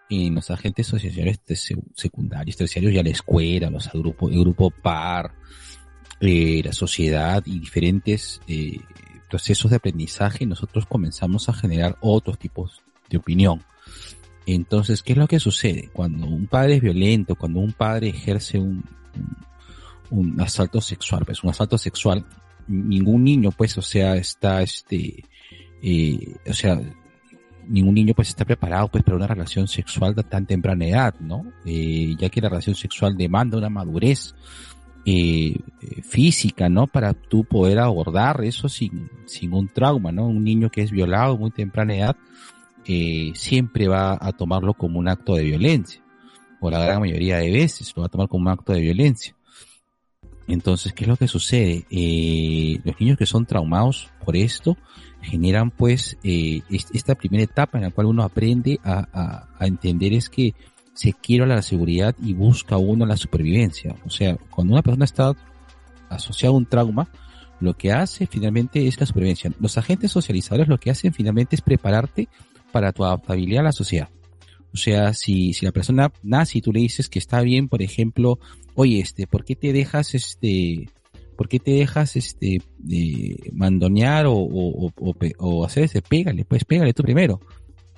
[0.08, 1.40] en los agentes sociales
[1.96, 5.34] secundarios, terciarios, ya la escuela, los grupos, el grupo par,
[6.20, 8.78] eh, la sociedad y diferentes eh,
[9.28, 13.64] procesos de aprendizaje, nosotros comenzamos a generar otros tipos de opinión.
[14.46, 15.90] Entonces, ¿qué es lo que sucede?
[15.92, 18.84] Cuando un padre es violento, cuando un padre ejerce un,
[20.40, 22.24] asalto sexual, pues un asalto sexual,
[22.66, 25.24] ningún niño, pues, o sea, está, este,
[25.82, 26.80] eh, o sea,
[27.66, 31.44] ningún niño pues está preparado pues para una relación sexual de tan temprana edad, ¿no?
[31.64, 34.34] Eh, ya que la relación sexual demanda una madurez
[35.06, 35.56] eh,
[36.02, 36.86] física, ¿no?
[36.86, 40.26] Para tú poder abordar eso sin, sin un trauma, ¿no?
[40.26, 42.16] Un niño que es violado muy temprana edad
[42.86, 46.02] eh, siempre va a tomarlo como un acto de violencia,
[46.60, 49.34] o la gran mayoría de veces lo va a tomar como un acto de violencia.
[50.50, 51.84] Entonces, ¿qué es lo que sucede?
[51.90, 54.76] Eh, los niños que son traumados por esto
[55.22, 60.28] generan pues eh, esta primera etapa en la cual uno aprende a, a, entender es
[60.28, 60.54] que
[60.92, 63.94] se quiere la seguridad y busca uno la supervivencia.
[64.04, 65.34] O sea, cuando una persona está
[66.08, 67.08] asociada a un trauma,
[67.60, 69.52] lo que hace finalmente es la supervivencia.
[69.60, 72.28] Los agentes socializadores lo que hacen finalmente es prepararte
[72.72, 74.08] para tu adaptabilidad a la sociedad.
[74.72, 77.82] O sea, si, si la persona nace y tú le dices que está bien, por
[77.82, 78.38] ejemplo,
[78.74, 80.88] oye, este, ¿por qué te dejas este,
[81.40, 86.66] por qué te dejas este, de mandonear o, o, o, o hacer este, pégale, pues
[86.66, 87.40] pégale tú primero.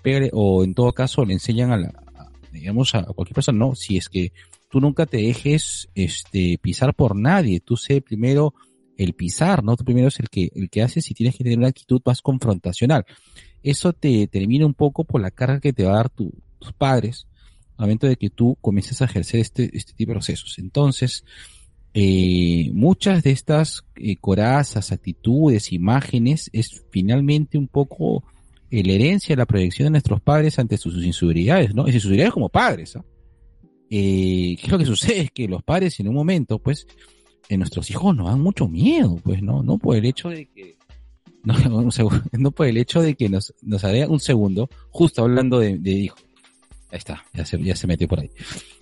[0.00, 3.74] Pégale, o en todo caso le enseñan a la, a, digamos, a cualquier persona, no,
[3.74, 4.32] si es que
[4.70, 8.54] tú nunca te dejes, este, pisar por nadie, tú sé primero
[8.96, 9.76] el pisar, ¿no?
[9.76, 12.22] Tú primero es el que, el que haces y tienes que tener una actitud más
[12.22, 13.04] confrontacional.
[13.62, 16.32] Eso te termina un poco por la carga que te va a dar tu,
[16.62, 17.26] tus padres
[17.76, 20.58] al momento de que tú comiences a ejercer este, este tipo de procesos.
[20.58, 21.24] Entonces,
[21.94, 28.24] eh, muchas de estas eh, corazas, actitudes, imágenes, es finalmente un poco
[28.70, 31.82] eh, la herencia, la proyección de nuestros padres ante sus, sus inseguridades, ¿no?
[31.82, 33.04] Y sus inseguridades como padres, ¿ah?
[33.90, 35.20] ¿Qué es lo que sucede?
[35.20, 36.86] Es que los padres en un momento, pues,
[37.50, 39.62] en nuestros hijos nos dan mucho miedo, pues, ¿no?
[39.62, 40.78] No por el hecho de que,
[42.38, 45.90] no, por el hecho de que nos, nos haga un segundo, justo hablando de, de
[45.90, 46.24] hijos.
[46.92, 48.30] Ahí está, ya se, ya se metió por ahí.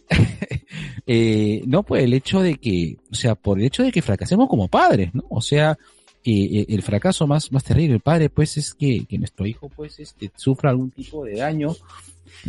[1.06, 4.48] eh, no por el hecho de que, o sea, por el hecho de que fracasemos
[4.48, 5.22] como padres, ¿no?
[5.30, 5.78] O sea,
[6.24, 10.00] eh, el fracaso más, más terrible del padre, pues, es que, que nuestro hijo, pues,
[10.00, 11.76] este, sufra algún tipo de daño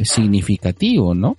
[0.04, 1.38] significativo, ¿no?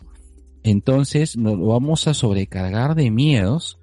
[0.62, 3.76] Entonces, nos lo vamos a sobrecargar de miedos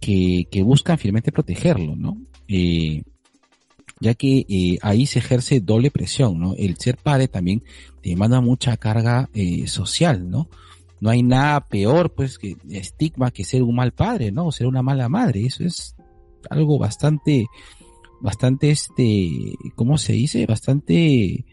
[0.00, 2.18] que, que buscan firmemente protegerlo, ¿no?
[2.46, 3.02] Eh,
[4.02, 6.54] ya que eh, ahí se ejerce doble presión, ¿no?
[6.56, 7.62] El ser padre también
[8.02, 10.48] te manda mucha carga eh, social, ¿no?
[11.00, 14.46] No hay nada peor, pues, que estigma que ser un mal padre, ¿no?
[14.46, 15.46] O ser una mala madre.
[15.46, 15.94] Eso es
[16.50, 17.46] algo bastante,
[18.20, 20.46] bastante, este, ¿cómo se dice?
[20.46, 21.44] Bastante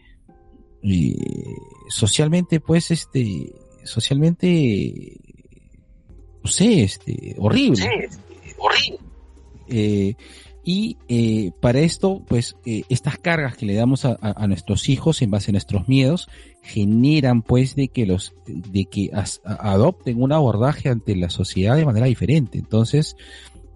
[0.82, 1.56] eh,
[1.88, 3.54] socialmente, pues, este,
[3.84, 5.16] socialmente,
[6.42, 7.76] no sé, este, horrible.
[7.76, 7.88] Sí,
[8.58, 8.98] horrible.
[9.68, 10.16] Eh,
[10.62, 14.88] y eh, para esto, pues eh, estas cargas que le damos a, a, a, nuestros
[14.88, 16.28] hijos en base a nuestros miedos
[16.62, 19.10] generan, pues, de que los, de que
[19.44, 22.58] adopten un abordaje ante la sociedad de manera diferente.
[22.58, 23.16] Entonces,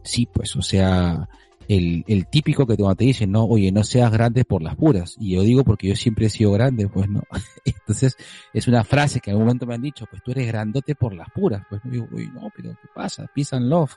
[0.02, 1.28] sí, pues, o sea,
[1.69, 5.16] el, el típico que cuando te dicen, no, oye, no seas grande por las puras.
[5.19, 7.23] Y yo digo porque yo siempre he sido grande, pues no.
[7.65, 8.16] Entonces,
[8.52, 11.15] es una frase que en algún momento me han dicho, pues tú eres grandote por
[11.15, 11.62] las puras.
[11.70, 13.27] Pues no digo, oye, no, pero ¿qué pasa?
[13.35, 13.97] Peace and love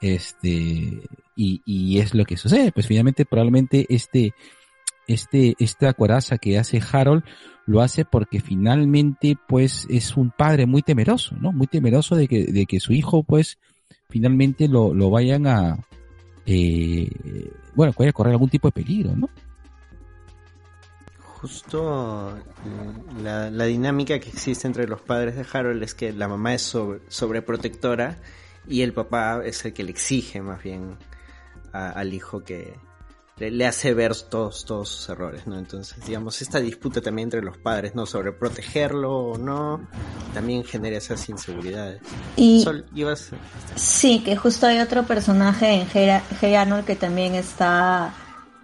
[0.00, 1.02] este
[1.36, 2.72] y, y es lo que sucede.
[2.72, 4.34] Pues finalmente probablemente este
[5.06, 7.22] este esta coraza que hace Harold
[7.66, 12.44] lo hace porque finalmente pues es un padre muy temeroso no muy temeroso de que
[12.46, 13.58] de que su hijo pues
[14.08, 15.78] finalmente lo, lo vayan a
[16.44, 17.08] eh,
[17.74, 19.28] bueno a correr algún tipo de peligro no
[21.20, 22.36] justo
[23.22, 26.62] la, la dinámica que existe entre los padres de Harold es que la mamá es
[26.62, 28.18] sobre, sobreprotectora
[28.68, 30.96] y el papá es el que le exige más bien
[31.72, 32.74] a, al hijo que
[33.38, 35.58] le, le, hace ver todos, todos sus errores, ¿no?
[35.58, 38.06] Entonces, digamos, esta disputa también entre los padres, ¿no?
[38.06, 39.86] Sobre protegerlo o no,
[40.32, 42.00] también genera esas inseguridades.
[42.36, 43.32] Y Sol, ibas...
[43.74, 48.14] Sí, que justo hay otro personaje en Hey Arnold que también está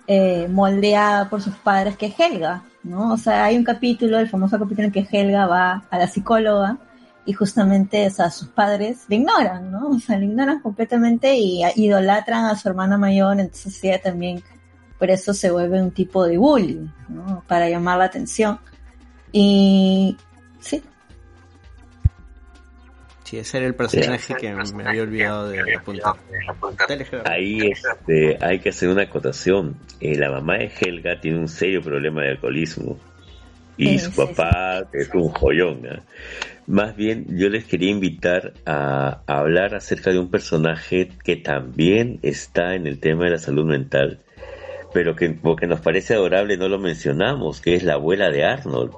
[0.06, 3.12] eh, moldeada por sus padres, que es Helga, ¿no?
[3.12, 6.78] O sea, hay un capítulo, el famoso capítulo en que Helga va a la psicóloga
[7.24, 9.90] y justamente, o sea, sus padres le ignoran, ¿no?
[9.90, 14.42] O sea, le ignoran completamente y idolatran a su hermana mayor, entonces ella también
[14.98, 17.42] por eso se vuelve un tipo de bullying, ¿no?
[17.46, 18.58] Para llamar la atención.
[19.32, 20.16] Y
[20.60, 20.82] sí.
[23.24, 26.14] Sí, ese era el personaje que me había olvidado de apuntar.
[27.24, 29.76] Ahí este, hay que hacer una acotación.
[30.00, 32.98] Eh, la mamá de Helga tiene un serio problema de alcoholismo
[33.76, 35.86] y su papá es un joyón.
[35.86, 36.02] ¿eh?
[36.66, 42.74] Más bien, yo les quería invitar a, hablar acerca de un personaje que también está
[42.76, 44.20] en el tema de la salud mental,
[44.92, 48.94] pero que porque nos parece adorable no lo mencionamos, que es la abuela de Arnold,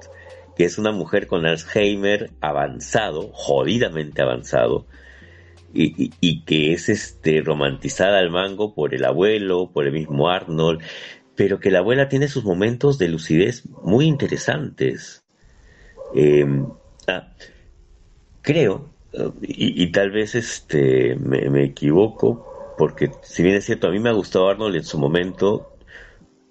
[0.57, 4.87] que es una mujer con Alzheimer avanzado, jodidamente avanzado,
[5.73, 10.81] y, que es este romantizada al mango por el abuelo, por el mismo Arnold,
[11.35, 15.25] pero que la abuela tiene sus momentos de lucidez muy interesantes.
[16.15, 16.47] Eh,
[17.09, 17.33] ah,
[18.45, 18.91] creo,
[19.43, 24.11] y, tal vez este me, me, equivoco, porque si bien es cierto, a mí me
[24.11, 25.77] ha gustado Arnold en su momento,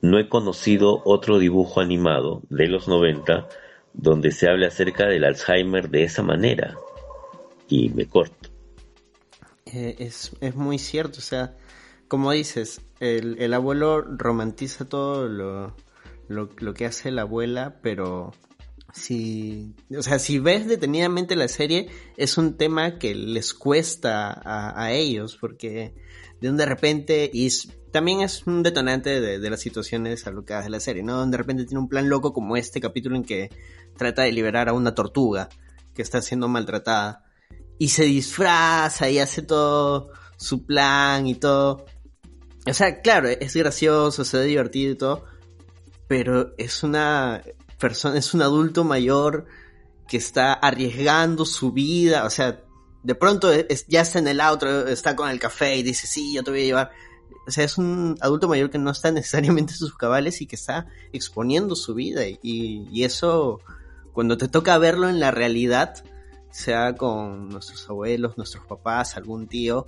[0.02, 3.48] no he conocido otro dibujo animado de los 90
[3.94, 6.76] donde se hable acerca del Alzheimer de esa manera.
[7.68, 8.50] Y me corto.
[9.66, 11.56] Eh, es, es muy cierto, o sea,
[12.08, 15.76] como dices, el, el abuelo romantiza todo lo,
[16.28, 18.34] lo, lo, que hace la abuela, pero
[18.94, 24.82] si, o sea, si ves detenidamente la serie, es un tema que les cuesta a,
[24.82, 25.96] a ellos, porque
[26.40, 27.50] de, de repente, y
[27.92, 31.26] también es un detonante de, de las situaciones alocadas de la serie, ¿no?
[31.26, 33.50] De repente tiene un plan loco como este capítulo en que
[33.98, 35.50] trata de liberar a una tortuga
[35.94, 37.24] que está siendo maltratada
[37.80, 41.86] y se disfraza y hace todo su plan y todo.
[42.68, 45.26] O sea, claro, es gracioso, se ve divertido y todo,
[46.08, 47.42] pero es una
[47.84, 49.46] persona, es un adulto mayor
[50.08, 52.64] que está arriesgando su vida, o sea,
[53.04, 56.34] de pronto es, ya está en el auto, está con el café y dice, sí,
[56.34, 56.92] yo te voy a llevar.
[57.46, 60.56] O sea, es un adulto mayor que no está necesariamente en sus cabales y que
[60.56, 62.26] está exponiendo su vida.
[62.26, 63.60] Y, y eso,
[64.14, 66.06] cuando te toca verlo en la realidad,
[66.52, 69.86] sea con nuestros abuelos, nuestros papás, algún tío,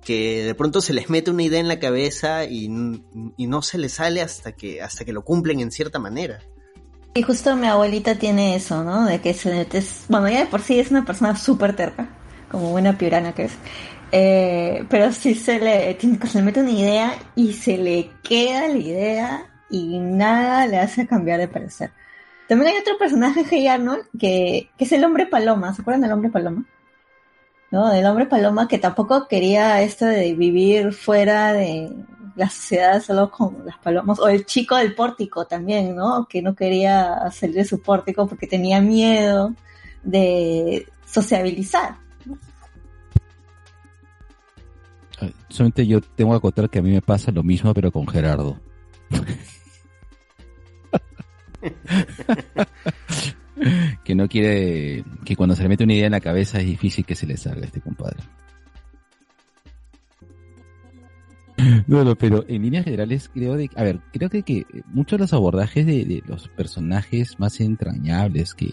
[0.00, 2.70] que de pronto se les mete una idea en la cabeza y,
[3.36, 6.40] y no se les sale hasta que, hasta que lo cumplen en cierta manera.
[7.16, 9.04] Y justo mi abuelita tiene eso, ¿no?
[9.06, 12.08] De que se es, bueno, ya de por sí es una persona súper terca,
[12.50, 13.52] como buena piurana que es.
[14.10, 18.78] Eh, pero sí se le, se le mete una idea y se le queda la
[18.78, 21.92] idea y nada le hace cambiar de parecer.
[22.48, 25.72] También hay otro personaje, Hey Arnold, que, que es el hombre paloma.
[25.72, 26.64] ¿Se acuerdan del hombre paloma?
[27.70, 27.92] ¿No?
[27.92, 31.92] El hombre paloma que tampoco quería esto de vivir fuera de,
[32.36, 36.26] la sociedad solo con las palomas, o el chico del pórtico también, ¿no?
[36.28, 39.54] Que no quería salir de su pórtico porque tenía miedo
[40.02, 41.96] de sociabilizar.
[45.48, 48.58] Solamente yo tengo que acotar que a mí me pasa lo mismo, pero con Gerardo.
[54.04, 57.04] que no quiere, que cuando se le mete una idea en la cabeza es difícil
[57.04, 58.22] que se le salga a este compadre.
[61.88, 65.32] Bueno, pero en líneas generales creo de, a ver, creo que, que muchos de los
[65.32, 68.72] abordajes de, los personajes más entrañables que,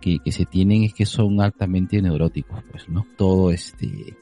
[0.00, 3.06] que, se tienen es que son altamente neuróticos, pues, ¿no?
[3.16, 4.16] Todo este,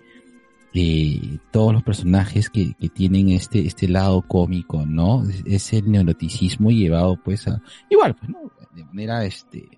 [0.75, 5.25] eh, todos los personajes que, que tienen este, este lado cómico, ¿no?
[5.45, 7.61] Es, el neuroticismo llevado, pues, a,
[7.91, 8.53] igual, pues, ¿no?
[8.75, 9.69] De manera, este,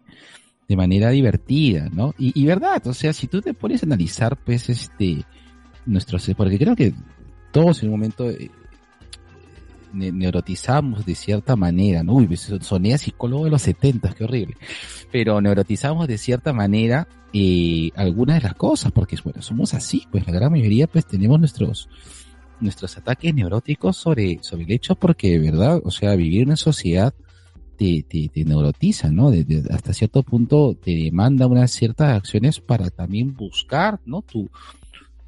[0.69, 2.15] de manera divertida, ¿no?
[2.19, 5.25] Y, y verdad, o sea, si tú te pones a analizar, pues, este,
[5.87, 6.93] nuestros, porque creo que
[7.51, 8.51] todos en un momento eh,
[9.93, 12.15] neurotizamos de cierta manera, ¿no?
[12.15, 14.57] Uy, pues, sonía psicólogo de los 70, qué horrible.
[15.11, 20.27] Pero neurotizamos de cierta manera eh, algunas de las cosas, porque bueno, somos así, pues
[20.27, 21.89] la gran mayoría pues tenemos nuestros
[22.61, 27.15] nuestros ataques neuróticos sobre, sobre el hecho porque de verdad, o sea, vivir en sociedad
[27.77, 29.31] te, te, te neurotiza, ¿no?
[29.71, 34.23] hasta cierto punto te demanda unas ciertas acciones para también buscar, ¿no?
[34.23, 34.51] Tu,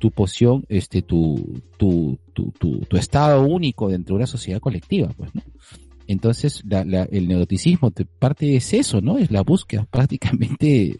[0.00, 5.32] tu posición, este, tu, tu, tu, tu, estado único dentro de una sociedad colectiva, pues,
[5.34, 5.42] ¿no?
[6.06, 9.18] Entonces, el neuroticismo parte es eso, ¿no?
[9.18, 10.98] Es la búsqueda prácticamente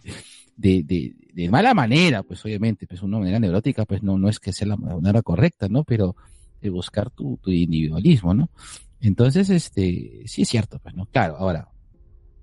[0.55, 4.39] de, de, de mala manera, pues obviamente, pues una manera neurótica, pues no, no es
[4.39, 5.83] que sea la manera correcta, ¿no?
[5.83, 6.15] Pero
[6.61, 8.51] de buscar tu, tu individualismo, ¿no?
[8.99, 11.07] Entonces, este, sí es cierto, pues, ¿no?
[11.07, 11.69] Claro, ahora,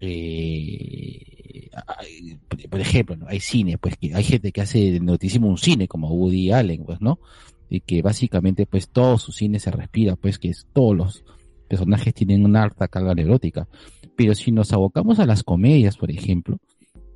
[0.00, 1.68] eh,
[2.70, 6.52] por ejemplo, hay cine, pues que hay gente que hace notísimo un cine como Woody
[6.52, 7.18] Allen, pues, ¿no?
[7.68, 11.24] Y que básicamente, pues, todo su cine se respira, pues, que todos los
[11.68, 13.68] personajes tienen una alta carga neurótica.
[14.16, 16.58] Pero si nos abocamos a las comedias, por ejemplo,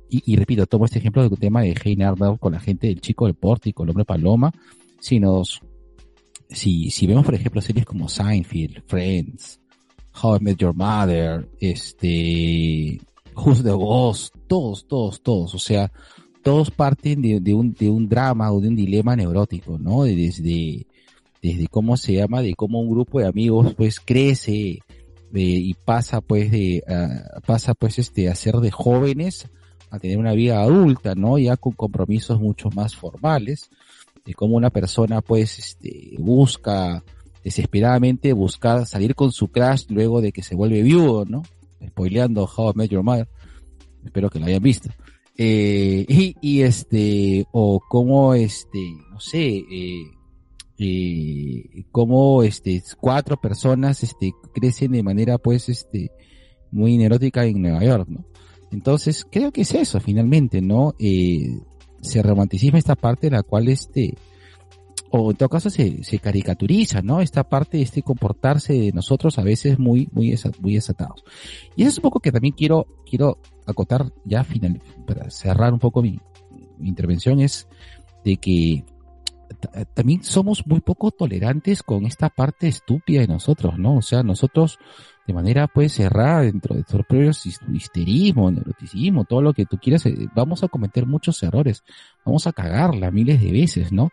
[0.09, 3.25] y, repito, tomo este ejemplo del tema de Hey Arnold con la gente del chico
[3.25, 4.53] del pórtico, el hombre paloma,
[4.99, 5.61] si nos,
[6.49, 9.59] si, si vemos, por ejemplo, series como Seinfeld, Friends,
[10.21, 12.99] How I Met Your Mother, este,
[13.35, 15.91] Who's the Boss, todos, todos, todos, o sea,
[16.43, 20.03] todos parten de, un, de un drama o de un dilema neurótico, ¿no?
[20.03, 20.85] Desde,
[21.41, 24.81] desde cómo se llama, de cómo un grupo de amigos pues crece eh,
[25.33, 26.83] y pasa pues de,
[27.45, 29.49] pasa pues este a ser de jóvenes
[29.93, 31.37] a tener una vida adulta, ¿no?
[31.37, 33.69] Ya con compromisos mucho más formales,
[34.25, 37.03] de cómo una persona pues este busca
[37.43, 41.43] desesperadamente buscar salir con su crush luego de que se vuelve viudo, ¿no?
[41.85, 43.27] Spoileando How I Met Your Mother.
[44.05, 44.89] Espero que lo hayan visto.
[45.37, 46.05] Eh,
[46.41, 48.79] y, este, o cómo este,
[49.11, 50.11] no sé, eh,
[50.77, 56.11] eh, cómo este, cuatro personas este, crecen de manera pues este,
[56.71, 58.25] muy neurótica en Nueva York, ¿no?
[58.71, 60.95] Entonces, creo que es eso finalmente, ¿no?
[60.97, 61.59] Eh,
[62.01, 64.15] se romanticiza esta parte la cual este,
[65.15, 67.21] o en todo caso se, se caricaturiza, ¿no?
[67.21, 71.23] Esta parte, este comportarse de nosotros a veces muy, muy, muy desatados.
[71.75, 73.37] Y eso es un poco que también quiero, quiero
[73.67, 76.19] acotar ya final, para cerrar un poco mi,
[76.79, 77.67] mi intervención es
[78.25, 78.85] de que
[79.93, 83.97] también somos muy poco tolerantes con esta parte estúpida de nosotros, ¿no?
[83.97, 84.79] O sea, nosotros
[85.25, 90.05] de manera pues cerrada dentro de nuestros propios histerismo, neuroticismo, todo lo que tú quieras,
[90.05, 91.83] eh, vamos a cometer muchos errores,
[92.25, 94.11] vamos a cagarla miles de veces, ¿no?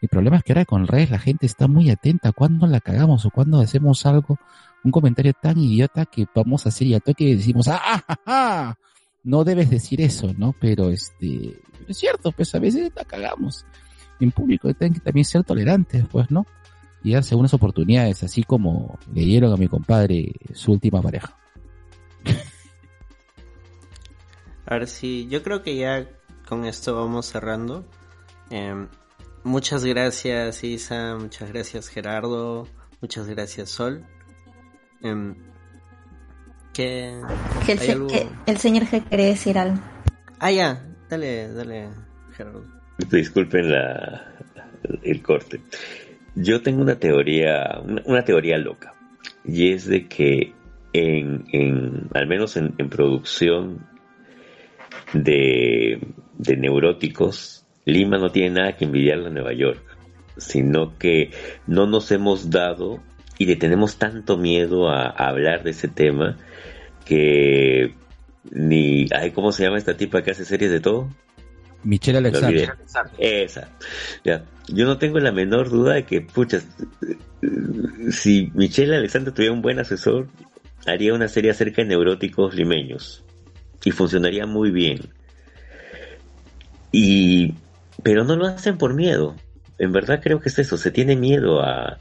[0.00, 3.26] El problema es que ahora con redes la gente está muy atenta cuando la cagamos
[3.26, 4.38] o cuando hacemos algo,
[4.84, 8.74] un comentario tan idiota que vamos a hacer y a toque decimos, ¡ah, ah, ah!
[9.24, 10.54] No debes decir eso, ¿no?
[10.60, 13.64] Pero este, es cierto, pues a veces la cagamos.
[14.18, 16.46] En público tienen que también ser tolerantes, pues, ¿no?
[17.04, 21.36] Y darse unas oportunidades, así como le dieron a mi compadre su última pareja.
[24.66, 26.06] A ver si, yo creo que ya
[26.48, 27.84] con esto vamos cerrando.
[28.50, 28.88] Em,
[29.42, 32.68] muchas gracias Isa, muchas gracias Gerardo,
[33.00, 34.04] muchas gracias Sol.
[35.02, 35.34] Eh,
[36.72, 37.20] que,
[37.68, 39.78] el, el, señor G quiere decir algo.
[40.38, 41.88] Ah, ya, dale, dale,
[42.34, 42.64] Gerardo.
[43.10, 44.32] Disculpen la,
[45.02, 45.60] el corte.
[46.34, 48.94] Yo tengo una teoría, una, teoría loca,
[49.44, 50.52] y es de que
[50.92, 53.86] en, en al menos en, producción
[55.12, 56.00] de,
[56.38, 59.82] de, neuróticos, Lima no tiene nada que envidiarle a Nueva York,
[60.36, 61.30] sino que
[61.66, 63.02] no nos hemos dado
[63.38, 66.38] y le tenemos tanto miedo a, hablar de ese tema
[67.04, 67.94] que
[68.50, 71.08] ni, ay, ¿cómo se llama esta tipa que hace series de todo?
[71.84, 72.74] Michelle Alexander.
[73.18, 73.68] Esa.
[74.24, 74.44] Ya.
[74.68, 76.60] Yo no tengo la menor duda de que, pucha,
[78.10, 80.28] si Michelle Alexander tuviera un buen asesor,
[80.86, 83.24] haría una serie acerca de neuróticos limeños.
[83.84, 85.00] Y funcionaría muy bien.
[86.92, 87.54] Y,
[88.02, 89.34] pero no lo hacen por miedo.
[89.78, 90.76] En verdad creo que es eso.
[90.76, 91.98] Se tiene miedo a,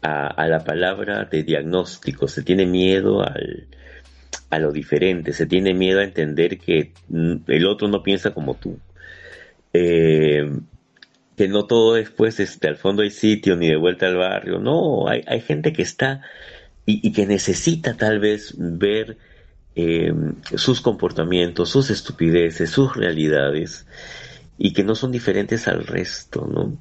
[0.00, 2.26] a, a la palabra de diagnóstico.
[2.26, 3.68] Se tiene miedo al,
[4.50, 5.32] a lo diferente.
[5.32, 6.92] Se tiene miedo a entender que
[7.46, 8.80] el otro no piensa como tú
[9.72, 10.50] eh,
[11.36, 14.58] que no todo es pues este, al fondo hay sitio ni de vuelta al barrio,
[14.58, 16.22] no, hay, hay gente que está
[16.84, 19.16] y, que necesita tal vez ver
[19.76, 20.12] eh,
[20.56, 23.86] sus comportamientos, sus estupideces, sus realidades
[24.58, 26.76] y que no son diferentes al resto, ¿no?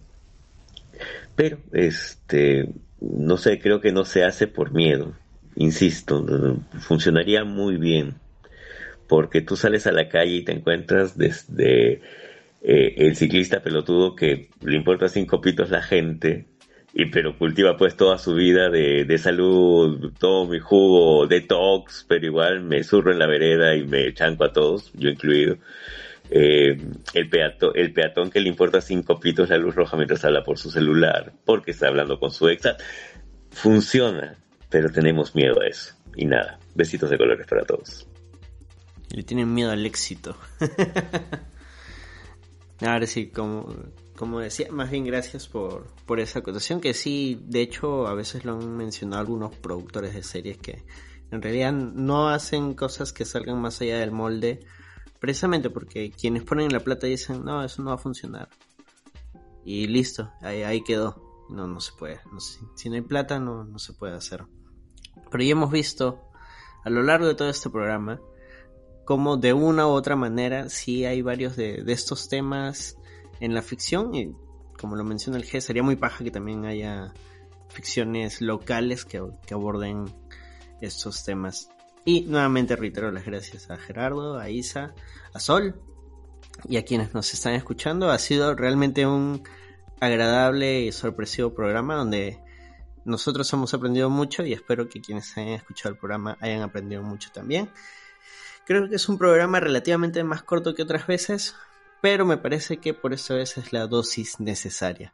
[1.36, 2.70] Pero, este,
[3.00, 5.14] no sé, creo que no se hace por miedo,
[5.56, 8.16] insisto, funcionaría muy bien,
[9.08, 12.02] porque tú sales a la calle y te encuentras desde
[12.62, 16.48] eh, el ciclista pelotudo que le importa cinco pitos la gente,
[16.94, 22.26] y pero cultiva pues toda su vida de, de salud, todo mi jugo, detox, pero
[22.26, 25.58] igual me zurro en la vereda y me chanco a todos, yo incluido.
[26.34, 26.78] Eh,
[27.14, 27.30] el,
[27.76, 31.34] el peatón que le importa cinco pitos la luz roja mientras habla por su celular,
[31.46, 32.70] porque está hablando con su ex.
[33.52, 34.36] Funciona,
[34.70, 35.94] pero tenemos miedo a eso.
[36.16, 38.08] Y nada, besitos de colores para todos.
[39.10, 40.38] Le tienen miedo al éxito.
[42.82, 43.68] Ahora sí, como,
[44.16, 48.44] como decía, más bien gracias por, por esa acotación, que sí, de hecho, a veces
[48.44, 50.84] lo han mencionado algunos productores de series que
[51.30, 54.66] en realidad no hacen cosas que salgan más allá del molde,
[55.20, 58.50] precisamente porque quienes ponen la plata dicen, no, eso no va a funcionar.
[59.64, 61.46] Y listo, ahí, ahí quedó.
[61.50, 62.20] No, no se puede.
[62.32, 64.46] No, si no hay plata, no, no se puede hacer.
[65.30, 66.32] Pero ya hemos visto
[66.84, 68.20] a lo largo de todo este programa
[69.12, 72.96] como de una u otra manera sí hay varios de, estos temas
[73.42, 74.32] en la ficción y
[74.80, 77.12] como lo menciona el G sería muy paja que también haya
[77.68, 79.22] ficciones locales que,
[79.52, 80.06] aborden
[80.80, 81.68] estos temas.
[82.06, 84.96] Y nuevamente reitero las gracias a Gerardo, a Isa,
[85.34, 85.82] a Sol
[86.70, 88.12] y a quienes nos están escuchando.
[88.12, 89.44] Ha sido realmente un
[90.00, 92.40] agradable y sorpresivo programa donde
[93.04, 97.30] nosotros hemos aprendido mucho y espero que quienes hayan escuchado el programa hayan aprendido mucho
[97.34, 97.70] también.
[98.72, 101.58] Creo que es un programa relativamente más corto que otras veces,
[102.02, 105.14] pero me parece que por esta vez es la dosis necesaria.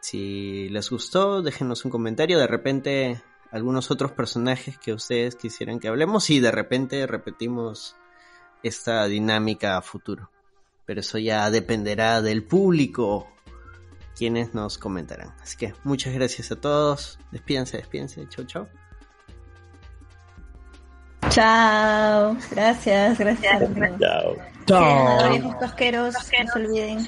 [0.00, 2.38] Si les gustó, déjenos un comentario.
[2.38, 7.96] De repente, algunos otros personajes que ustedes quisieran que hablemos y de repente repetimos
[8.62, 10.30] esta dinámica a futuro.
[10.84, 13.26] Pero eso ya dependerá del público
[14.14, 15.34] quienes nos comentarán.
[15.40, 17.18] Así que muchas gracias a todos.
[17.32, 18.28] Despídense, despídense.
[18.28, 18.68] Chau, chau.
[21.34, 22.36] Chao.
[22.52, 23.62] Gracias, gracias.
[23.98, 24.36] Chao.
[24.66, 25.30] Chao.
[25.30, 27.06] viejos cosqueros, no se olviden.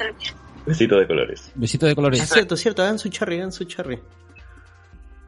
[0.67, 1.53] Besito de colores.
[1.55, 2.21] Besito de colores.
[2.21, 4.01] Es cierto, cierto, hagan su cherry, hagan su cherry.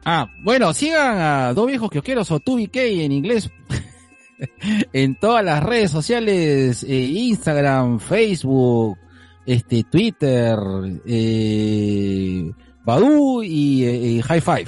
[0.03, 3.49] Ah, bueno, sigan a Dos Viejos Kiosqueros o 2 en inglés
[4.93, 8.97] en todas las redes sociales, eh, Instagram, Facebook,
[9.45, 10.57] este, Twitter,
[11.05, 12.51] eh,
[12.83, 14.67] Badu y eh, High Five.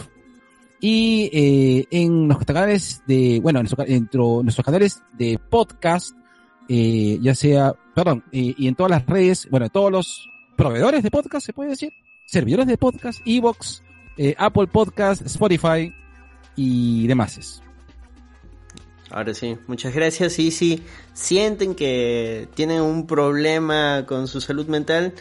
[0.82, 6.16] Y eh, en nuestros canales de, bueno, en nuestro, nuestros canales de podcast,
[6.68, 11.12] eh, ya sea, perdón, eh, y en todas las redes, bueno, todos los proveedores de
[11.12, 11.94] podcast, se puede decir,
[12.26, 13.84] servidores de podcast, Evox,
[14.18, 15.94] eh, Apple Podcast, Spotify
[16.56, 17.62] y demás.
[19.10, 20.40] Ahora sí, muchas gracias.
[20.40, 20.84] Y si
[21.14, 25.14] sienten que tienen un problema con su salud mental,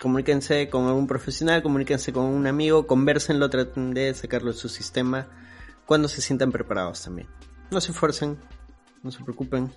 [0.00, 5.28] comuníquense con algún profesional, comuníquense con un amigo, conversenlo, traten de sacarlo de su sistema
[5.86, 7.28] cuando se sientan preparados también.
[7.70, 8.38] No se esfuercen,
[9.02, 9.70] no se preocupen.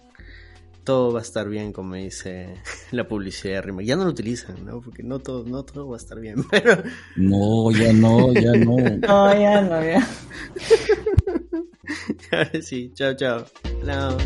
[0.83, 2.55] Todo va a estar bien, como dice
[2.91, 3.83] la publicidad de Rima.
[3.83, 4.81] Ya no lo utilizan, ¿no?
[4.81, 6.83] Porque no todo, no todo va a estar bien, pero...
[7.15, 8.77] No, ya no, ya no.
[8.97, 10.07] No, ya no, ya.
[12.31, 13.45] Ahora sí, chao, chao.
[13.85, 14.17] Chao.